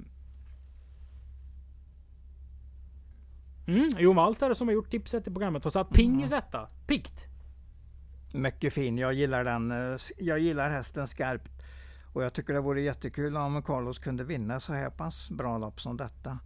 mm, 3.67 3.89
Jon 3.99 4.17
Walter 4.17 4.55
som 4.55 4.69
har 4.69 4.73
gjort 4.75 4.91
tipset 4.91 5.27
i 5.29 5.31
programmet 5.31 5.65
har 5.65 5.71
satt 5.71 5.91
pingis 5.91 6.33
etta. 6.33 6.69
Pikt. 6.87 7.25
Mycket 8.33 8.73
fin. 8.75 8.99
Jag 8.99 9.13
gillar 9.15 9.45
den. 9.45 9.71
eh, 9.71 9.99
Jag 10.19 10.39
gillar 10.39 10.71
hästen 10.71 11.07
skarpt. 11.09 11.53
Och 12.13 12.25
jag 12.25 12.33
tycker 12.33 12.53
det 12.55 12.61
vore 12.61 12.81
jättekul 12.83 13.37
om 13.37 13.63
Carlos 13.63 13.99
kunde 13.99 14.25
vinna 14.25 14.61
så 14.61 14.73
här 14.73 14.91
pass 14.91 15.31
bra 15.31 15.59
lopp 15.59 15.81
som 15.81 15.97
detta. 15.97 16.39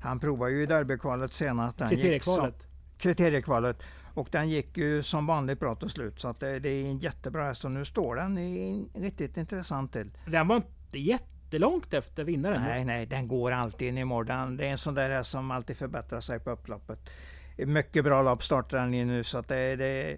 Han 0.00 0.20
provade 0.20 0.52
ju 0.52 0.62
i 0.62 0.66
derbykvalet 0.66 1.32
senast. 1.32 1.78
Den 1.78 1.88
gick 1.90 1.98
Kriteriekvalet. 1.98 2.62
som- 2.62 2.70
Kriteriekvalet. 2.98 3.82
Och 4.14 4.28
den 4.32 4.48
gick 4.48 4.76
ju 4.76 5.02
som 5.02 5.26
vanligt 5.26 5.60
bra 5.60 5.74
till 5.74 5.88
slut. 5.90 6.20
Så 6.20 6.28
att 6.28 6.40
det, 6.40 6.58
det 6.58 6.68
är 6.68 6.84
en 6.86 6.98
jättebra 6.98 7.44
häst 7.44 7.64
och 7.64 7.70
nu 7.70 7.84
står 7.84 8.16
den 8.16 8.38
i 8.38 8.88
riktigt 8.94 9.36
intressant 9.36 9.92
till. 9.92 10.10
Den 10.26 10.48
var 10.48 10.56
inte 10.56 10.98
jättelångt 10.98 11.94
efter 11.94 12.24
vinnaren. 12.24 12.62
Nej, 12.62 12.84
nej, 12.84 13.06
den 13.06 13.28
går 13.28 13.52
alltid 13.52 13.88
in 13.88 13.98
i 13.98 14.04
mål. 14.04 14.26
Det 14.26 14.32
är 14.32 14.62
en 14.62 14.78
sån 14.78 14.94
där 14.94 15.10
häst 15.10 15.30
som 15.30 15.50
alltid 15.50 15.76
förbättrar 15.76 16.20
sig 16.20 16.40
på 16.40 16.50
upploppet. 16.50 17.10
Mycket 17.56 18.04
bra 18.04 18.22
lopp 18.22 18.42
startar 18.44 18.78
den 18.78 18.94
i 18.94 19.04
nu 19.04 19.24
så 19.24 19.38
att 19.38 19.48
det, 19.48 19.76
det, 19.76 20.16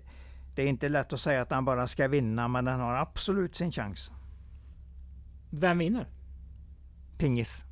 det 0.55 0.63
är 0.63 0.67
inte 0.67 0.89
lätt 0.89 1.13
att 1.13 1.21
säga 1.21 1.41
att 1.43 1.49
den 1.49 1.65
bara 1.65 1.87
ska 1.87 2.09
vinna 2.09 2.49
men 2.49 2.65
den 2.65 2.81
har 2.81 2.95
absolut 2.95 3.57
sin 3.57 3.73
chans. 3.73 4.11
Vem 5.51 5.79
vinner? 5.79 6.07
Pingis. 7.19 7.65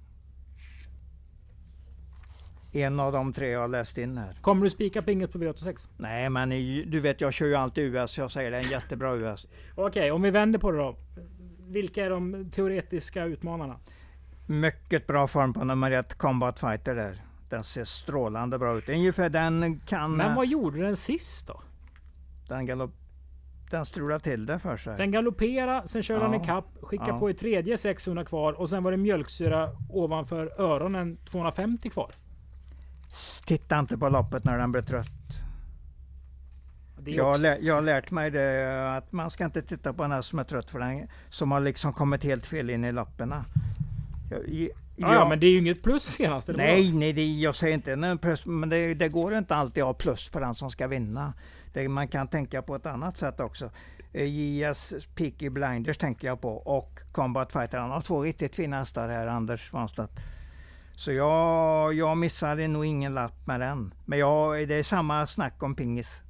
En 2.72 3.00
av 3.00 3.12
de 3.12 3.32
tre 3.32 3.48
jag 3.48 3.60
har 3.60 3.68
läst 3.68 3.98
in 3.98 4.18
här. 4.18 4.32
Kommer 4.40 4.64
du 4.64 4.70
spika 4.70 5.02
pinget 5.02 5.32
på 5.32 5.38
V86? 5.38 5.88
Nej, 5.96 6.30
men 6.30 6.48
du 6.90 7.00
vet 7.00 7.20
jag 7.20 7.32
kör 7.32 7.46
ju 7.46 7.54
alltid 7.54 7.94
US, 7.94 8.18
jag 8.18 8.30
säger 8.30 8.50
det 8.50 8.56
är 8.56 8.60
en 8.64 8.70
jättebra 8.70 9.14
US. 9.14 9.46
Okej, 9.74 10.10
om 10.10 10.22
vi 10.22 10.30
vänder 10.30 10.58
på 10.58 10.70
det 10.70 10.78
då. 10.78 10.96
Vilka 11.68 12.04
är 12.04 12.10
de 12.10 12.50
teoretiska 12.50 13.24
utmanarna? 13.24 13.76
Mycket 14.46 15.06
bra 15.06 15.26
form 15.26 15.52
på 15.54 15.64
nummer 15.64 15.90
ett, 15.90 16.14
Combat 16.18 16.60
Fighter 16.60 16.94
där. 16.94 17.14
Den 17.50 17.64
ser 17.64 17.84
strålande 17.84 18.58
bra 18.58 18.78
ut. 18.78 18.88
Ungefär 18.88 19.28
den 19.28 19.80
kan... 19.86 20.16
Men 20.16 20.34
vad 20.34 20.46
gjorde 20.46 20.80
den 20.82 20.96
sist 20.96 21.46
då? 21.46 21.60
Den, 22.48 22.66
galopp, 22.66 22.90
den 23.70 23.84
strular 23.86 24.18
till 24.18 24.46
det 24.46 24.58
för 24.58 24.76
sig. 24.76 24.96
Den 24.96 25.10
galopperade, 25.10 25.88
sen 25.88 26.02
körde 26.02 26.20
Ja. 26.20 26.26
han 26.30 26.42
ikapp, 26.42 26.64
skickade 26.82 27.10
Ja. 27.10 27.18
på 27.18 27.30
i 27.30 27.34
tredje 27.34 27.78
600 27.78 28.24
kvar 28.24 28.52
och 28.52 28.68
sen 28.68 28.82
var 28.82 28.90
det 28.90 28.96
mjölksyra 28.96 29.70
ovanför 29.90 30.60
öronen 30.60 31.16
250 31.24 31.90
kvar. 31.90 32.10
Titta 33.46 33.78
inte 33.78 33.98
på 33.98 34.08
loppet 34.08 34.44
när 34.44 34.58
den 34.58 34.72
blir 34.72 34.82
trött. 34.82 35.06
Jag 37.04 37.24
har, 37.24 37.38
lä- 37.38 37.58
jag 37.60 37.74
har 37.74 37.82
lärt 37.82 38.10
mig 38.10 38.30
det 38.30 38.96
att 38.96 39.12
man 39.12 39.30
ska 39.30 39.44
inte 39.44 39.62
titta 39.62 39.92
på 39.92 40.02
den 40.02 40.12
här 40.12 40.22
som 40.22 40.38
är 40.38 40.44
trött 40.44 40.70
för 40.70 40.78
den 40.78 41.08
som 41.30 41.50
har 41.52 41.60
liksom 41.60 41.92
kommit 41.92 42.24
helt 42.24 42.46
fel 42.46 42.70
in 42.70 42.84
i 42.84 42.92
i- 44.46 44.70
ja, 44.96 45.14
ja, 45.14 45.28
men 45.28 45.40
det 45.40 45.46
är 45.46 45.50
ju 45.50 45.58
inget 45.58 45.82
plus 45.82 46.02
senast. 46.04 46.48
Nej, 46.48 46.92
nej, 46.92 47.12
det, 47.12 47.26
jag 47.26 47.54
säger 47.54 47.74
inte 47.74 47.96
plus, 48.18 48.46
men 48.46 48.68
det, 48.68 48.94
det 48.94 49.08
går 49.08 49.34
inte 49.38 49.54
alltid 49.54 49.82
att 49.82 49.86
ha 49.86 49.94
plus 49.94 50.28
på 50.28 50.40
den 50.40 50.54
som 50.54 50.70
ska 50.70 50.86
vinna. 50.86 51.32
Det, 51.72 51.88
man 51.88 52.08
kan 52.08 52.28
tänka 52.28 52.62
på 52.62 52.76
ett 52.76 52.86
annat 52.86 53.16
sätt 53.16 53.40
också. 53.40 53.70
Eh, 54.12 54.24
JS 54.24 54.94
Peaky 55.14 55.50
Blinders 55.50 55.98
tänker 55.98 56.26
jag 56.28 56.40
på 56.40 56.56
och 56.56 56.98
Combat 57.12 57.52
Fighter. 57.52 57.78
Han 57.78 57.90
har 57.90 58.00
två 58.00 58.22
riktigt 58.22 58.56
fina 58.56 58.78
hästar 58.78 59.08
här, 59.08 59.26
Anders 59.26 59.70
Svanstedt. 59.70 60.12
Så 60.98 61.12
jag, 61.12 61.94
jag 61.94 62.16
missade 62.16 62.68
nog 62.68 62.84
ingen 62.84 63.14
lapp 63.14 63.46
med 63.46 63.60
den. 63.60 63.94
Men 64.04 64.18
jag, 64.18 64.68
det 64.68 64.74
är 64.74 64.82
samma 64.82 65.26
snack 65.26 65.62
om 65.62 65.74
pingis. 65.74 66.22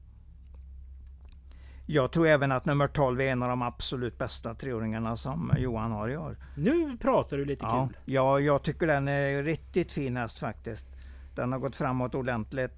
Jag 1.87 2.13
tror 2.13 2.27
även 2.27 2.53
att 2.53 2.65
nummer 2.65 2.89
12 2.89 3.21
är 3.21 3.25
en 3.33 3.43
av 3.43 3.49
de 3.49 3.63
absolut 3.63 4.19
bästa 4.19 4.55
treåringarna 4.55 5.17
som 5.17 5.53
Johan 5.59 5.93
har 5.93 6.09
i 6.09 6.17
år. 6.17 6.37
Nu 6.55 6.97
pratar 6.97 7.37
du 7.37 7.45
lite 7.45 7.65
Ja, 7.67 7.89
kul. 7.89 7.99
ja, 8.05 8.41
jag 8.41 8.63
tycker 8.63 8.87
den 8.87 9.09
är 9.09 9.43
riktigt 9.43 9.93
fin 9.93 10.17
häst 10.17 10.39
faktiskt. 10.39 10.87
Den 11.35 11.53
har 11.53 11.59
gått 11.59 11.77
framåt 11.77 12.15
ordentligt. 12.15 12.73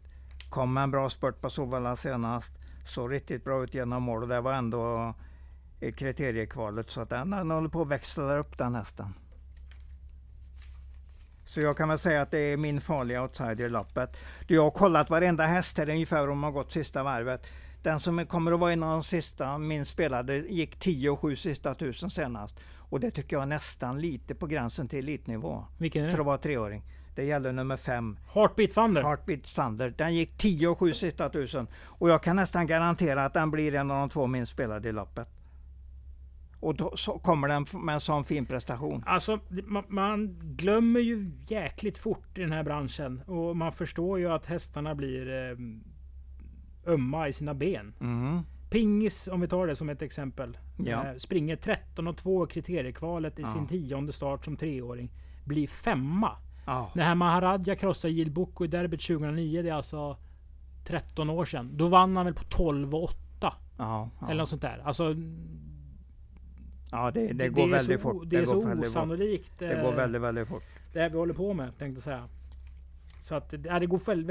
Kom 0.50 0.72
med 0.74 0.82
en 0.82 0.90
bra 0.90 1.10
spurt 1.10 1.40
på 1.40 1.50
Solvalla 1.50 1.96
senast. 1.96 2.52
Såg 2.86 3.12
riktigt 3.12 3.44
bra 3.44 3.62
ut 3.64 3.74
genom 3.74 4.02
mål 4.02 4.22
och 4.22 4.28
det 4.28 4.40
var 4.40 4.52
ändå 4.52 5.14
kriteriekvalet. 5.96 6.90
Så 6.90 7.00
att 7.00 7.08
den, 7.10 7.30
den 7.30 7.50
håller 7.50 7.68
på 7.68 7.82
att 7.82 7.88
växla 7.88 8.36
upp 8.36 8.58
den 8.58 8.74
hästen. 8.74 9.14
Så 11.50 11.60
jag 11.60 11.76
kan 11.76 11.88
väl 11.88 11.98
säga 11.98 12.22
att 12.22 12.30
det 12.30 12.38
är 12.38 12.56
min 12.56 12.80
farliga 12.80 13.22
outsider 13.22 13.60
i 13.60 13.68
loppet. 13.68 14.16
Du, 14.46 14.54
Jag 14.54 14.62
har 14.62 14.70
kollat 14.70 15.10
varenda 15.10 15.44
häst 15.44 15.78
här 15.78 15.88
ungefär 15.88 16.22
om 16.22 16.28
de 16.28 16.42
har 16.42 16.50
gått 16.50 16.72
sista 16.72 17.02
varvet. 17.02 17.46
Den 17.82 18.00
som 18.00 18.26
kommer 18.26 18.52
att 18.52 18.60
vara 18.60 18.72
en 18.72 18.82
av 18.82 18.90
de 18.90 19.02
sista 19.02 19.58
minst 19.58 19.90
spelade 19.90 20.36
gick 20.36 20.78
10 20.80 21.10
och 21.10 21.20
7 21.20 21.36
sista 21.36 21.74
tusen 21.74 22.10
senast. 22.10 22.60
Och 22.76 23.00
det 23.00 23.10
tycker 23.10 23.36
jag 23.36 23.42
är 23.42 23.46
nästan 23.46 24.00
lite 24.00 24.34
på 24.34 24.46
gränsen 24.46 24.88
till 24.88 24.98
elitnivå. 24.98 25.64
Vilken 25.78 26.04
är 26.04 26.08
För 26.08 26.16
det? 26.16 26.20
att 26.20 26.26
vara 26.26 26.38
treåring. 26.38 26.82
Det 27.14 27.24
gäller 27.24 27.52
nummer 27.52 27.76
5, 27.76 28.18
Heartbeat 28.34 28.70
Thunder. 28.70 29.02
Heartbeat 29.02 29.44
Thunder. 29.44 29.94
Den 29.98 30.14
gick 30.14 30.38
10 30.38 30.68
och 30.68 30.78
7 30.78 30.92
sista 30.92 31.28
tusen. 31.28 31.66
Och 31.84 32.10
jag 32.10 32.22
kan 32.22 32.36
nästan 32.36 32.66
garantera 32.66 33.24
att 33.24 33.34
den 33.34 33.50
blir 33.50 33.74
en 33.74 33.90
av 33.90 33.96
de 33.98 34.08
två 34.08 34.26
minst 34.26 34.52
spelade 34.52 34.88
i 34.88 34.92
loppet. 34.92 35.28
Och 36.60 36.74
då 36.74 36.96
så 36.96 37.18
kommer 37.18 37.48
den 37.48 37.66
med 37.84 37.92
en 37.94 38.00
sån 38.00 38.24
fin 38.24 38.46
prestation. 38.46 39.02
Alltså, 39.06 39.38
man, 39.66 39.84
man 39.88 40.38
glömmer 40.42 41.00
ju 41.00 41.30
jäkligt 41.46 41.98
fort 41.98 42.38
i 42.38 42.40
den 42.40 42.52
här 42.52 42.62
branschen. 42.62 43.22
Och 43.26 43.56
man 43.56 43.72
förstår 43.72 44.18
ju 44.18 44.32
att 44.32 44.46
hästarna 44.46 44.94
blir 44.94 45.50
eh, 45.50 45.56
ömma 46.92 47.28
i 47.28 47.32
sina 47.32 47.54
ben. 47.54 47.94
Mm. 48.00 48.40
Pingis, 48.70 49.28
om 49.28 49.40
vi 49.40 49.48
tar 49.48 49.66
det 49.66 49.76
som 49.76 49.88
ett 49.88 50.02
exempel. 50.02 50.58
Ja. 50.76 51.06
Eh, 51.06 51.16
springer 51.16 51.56
13 51.56 52.08
och 52.08 52.16
2 52.16 52.44
i 52.44 52.46
kriteriekvalet 52.50 53.38
i 53.38 53.42
Ja. 53.42 53.48
sin 53.48 53.66
tionde 53.66 54.12
start 54.12 54.44
som 54.44 54.56
treåring. 54.56 55.10
Blir 55.44 55.66
femma. 55.66 56.36
Ja. 56.66 56.90
Här 56.94 57.14
Maharadja 57.14 57.76
krossade 57.76 58.24
Boko 58.30 58.64
i 58.64 58.68
derbyt 58.68 59.00
2009. 59.06 59.62
Det 59.62 59.68
är 59.68 59.74
alltså 59.74 60.16
13 60.84 61.30
år 61.30 61.44
sedan. 61.44 61.70
Då 61.76 61.88
vann 61.88 62.16
han 62.16 62.24
väl 62.26 62.34
på 62.34 62.44
12 62.44 62.94
och 62.94 63.04
8. 63.04 63.54
Ja, 63.78 64.10
Eller 64.22 64.30
ja. 64.30 64.36
något 64.36 64.48
sånt 64.48 64.62
där. 64.62 64.82
Alltså, 64.84 65.14
ja 66.90 67.10
det, 67.10 67.32
det 67.32 67.48
går 67.48 67.62
är 67.62 67.70
väldigt 67.70 68.00
så, 68.00 68.12
fort. 68.12 68.22
Det 68.26 68.36
är 68.36 68.46
går 68.46 68.46
så 68.46 68.68
väldigt 68.68 68.86
fort. 68.86 68.96
osannolikt. 68.96 69.58
Det 69.58 69.72
eh, 69.72 69.82
går 69.82 69.92
väldigt, 69.92 70.22
väldigt 70.22 70.48
fort. 70.48 70.62
det 70.92 71.00
här 71.00 71.10
vi 71.10 71.16
håller 71.16 71.34
på 71.34 71.54
med, 71.54 71.78
tänkte 71.78 71.96
jag 71.96 72.02
säga. 72.02 72.28
Så 73.20 73.34
att 73.34 73.54
ja, 73.64 73.78
det 73.78 73.86
går 73.86 73.98
väldigt, 74.06 74.28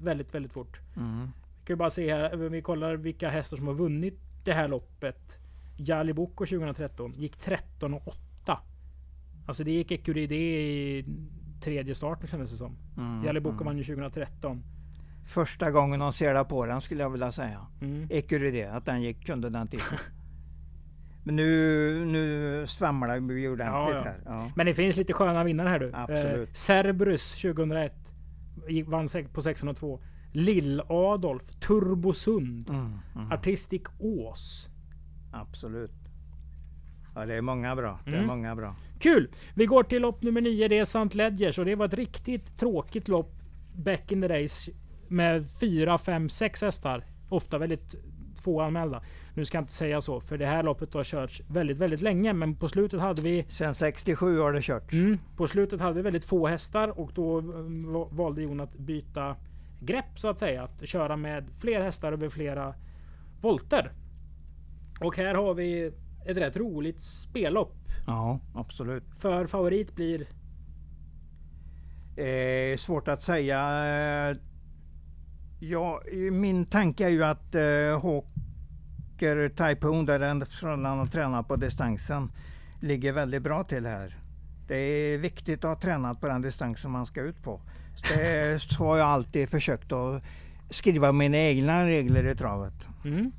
väldigt, 0.00 0.34
väldigt, 0.34 0.52
fort. 0.52 0.80
Mm. 0.96 1.30
Vi 1.60 1.64
kan 1.64 1.74
ju 1.74 1.76
bara 1.76 1.90
se 1.90 2.14
här, 2.14 2.46
om 2.46 2.52
vi 2.52 2.62
kollar 2.62 2.96
vilka 2.96 3.28
hästar 3.28 3.56
som 3.56 3.66
har 3.66 3.74
vunnit 3.74 4.18
det 4.44 4.52
här 4.52 4.68
loppet. 4.68 5.38
Jali 5.76 6.12
Boko 6.12 6.46
2013 6.46 7.12
gick 7.12 7.36
13 7.36 7.94
och 7.94 8.08
8. 8.08 8.58
Alltså 9.46 9.64
det 9.64 9.70
gick 9.70 9.90
Ecuride 9.90 10.34
i 10.34 11.04
tredje 11.60 11.94
starten 11.94 12.28
kändes 12.28 12.50
det 12.50 12.56
som. 12.56 12.76
Mm. 12.96 13.24
Jali 13.24 13.40
Boko 13.40 13.54
mm. 13.54 13.66
vann 13.66 13.78
ju 13.78 13.84
2013. 13.84 14.62
Första 15.26 15.70
gången 15.70 16.00
de 16.00 16.12
ser 16.12 16.34
det 16.34 16.44
på 16.44 16.66
den 16.66 16.80
skulle 16.80 17.02
jag 17.02 17.10
vilja 17.10 17.32
säga. 17.32 17.66
Mm. 17.80 18.06
Ecuride, 18.10 18.72
att 18.72 18.86
den 18.86 19.02
gick 19.02 19.28
under 19.28 19.50
den 19.50 19.68
tiden. 19.68 19.84
Men 21.28 21.36
nu, 21.36 22.04
nu 22.04 22.66
svamlar 22.66 23.20
vi 23.20 23.48
ordentligt 23.48 23.66
Ja, 23.74 23.92
ja. 23.94 24.02
här. 24.02 24.20
Ja. 24.24 24.50
Men 24.56 24.66
det 24.66 24.74
finns 24.74 24.96
lite 24.96 25.12
sköna 25.12 25.44
vinnare 25.44 25.68
här 25.68 25.78
du. 25.78 25.90
Absolut. 25.94 26.48
Eh, 26.48 26.52
Cerberus 26.52 27.32
2001. 27.42 27.92
gick- 28.68 28.88
Vann 28.88 29.08
på 29.32 29.42
602. 29.42 30.00
Lill-Adolf. 30.32 31.42
Turbosund. 31.60 32.68
Mm, 32.70 32.98
mm. 33.16 33.32
Artistic 33.32 33.82
Ås. 33.98 34.68
Absolut. 35.32 35.90
Ja, 37.14 37.26
det 37.26 37.34
är 37.34 37.40
många 37.40 37.76
bra. 37.76 37.98
Det 38.04 38.10
är 38.10 38.14
Mm. 38.14 38.26
många 38.26 38.56
bra. 38.56 38.76
Kul! 39.00 39.28
Vi 39.54 39.66
går 39.66 39.82
till 39.82 40.02
lopp 40.02 40.22
nummer 40.22 40.40
9. 40.40 40.68
Det 40.68 40.78
är 40.78 40.82
St. 40.82 41.08
Ledgers 41.12 41.58
och 41.58 41.64
det 41.64 41.74
var 41.74 41.86
ett 41.86 41.94
riktigt 41.94 42.58
tråkigt 42.58 43.08
lopp 43.08 43.32
back 43.76 44.12
in 44.12 44.22
the 44.22 44.28
days. 44.28 44.68
Med 45.08 45.50
4, 45.60 45.98
5, 45.98 46.28
6 46.28 46.62
hästar. 46.62 47.04
Ofta 47.28 47.58
väldigt 47.58 47.94
få 48.48 48.60
anmälda. 48.60 49.02
Nu 49.34 49.44
ska 49.44 49.56
jag 49.56 49.62
inte 49.62 49.72
säga 49.72 50.00
så, 50.00 50.20
för 50.20 50.38
det 50.38 50.46
här 50.46 50.62
loppet 50.62 50.94
har 50.94 51.04
körts 51.04 51.42
väldigt, 51.48 51.78
väldigt 51.78 52.00
länge. 52.00 52.32
Men 52.32 52.56
på 52.56 52.68
slutet 52.68 53.00
hade 53.00 53.22
vi 53.22 53.44
Sen 53.48 53.74
67 53.74 54.38
har 54.40 54.52
det 54.52 54.62
kört. 54.62 54.92
Mm. 54.92 55.18
På 55.36 55.46
slutet 55.46 55.80
hade 55.80 55.94
vi 55.94 56.02
väldigt 56.02 56.24
få 56.24 56.46
hästar 56.46 56.98
och 57.00 57.10
då 57.14 57.40
va- 57.40 58.08
valde 58.10 58.42
Jon 58.42 58.60
att 58.60 58.74
byta 58.78 59.36
grepp 59.80 60.18
så 60.18 60.28
att 60.28 60.38
säga. 60.38 60.62
Att 60.62 60.88
köra 60.88 61.16
med 61.16 61.44
fler 61.58 61.82
hästar 61.82 62.12
över 62.12 62.28
flera 62.28 62.74
volter. 63.40 63.92
Och 65.00 65.16
här 65.16 65.34
har 65.34 65.54
vi 65.54 65.92
ett 66.26 66.36
rätt 66.36 66.56
roligt 66.56 67.00
spellopp. 67.00 67.74
Ja, 68.06 68.40
absolut. 68.54 69.04
För 69.18 69.46
favorit 69.46 69.94
blir... 69.94 70.26
Eh, 72.16 72.76
svårt 72.76 73.08
att 73.08 73.22
säga. 73.22 73.60
Eh, 74.30 74.36
Ja, 75.60 76.02
min 76.32 76.64
tanke 76.64 77.04
är 77.04 77.08
ju 77.08 77.24
att 77.24 77.54
eh, 77.54 78.00
Hawker 79.18 79.48
Typhoon, 79.48 80.06
där 80.06 80.18
den 80.18 80.46
från 80.46 80.84
han 80.84 80.98
har 80.98 81.06
tränat 81.06 81.48
på 81.48 81.56
distansen, 81.56 82.32
ligger 82.80 83.12
väldigt 83.12 83.42
bra 83.42 83.64
till 83.64 83.86
här. 83.86 84.14
Det 84.68 84.76
är 84.76 85.18
viktigt 85.18 85.64
att 85.64 85.68
ha 85.68 85.80
tränat 85.80 86.20
på 86.20 86.28
den 86.28 86.40
distansen 86.40 86.90
man 86.90 87.06
ska 87.06 87.20
ut 87.20 87.42
på. 87.42 87.60
Det, 88.08 88.62
så 88.70 88.84
har 88.84 88.98
jag 88.98 89.06
alltid 89.06 89.48
försökt 89.48 89.92
att 89.92 90.22
skriva 90.70 91.12
mina 91.12 91.36
egna 91.36 91.86
regler 91.86 92.28
i 92.28 92.34
travet. 92.34 92.88
Mm. 93.04 93.30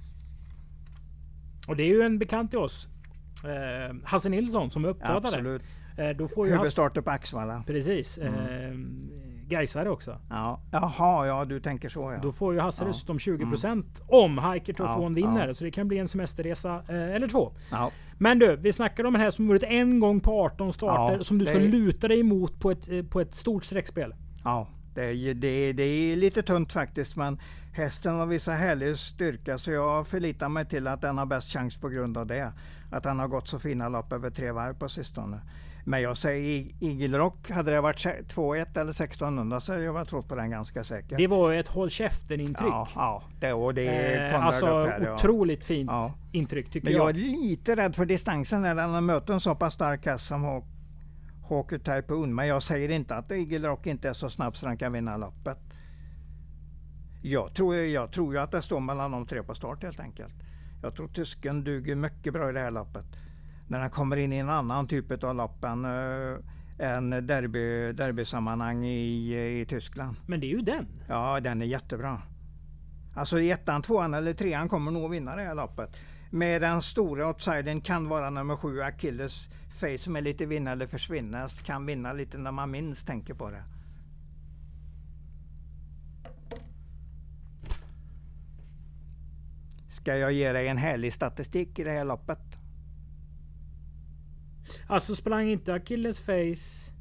Och 1.67 1.75
det 1.75 1.83
är 1.83 1.87
ju 1.87 2.01
en 2.01 2.19
bekant 2.19 2.49
till 2.49 2.59
oss. 2.59 2.87
Eh, 3.43 3.95
Hasse 4.03 4.29
Nilsson 4.29 4.71
som 4.71 4.85
är 4.85 4.89
uppfödare. 4.89 5.27
Absolut. 5.27 5.61
Eh, 5.97 6.09
då 6.09 6.27
får 6.27 6.47
ju 6.47 6.55
Hasse... 6.55 6.89
På 7.01 7.11
Axvalla. 7.11 7.63
Precis. 7.67 8.17
Eh, 8.17 8.71
Gaisare 9.49 9.89
också. 9.89 10.17
Ja. 10.29 10.59
Jaha, 10.71 11.27
ja 11.27 11.45
du 11.45 11.59
tänker 11.59 11.89
så 11.89 12.11
ja. 12.11 12.19
Då 12.21 12.31
får 12.31 12.53
ju 12.53 12.59
Hasse 12.59 12.83
Ja. 12.83 12.87
dessutom 12.87 13.17
20% 13.17 13.83
om 14.07 14.51
Hiker 14.53 14.73
Trofon 14.73 15.03
Ja, 15.03 15.09
vinner. 15.27 15.47
ja. 15.47 15.53
Så 15.53 15.63
det 15.63 15.71
kan 15.71 15.87
bli 15.87 15.97
en 15.97 16.07
semesterresa 16.07 16.75
eh, 16.89 17.15
eller 17.15 17.27
två. 17.27 17.51
ja. 17.71 17.91
Men 18.21 18.39
du, 18.39 18.55
vi 18.55 18.73
snackar 18.73 19.03
om 19.03 19.15
en 19.15 19.21
här 19.21 19.29
som 19.29 19.47
vunnit 19.47 19.63
en 19.63 19.99
gång 19.99 20.19
på 20.19 20.41
18 20.45 20.73
starter. 20.73 21.17
Ja, 21.17 21.23
som 21.23 21.37
du 21.37 21.45
ska 21.45 21.57
det- 21.57 21.67
luta 21.67 22.07
dig 22.07 22.19
emot 22.19 22.59
på 22.59 22.71
ett, 22.71 22.89
eh, 22.89 23.03
på 23.03 23.21
ett 23.21 23.35
stort 23.35 23.63
streckspel. 23.65 24.13
Ja, 24.43 24.67
det 24.95 25.03
är, 25.03 25.33
det, 25.33 25.73
det 25.73 25.83
är 25.83 26.15
lite 26.15 26.41
tunt 26.41 26.71
faktiskt 26.73 27.15
men 27.15 27.39
hästen 27.73 28.15
har 28.15 28.25
vissa 28.25 28.51
härlig 28.51 28.97
styrka 28.97 29.57
så 29.57 29.71
jag 29.71 30.07
förlitar 30.07 30.49
mig 30.49 30.65
till 30.65 30.87
att 30.87 31.01
den 31.01 31.17
har 31.17 31.25
bäst 31.25 31.51
chans 31.51 31.77
på 31.81 31.89
grund 31.89 32.17
av 32.17 32.27
det. 32.27 32.53
Att 32.91 33.05
han 33.05 33.19
har 33.19 33.27
gått 33.27 33.47
så 33.47 33.59
fina 33.59 33.89
lopp 33.89 34.13
över 34.13 34.29
tre 34.29 34.51
varv 34.51 34.73
på 34.73 34.89
sistone. 34.89 35.39
Men 35.89 36.01
jag 36.01 36.17
säger 36.17 36.43
I- 36.49 36.75
Eagle 36.81 37.17
Rock, 37.17 37.49
hade 37.49 37.71
det 37.71 37.81
varit 37.81 37.99
se- 37.99 38.21
2-1 38.27 38.77
eller 38.77 38.91
1600 38.91 39.59
så 39.59 39.71
hade 39.71 39.83
jag 39.83 39.93
varit 39.93 40.07
trott 40.09 40.27
på 40.27 40.35
den 40.35 40.49
ganska 40.49 40.83
säkert. 40.83 41.17
Det 41.17 41.27
var 41.27 41.53
ett 41.53 41.67
håll 41.67 41.89
käften-intryck. 41.89 42.69
ja, 42.69 42.87
ja, 42.95 43.23
det, 43.39 43.53
och 43.53 43.73
det 43.73 43.87
är 43.87 44.33
Eh, 44.33 44.45
alltså 44.45 44.65
här, 44.65 45.01
ja. 45.05 45.13
otroligt 45.13 45.63
fint 45.63 45.89
Ja. 45.91 46.13
intryck 46.31 46.69
tycker 46.71 46.87
Men 46.87 46.93
jag 46.97 47.09
är 47.09 47.13
jag. 47.13 47.27
lite 47.41 47.75
rädd 47.75 47.95
för 47.95 48.05
distansen 48.05 48.61
när 48.61 48.75
den 48.75 49.05
möter 49.05 49.33
en 49.33 49.39
så 49.39 49.55
pass 49.55 49.73
stark 49.73 50.05
häst 50.05 50.27
som 50.27 50.45
Haw- 50.45 50.63
Hawker 51.49 51.77
Typhoon. 51.79 52.35
Men 52.35 52.47
jag 52.47 52.63
säger 52.63 52.89
inte 52.89 53.15
att 53.15 53.31
Eagle 53.31 53.67
Rock 53.67 53.87
inte 53.87 54.09
är 54.09 54.13
så 54.13 54.29
snabb 54.29 54.57
så 54.57 54.65
den 54.65 54.77
kan 54.77 54.93
vinna 54.93 55.17
loppet. 55.17 55.57
Jag 57.21 57.53
tror, 57.53 57.75
jag 57.75 58.11
tror 58.11 58.33
ju 58.33 58.39
att 58.39 58.51
det 58.51 58.61
står 58.61 58.79
mellan 58.79 59.11
de 59.11 59.25
tre 59.25 59.43
på 59.43 59.55
start 59.55 59.83
helt 59.83 59.99
enkelt. 59.99 60.35
Jag 60.81 60.95
tror 60.95 61.07
tysken 61.07 61.63
duger 61.63 61.95
mycket 61.95 62.33
bra 62.33 62.49
i 62.49 62.53
det 62.53 62.59
här 62.59 62.71
loppet. 62.71 63.05
När 63.69 63.79
den 63.79 63.89
kommer 63.89 64.17
in 64.17 64.33
i 64.33 64.37
en 64.37 64.49
annan 64.49 64.87
typ 64.87 65.23
av 65.23 65.35
lopp 65.35 65.63
än, 65.63 65.85
äh, 65.85 66.37
än 66.79 67.09
derby, 67.09 67.91
derbysammanhang 67.91 68.85
i, 68.85 69.61
i 69.61 69.65
Tyskland. 69.65 70.15
Men 70.25 70.39
det 70.39 70.45
är 70.45 70.49
ju 70.49 70.61
den. 70.61 70.87
Ja, 71.07 71.39
den 71.39 71.61
är 71.61 71.65
jättebra. 71.65 72.21
Alltså 73.15 73.41
ettan, 73.41 73.81
tvåan 73.81 74.13
eller 74.13 74.33
trean 74.33 74.69
kommer 74.69 74.91
nog 74.91 75.11
vinna 75.11 75.35
det 75.35 75.43
här 75.43 75.55
loppet. 75.55 75.97
Med 76.29 76.61
den 76.61 76.81
stora 76.81 77.27
outsidern 77.27 77.81
kan 77.81 78.07
vara 78.07 78.29
nummer 78.29 78.55
sju, 78.55 78.81
Achilles 78.81 79.49
Face, 79.69 79.97
som 79.97 80.15
är 80.15 80.21
lite 80.21 80.45
vinna 80.45 80.71
eller 80.71 80.87
försvinna. 80.87 81.47
Kan 81.63 81.85
vinna 81.85 82.13
lite 82.13 82.37
när 82.37 82.51
man 82.51 82.71
minst 82.71 83.07
tänker 83.07 83.33
på 83.33 83.49
det. 83.49 83.63
Ska 89.89 90.17
jag 90.17 90.31
ge 90.31 90.51
dig 90.51 90.67
en 90.67 90.77
härlig 90.77 91.13
statistik 91.13 91.79
i 91.79 91.83
det 91.83 91.91
här 91.91 92.05
loppet? 92.05 92.48
Alltså 94.87 95.15
sprang 95.15 95.49
inte 95.49 95.73
Achilles 95.73 96.19
Face... 96.19 96.91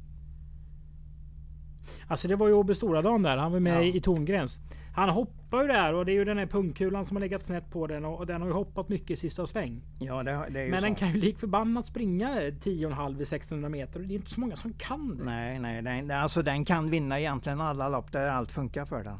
Alltså 2.07 2.27
det 2.27 2.35
var 2.35 2.47
ju 2.47 2.53
Åby 2.53 2.75
Stora 2.75 3.01
där. 3.01 3.37
Han 3.37 3.51
var 3.51 3.59
med 3.59 3.87
ja. 3.87 3.95
i 3.95 4.01
tongräns. 4.01 4.59
Han 4.95 5.09
hoppar 5.09 5.61
ju 5.61 5.67
där 5.67 5.93
och 5.93 6.05
det 6.05 6.11
är 6.11 6.13
ju 6.13 6.25
den 6.25 6.37
här 6.37 6.45
pungkulan 6.45 7.05
som 7.05 7.17
har 7.17 7.21
legat 7.21 7.43
snett 7.43 7.71
på 7.71 7.87
den 7.87 8.05
och 8.05 8.25
den 8.25 8.41
har 8.41 8.47
ju 8.47 8.53
hoppat 8.53 8.89
mycket 8.89 9.11
i 9.11 9.15
sista 9.15 9.47
sväng. 9.47 9.81
Ja, 9.99 10.23
det, 10.23 10.31
det 10.49 10.59
är 10.59 10.65
ju 10.65 10.71
Men 10.71 10.79
så. 10.79 10.85
den 10.85 10.95
kan 10.95 11.11
ju 11.11 11.19
lik 11.19 11.39
förbannat 11.39 11.87
springa 11.87 12.29
10,5 12.29 13.09
vid 13.09 13.21
1600 13.21 13.69
meter. 13.69 13.99
Det 13.99 14.13
är 14.13 14.15
inte 14.15 14.31
så 14.31 14.39
många 14.39 14.55
som 14.55 14.73
kan 14.73 15.17
det. 15.17 15.23
Nej, 15.23 15.59
nej, 15.59 15.81
den, 15.81 16.11
alltså 16.11 16.41
den 16.41 16.65
kan 16.65 16.89
vinna 16.89 17.19
egentligen 17.19 17.61
alla 17.61 17.89
lopp 17.89 18.11
där 18.11 18.27
allt 18.27 18.51
funkar 18.51 18.85
för 18.85 19.03
den. 19.03 19.17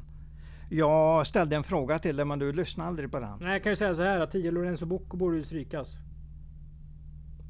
Jag 0.70 1.28
ställde 1.28 1.56
en 1.56 1.64
fråga 1.64 2.00
till 2.00 2.16
dig 2.16 2.26
men 2.26 2.40
du 2.40 2.54
lyssnade 2.54 2.88
aldrig 2.90 3.12
på 3.12 3.20
den. 3.20 3.38
Nej, 3.40 3.52
jag 3.52 3.64
kan 3.64 3.72
ju 3.72 3.76
säga 3.76 3.96
så 3.96 4.04
här 4.04 4.20
att 4.20 4.32
10 4.32 4.52
Lorenzo 4.52 4.86
Bocco 4.86 5.18
borde 5.18 5.38
ju 5.38 5.44
strykas. 5.44 5.98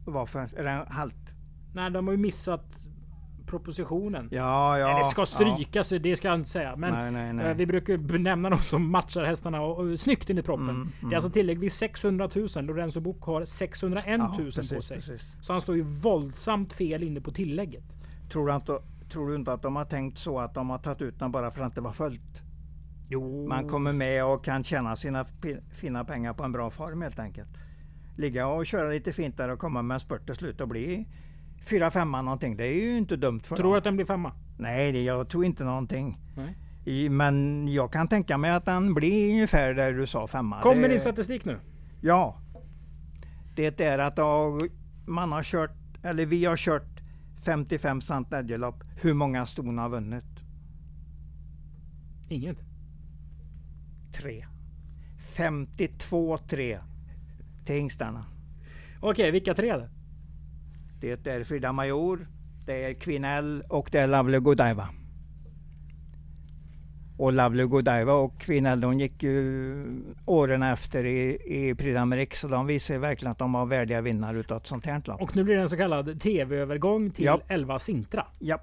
Varför? 0.09 0.49
Är 0.57 0.63
det 0.63 0.87
halt? 0.89 1.15
Nej, 1.73 1.91
de 1.91 2.07
har 2.07 2.11
ju 2.11 2.17
missat 2.17 2.79
propositionen. 3.49 4.29
Ja, 4.31 4.77
ja. 4.77 4.89
Eller 4.89 5.03
ska 5.03 5.25
strykas, 5.25 5.91
ja. 5.91 5.99
det 5.99 6.15
ska 6.15 6.27
jag 6.27 6.35
inte 6.35 6.49
säga. 6.49 6.75
Men 6.75 6.93
nej, 6.93 7.11
nej, 7.11 7.33
nej. 7.33 7.45
Eh, 7.45 7.57
vi 7.57 7.65
brukar 7.65 7.97
benämna 7.97 8.49
dem 8.49 8.59
som 8.59 8.91
matchar 8.91 9.23
hästarna 9.23 9.61
och, 9.61 9.79
och 9.79 9.99
snyggt 9.99 10.29
in 10.29 10.37
i 10.37 10.41
proppen. 10.41 10.69
Mm, 10.69 10.81
mm. 10.81 11.09
Det 11.09 11.13
är 11.13 11.15
alltså 11.15 11.31
tillägg 11.31 11.59
vid 11.59 11.71
600 11.71 12.29
000. 12.35 12.65
Lorenzo 12.65 12.99
Book 12.99 13.23
har 13.23 13.45
601 13.45 14.05
000 14.07 14.19
ja, 14.19 14.35
precis, 14.37 14.73
på 14.73 14.81
sig. 14.81 14.97
Precis. 14.97 15.21
Så 15.41 15.53
han 15.53 15.61
står 15.61 15.75
ju 15.75 15.81
våldsamt 15.81 16.73
fel 16.73 17.03
inne 17.03 17.21
på 17.21 17.31
tillägget. 17.31 17.83
Tror 18.31 18.47
du, 18.47 18.55
inte, 18.55 18.79
tror 19.11 19.29
du 19.29 19.35
inte 19.35 19.53
att 19.53 19.61
de 19.61 19.75
har 19.75 19.85
tänkt 19.85 20.17
så 20.17 20.39
att 20.39 20.53
de 20.53 20.69
har 20.69 20.77
tagit 20.77 21.01
ut 21.01 21.19
den 21.19 21.31
bara 21.31 21.51
för 21.51 21.61
att 21.61 21.75
det 21.75 21.81
var 21.81 21.93
följt? 21.93 22.43
Jo. 23.11 23.47
Man 23.47 23.67
kommer 23.67 23.93
med 23.93 24.25
och 24.25 24.45
kan 24.45 24.63
tjäna 24.63 24.95
sina 24.95 25.25
fina 25.73 26.03
pengar 26.03 26.33
på 26.33 26.43
en 26.43 26.51
bra 26.51 26.69
form 26.69 27.01
helt 27.01 27.19
enkelt. 27.19 27.49
Ligga 28.19 28.47
och 28.47 28.65
köra 28.65 28.89
lite 28.89 29.13
fint 29.13 29.37
där 29.37 29.49
och 29.49 29.59
komma 29.59 29.81
med 29.81 29.95
en 29.95 29.99
spurt 29.99 30.25
till 30.25 30.35
slut 30.35 30.61
och 30.61 30.67
bli 30.67 31.07
fyra, 31.69 31.91
femma 31.91 32.21
någonting. 32.21 32.57
Det 32.57 32.63
är 32.63 32.73
ju 32.73 32.97
inte 32.97 33.15
dumt 33.15 33.39
för 33.43 33.55
Tror 33.55 33.71
du 33.71 33.77
att 33.77 33.83
den 33.83 33.95
blir 33.95 34.05
femma? 34.05 34.31
Nej, 34.57 35.03
jag 35.03 35.29
tror 35.29 35.45
inte 35.45 35.63
någonting. 35.63 36.17
Nej. 36.35 36.57
I, 36.85 37.09
men 37.09 37.67
jag 37.67 37.93
kan 37.93 38.07
tänka 38.07 38.37
mig 38.37 38.51
att 38.51 38.65
den 38.65 38.93
blir 38.93 39.31
ungefär 39.31 39.73
där 39.73 39.93
du 39.93 40.07
sa 40.07 40.27
femma. 40.27 40.61
Kommer 40.61 40.89
din 40.89 41.01
statistik 41.01 41.45
nu? 41.45 41.59
Ja. 42.01 42.41
Det 43.55 43.81
är 43.81 43.99
att 43.99 44.19
man 45.05 45.31
har 45.31 45.43
kört, 45.43 45.77
eller 46.03 46.25
vi 46.25 46.45
har 46.45 46.57
kört 46.57 47.01
55 47.45 48.01
sant 48.01 48.27
lopp. 48.47 48.83
Hur 49.01 49.13
många 49.13 49.45
ston 49.45 49.77
har 49.77 49.89
vunnit? 49.89 50.25
Inget. 52.29 52.57
Tre. 54.13 54.45
52-3 55.35 56.79
till 57.69 57.77
hingstarna. 57.77 58.25
Okej, 58.99 59.31
vilka 59.31 59.53
tre 59.53 59.77
det? 59.77 59.89
Det 60.99 61.27
är 61.27 61.43
Frida 61.43 61.71
Major, 61.71 62.27
det 62.65 62.83
är 62.83 62.93
Kvinnell 62.93 63.63
och 63.69 63.89
det 63.91 63.99
är 63.99 64.07
Lovely 64.07 64.39
Godiva. 64.39 64.89
Och 67.17 67.33
Lovely 67.33 67.63
Godiva 67.63 68.13
och 68.13 68.41
Kvinnell 68.41 68.81
de 68.81 68.99
gick 68.99 69.23
ju 69.23 69.85
åren 70.25 70.63
efter 70.63 71.05
i, 71.05 71.37
i 71.45 71.75
Prix 71.75 71.97
d'Amérique 71.97 72.33
så 72.33 72.47
de 72.47 72.67
visar 72.67 72.93
ju 72.93 72.99
verkligen 72.99 73.31
att 73.31 73.37
de 73.37 73.53
var 73.53 73.65
värdiga 73.65 74.01
vinnare 74.01 74.39
utav 74.39 74.57
ett 74.57 74.67
sånt 74.67 74.85
här 74.85 75.01
lopp. 75.05 75.21
Och 75.21 75.35
nu 75.35 75.43
blir 75.43 75.55
det 75.55 75.61
en 75.61 75.69
så 75.69 75.77
kallad 75.77 76.21
TV-övergång 76.21 77.11
till 77.11 77.25
ja. 77.25 77.41
11 77.47 77.79
Sintra. 77.79 78.25
Ja, 78.39 78.61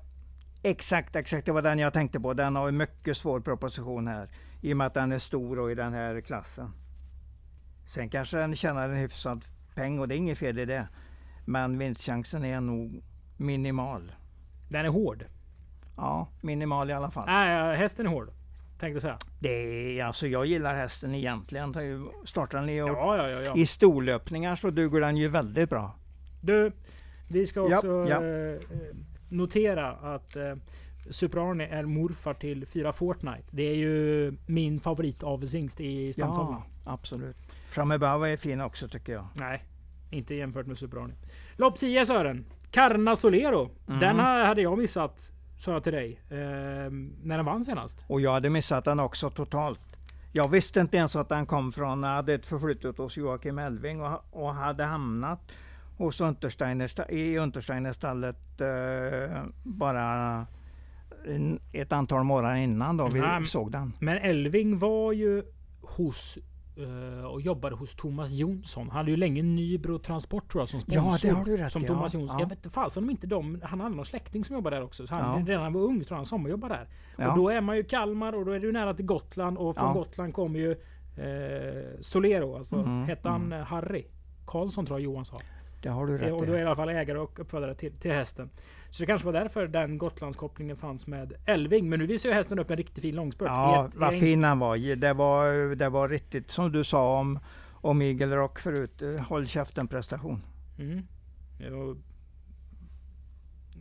exakt, 0.62 1.16
exakt. 1.16 1.46
Det 1.46 1.52
var 1.52 1.62
den 1.62 1.78
jag 1.78 1.92
tänkte 1.92 2.20
på. 2.20 2.34
Den 2.34 2.56
har 2.56 2.68
en 2.68 2.76
mycket 2.76 3.16
svår 3.16 3.40
proposition 3.40 4.06
här 4.06 4.28
i 4.62 4.72
och 4.72 4.76
med 4.76 4.86
att 4.86 4.94
den 4.94 5.12
är 5.12 5.18
stor 5.18 5.58
och 5.58 5.70
i 5.70 5.74
den 5.74 5.92
här 5.92 6.20
klassen. 6.20 6.85
Sen 7.86 8.08
kanske 8.08 8.36
den 8.36 8.56
tjänar 8.56 8.88
en 8.88 8.96
hyfsad 8.96 9.44
peng 9.74 9.98
och 9.98 10.08
det 10.08 10.14
är 10.14 10.16
inget 10.16 10.38
fel 10.38 10.58
i 10.58 10.64
det. 10.64 10.88
Men 11.44 11.78
vinstchansen 11.78 12.44
är 12.44 12.60
nog 12.60 13.02
minimal. 13.36 14.12
Den 14.68 14.84
är 14.84 14.88
hård? 14.88 15.24
Ja, 15.96 16.28
minimal 16.40 16.90
i 16.90 16.92
alla 16.92 17.10
fall. 17.10 17.26
Nej, 17.26 17.76
hästen 17.76 18.06
är 18.06 18.10
hård. 18.10 18.30
Tänkte 18.78 19.00
säga. 19.00 19.18
Det 19.40 19.48
är, 19.48 20.04
alltså 20.04 20.26
jag 20.26 20.46
gillar 20.46 20.74
hästen 20.74 21.14
egentligen. 21.14 21.74
Startar 22.24 22.58
den 22.58 22.68
i, 22.68 22.76
ja, 22.76 23.16
ja, 23.16 23.40
ja, 23.40 23.56
i 23.56 23.66
storlöpningar 23.66 24.56
så 24.56 24.70
duger 24.70 25.00
den 25.00 25.16
ju 25.16 25.28
väldigt 25.28 25.70
bra. 25.70 25.94
Du, 26.40 26.72
vi 27.28 27.46
ska 27.46 27.60
också 27.60 28.08
eh, 28.08 28.60
notera 29.28 29.92
att 29.92 30.36
eh, 30.36 30.54
Super-Arne 31.10 31.66
är 31.66 31.82
morfar 31.82 32.34
till 32.34 32.66
fyra 32.66 32.92
Fortnite. 32.92 33.42
Det 33.50 33.62
är 33.62 33.76
ju 33.76 34.32
min 34.46 34.80
favorit 34.80 35.22
av 35.22 35.44
i 35.44 36.12
stamtavlan. 36.12 36.62
Ja, 36.84 36.92
absolut. 36.92 37.36
Framöver 37.66 38.26
är 38.26 38.36
fin 38.36 38.60
också 38.60 38.88
tycker 38.88 39.12
jag. 39.12 39.26
Nej, 39.34 39.64
inte 40.10 40.34
jämfört 40.34 40.66
med 40.66 40.78
Super 40.78 40.98
Arne. 40.98 41.14
Lopp 41.56 41.78
10 41.78 42.06
Sören. 42.06 42.44
Carna 42.70 43.16
Solero. 43.16 43.70
Mm. 43.88 44.00
Den 44.00 44.18
hade 44.18 44.62
jag 44.62 44.78
missat, 44.78 45.32
sa 45.58 45.72
jag 45.72 45.84
till 45.84 45.92
dig, 45.92 46.20
eh, 46.30 46.36
när 47.22 47.36
den 47.36 47.44
vann 47.44 47.64
senast. 47.64 48.04
Och 48.06 48.20
jag 48.20 48.32
hade 48.32 48.50
missat 48.50 48.84
den 48.84 49.00
också 49.00 49.30
totalt. 49.30 49.80
Jag 50.32 50.48
visste 50.48 50.80
inte 50.80 50.96
ens 50.96 51.16
att 51.16 51.28
den 51.28 51.46
kom 51.46 51.72
från, 51.72 52.02
hade 52.02 52.34
ett 52.34 52.46
förflutet 52.46 52.98
hos 52.98 53.16
Joakim 53.16 53.58
Elving 53.58 54.02
och, 54.02 54.24
och 54.30 54.54
hade 54.54 54.84
hamnat 54.84 55.52
hos 55.96 56.20
Untersteiner, 56.20 57.10
i 57.10 57.38
Untersteinerstallet 57.38 58.60
eh, 58.60 59.42
bara 59.62 60.46
ett 61.72 61.92
antal 61.92 62.24
månader 62.24 62.56
innan 62.56 62.96
då 62.96 63.08
vi 63.08 63.20
Nej, 63.20 63.44
såg 63.44 63.72
den. 63.72 63.92
Men 63.98 64.16
Elving 64.16 64.78
var 64.78 65.12
ju 65.12 65.42
hos 65.80 66.38
och 67.30 67.40
jobbade 67.40 67.76
hos 67.76 67.96
Thomas 67.96 68.30
Jonsson. 68.30 68.88
Han 68.88 68.96
hade 68.96 69.10
ju 69.10 69.16
länge 69.16 69.42
Nybro 69.42 69.98
Transport 69.98 70.52
tror 70.52 70.62
jag 70.62 70.68
som 70.68 70.80
sponsor. 70.80 71.02
Ja, 71.02 71.18
det 71.22 71.38
har 71.38 71.44
du 71.44 71.56
rätt 71.56 71.72
som 71.72 71.82
Thomas 71.82 72.14
Jonsson. 72.14 72.36
Ja. 72.36 72.42
Jag 72.42 72.48
vet 72.48 72.58
inte 72.58 72.70
fasen 72.70 73.04
om 73.04 73.10
inte 73.10 73.26
de... 73.26 73.60
Han 73.62 73.80
hade 73.80 73.96
någon 73.96 74.04
släkting 74.04 74.44
som 74.44 74.56
jobbade 74.56 74.76
där 74.76 74.82
också. 74.82 75.06
Så 75.06 75.14
han, 75.14 75.40
ja. 75.40 75.46
Redan 75.46 75.46
när 75.46 75.64
han 75.64 75.72
var 75.72 75.80
ung 75.80 75.98
tror 75.98 76.10
jag 76.10 76.16
han 76.16 76.26
sommarjobbade 76.26 76.74
där. 76.74 76.88
Ja. 77.16 77.30
Och 77.30 77.36
då 77.36 77.48
är 77.48 77.60
man 77.60 77.76
ju 77.76 77.84
Kalmar 77.84 78.32
och 78.32 78.44
då 78.44 78.52
är 78.52 78.60
det 78.60 78.66
ju 78.66 78.72
nära 78.72 78.94
till 78.94 79.06
Gotland. 79.06 79.58
Och 79.58 79.76
från 79.76 79.94
Gotland 79.94 80.34
kommer 80.34 80.58
ju 80.58 80.70
eh, 81.16 82.00
Solero. 82.00 82.56
Alltså 82.56 82.76
mm, 82.76 83.04
hette 83.04 83.28
han 83.28 83.42
mm. 83.42 83.66
Harry 83.66 84.06
Karlsson 84.46 84.86
tror 84.86 84.98
jag 85.00 85.04
Johan 85.04 85.24
sa. 85.24 85.36
Det 85.82 85.88
har 85.88 86.06
du 86.06 86.18
rätt 86.18 86.32
Och 86.32 86.46
då 86.46 86.52
är 86.52 86.58
i 86.58 86.62
alla 86.62 86.76
fall 86.76 86.88
ägare 86.88 87.18
och 87.18 87.40
uppfödare 87.40 87.74
till, 87.74 87.92
till 87.92 88.12
hästen. 88.12 88.50
Så 88.90 89.02
det 89.02 89.06
kanske 89.06 89.26
var 89.26 89.32
därför 89.32 89.68
den 89.68 89.98
Gotlandskopplingen 89.98 90.76
fanns 90.76 91.06
med 91.06 91.32
Elving. 91.44 91.88
Men 91.88 91.98
nu 91.98 92.06
visar 92.06 92.28
ju 92.28 92.34
hästen 92.34 92.58
upp 92.58 92.70
en 92.70 92.76
riktigt 92.76 93.02
fin 93.02 93.14
långspurt. 93.14 93.48
Ja, 93.48 93.90
vad 93.94 94.18
fin 94.18 94.44
han 94.44 94.58
var. 94.58 94.96
Det 94.96 95.12
var, 95.12 95.74
det 95.74 95.88
var 95.88 96.08
riktigt 96.08 96.50
som 96.50 96.72
du 96.72 96.84
sa 96.84 97.18
om, 97.18 97.38
om 97.72 98.02
Eagle 98.02 98.36
Rock 98.36 98.58
förut. 98.58 99.02
Håll 99.28 99.46
käften 99.46 99.88
prestation. 99.88 100.42
Mm. 100.78 101.02
Ja, 101.58 101.96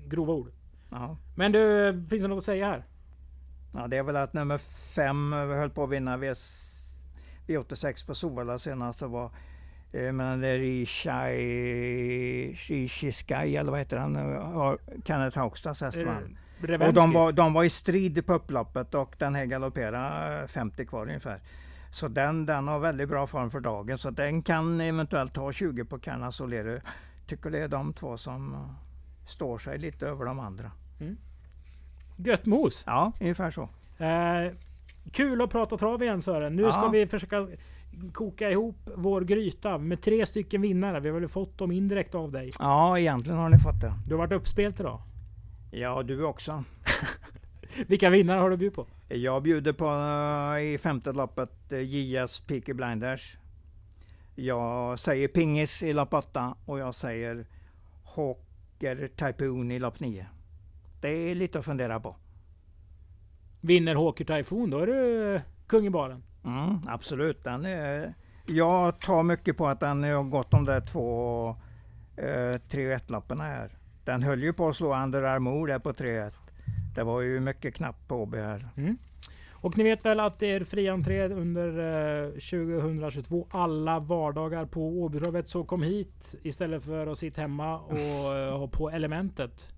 grova 0.05 0.33
ord. 0.33 0.51
Ja. 0.89 1.17
Men 1.35 1.51
du, 1.51 1.91
finns 2.09 2.21
det 2.21 2.27
något 2.27 2.37
att 2.37 2.43
säga 2.43 2.67
här? 2.67 2.85
Ja, 3.73 3.87
det 3.87 3.97
är 3.97 4.03
väl 4.03 4.15
att 4.15 4.33
nummer 4.33 4.57
fem 4.95 5.31
höll 5.31 5.69
på 5.69 5.83
att 5.83 5.89
vinna 5.89 6.17
V, 6.17 6.33
V86 7.47 8.07
på 8.07 8.15
Sovalla 8.15 8.59
senast. 8.59 8.99
Det 8.99 9.07
var 9.07 9.25
Eh, 9.25 9.31
men 9.91 10.41
det 10.41 10.47
är 10.47 10.59
i 10.59 10.85
Sky, 13.11 13.55
eller 13.55 13.71
vad 13.71 13.79
heter 13.79 13.97
han, 13.97 14.77
Kenneth 15.05 15.37
Haugstads 15.37 15.81
häst 15.81 15.97
vann. 15.97 16.37
Och 16.81 16.93
de 16.93 17.13
var, 17.13 17.31
de 17.31 17.53
var 17.53 17.63
i 17.63 17.69
strid 17.69 18.25
på 18.25 18.33
upploppet 18.33 18.93
och 18.93 19.15
den 19.17 19.35
här 19.35 19.45
galopperade 19.45 20.47
50 20.47 20.85
kvar 20.85 21.01
ungefär. 21.01 21.41
Så 21.91 22.07
den, 22.07 22.45
den 22.45 22.67
har 22.67 22.79
väldigt 22.79 23.09
bra 23.09 23.27
form 23.27 23.51
för 23.51 23.59
dagen. 23.59 23.97
Så 23.97 24.09
den 24.09 24.41
kan 24.41 24.81
eventuellt 24.81 25.33
ta 25.33 25.51
20 25.51 25.85
på 25.85 25.99
Carna 25.99 26.31
Solero. 26.31 26.79
Tycker 27.25 27.49
det 27.49 27.59
är 27.59 27.67
de 27.67 27.93
två 27.93 28.17
som 28.17 28.53
eh, 28.53 28.59
står 29.27 29.57
sig 29.57 29.77
lite 29.77 30.07
över 30.07 30.25
de 30.25 30.39
andra. 30.39 30.71
Mm. 30.99 31.17
Gött 32.17 32.45
mos! 32.45 32.83
Ja, 32.85 33.11
ungefär 33.21 33.51
så. 33.51 33.69
Eh, 33.97 34.51
kul 35.11 35.41
att 35.41 35.49
prata 35.49 35.77
trav 35.77 36.03
igen 36.03 36.21
Sören. 36.21 36.55
Nu 36.55 36.61
ja. 36.61 36.71
ska 36.71 36.87
vi 36.87 37.07
försöka 37.07 37.47
koka 38.13 38.51
ihop 38.51 38.89
vår 38.95 39.21
gryta 39.21 39.77
med 39.77 40.01
tre 40.01 40.25
stycken 40.25 40.61
vinnare. 40.61 40.99
Vi 40.99 41.09
har 41.09 41.19
väl 41.19 41.29
fått 41.29 41.57
dem 41.57 41.71
indirekt 41.71 42.15
av 42.15 42.31
dig? 42.31 42.51
Ja, 42.59 42.99
egentligen 42.99 43.39
har 43.39 43.49
ni 43.49 43.57
fått 43.57 43.81
det. 43.81 43.93
Du 44.05 44.13
har 44.13 44.17
varit 44.17 44.31
uppspelt 44.31 44.79
idag? 44.79 45.01
Ja, 45.71 46.03
du 46.03 46.23
också. 46.23 46.63
Vilka 47.87 48.09
vinnare 48.09 48.39
har 48.39 48.49
du 48.49 48.57
bjudit 48.57 48.75
på? 48.75 48.87
Jag 49.09 49.43
bjuder 49.43 49.73
på 49.73 49.85
uh, 49.85 50.63
i 50.63 50.77
femte 50.77 51.11
loppet 51.11 51.51
uh, 51.71 51.81
JS 51.81 52.39
Peaky 52.39 52.73
Blinders. 52.73 53.37
Jag 54.35 54.99
säger 54.99 55.27
pingis 55.27 55.83
i 55.83 55.93
lopp 55.93 56.13
8 56.13 56.55
och 56.65 56.79
jag 56.79 56.95
säger 56.95 57.45
Hawker 58.15 59.09
Typhoon 59.15 59.71
i 59.71 59.79
lopp 59.79 59.99
9. 59.99 60.25
Det 61.01 61.09
är 61.09 61.35
lite 61.35 61.59
att 61.59 61.65
fundera 61.65 61.99
på. 61.99 62.15
Vinner 63.61 63.95
Hawker 63.95 64.25
Typhoon, 64.25 64.69
då 64.69 64.79
är 64.79 64.87
du 64.87 65.41
kung 65.67 65.85
i 65.85 65.89
baren. 65.89 66.23
Mm, 66.45 66.79
absolut. 66.87 67.43
Den 67.43 67.65
är, 67.65 68.13
jag 68.45 68.99
tar 68.99 69.23
mycket 69.23 69.57
på 69.57 69.67
att 69.67 69.79
den 69.79 70.03
har 70.03 70.23
gått 70.23 70.51
de 70.51 70.65
där 70.65 70.81
två 70.81 71.49
eh, 72.17 72.55
3-1-lapparna 72.69 73.43
här. 73.43 73.71
Den 74.03 74.23
höll 74.23 74.43
ju 74.43 74.53
på 74.53 74.67
att 74.67 74.75
slå 74.75 74.95
Under 74.95 75.23
Armour 75.23 75.67
där 75.67 75.79
på 75.79 75.91
3-1. 75.91 76.31
Det 76.95 77.03
var 77.03 77.21
ju 77.21 77.39
mycket 77.39 77.75
knappt 77.75 78.07
på 78.07 78.15
Åby 78.15 78.37
här. 78.37 78.67
Mm. 78.77 78.97
Och 79.51 79.77
ni 79.77 79.83
vet 79.83 80.05
väl 80.05 80.19
att 80.19 80.39
det 80.39 80.51
är 80.51 80.63
fri 80.63 80.89
entré 80.89 81.27
under 81.27 81.67
eh, 82.23 82.29
2022 82.29 83.47
alla 83.51 83.99
vardagar 83.99 84.65
på 84.65 85.01
Åbytravet. 85.01 85.49
Så 85.49 85.63
kom 85.63 85.83
hit 85.83 86.35
istället 86.43 86.83
för 86.83 87.07
att 87.07 87.17
sitta 87.17 87.41
hemma 87.41 87.79
och 87.79 88.37
eh, 88.37 88.57
ha 88.57 88.67
på 88.67 88.89
elementet. 88.89 89.74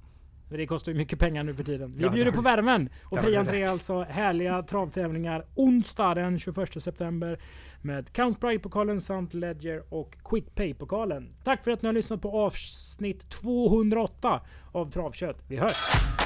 För 0.49 0.57
det 0.57 0.67
kostar 0.67 0.91
ju 0.91 0.97
mycket 0.97 1.19
pengar 1.19 1.43
nu 1.43 1.53
för 1.53 1.63
tiden. 1.63 1.91
Vi 1.97 2.03
Ja, 2.03 2.09
bjuder 2.09 2.31
på 2.31 2.41
värmen. 2.41 2.89
Och 3.03 3.19
fri 3.19 3.35
entré 3.35 3.65
alltså 3.65 4.01
härliga 4.01 4.63
travtävlingar 4.63 5.45
onsdag 5.55 6.13
den 6.13 6.39
21 6.39 6.81
september. 6.83 7.39
Med 7.81 8.13
Count 8.13 8.39
Bride-pokalen 8.39 9.01
samt 9.01 9.33
Ledger 9.33 9.83
och 9.93 10.15
Quick 10.23 10.55
Pay-pokalen. 10.55 11.33
Tack 11.43 11.63
för 11.63 11.71
att 11.71 11.81
ni 11.81 11.87
har 11.87 11.93
lyssnat 11.93 12.21
på 12.21 12.39
avsnitt 12.39 13.29
208 13.29 14.41
av 14.71 14.91
Travkött. 14.91 15.37
Vi 15.47 15.57
hörs! 15.57 16.16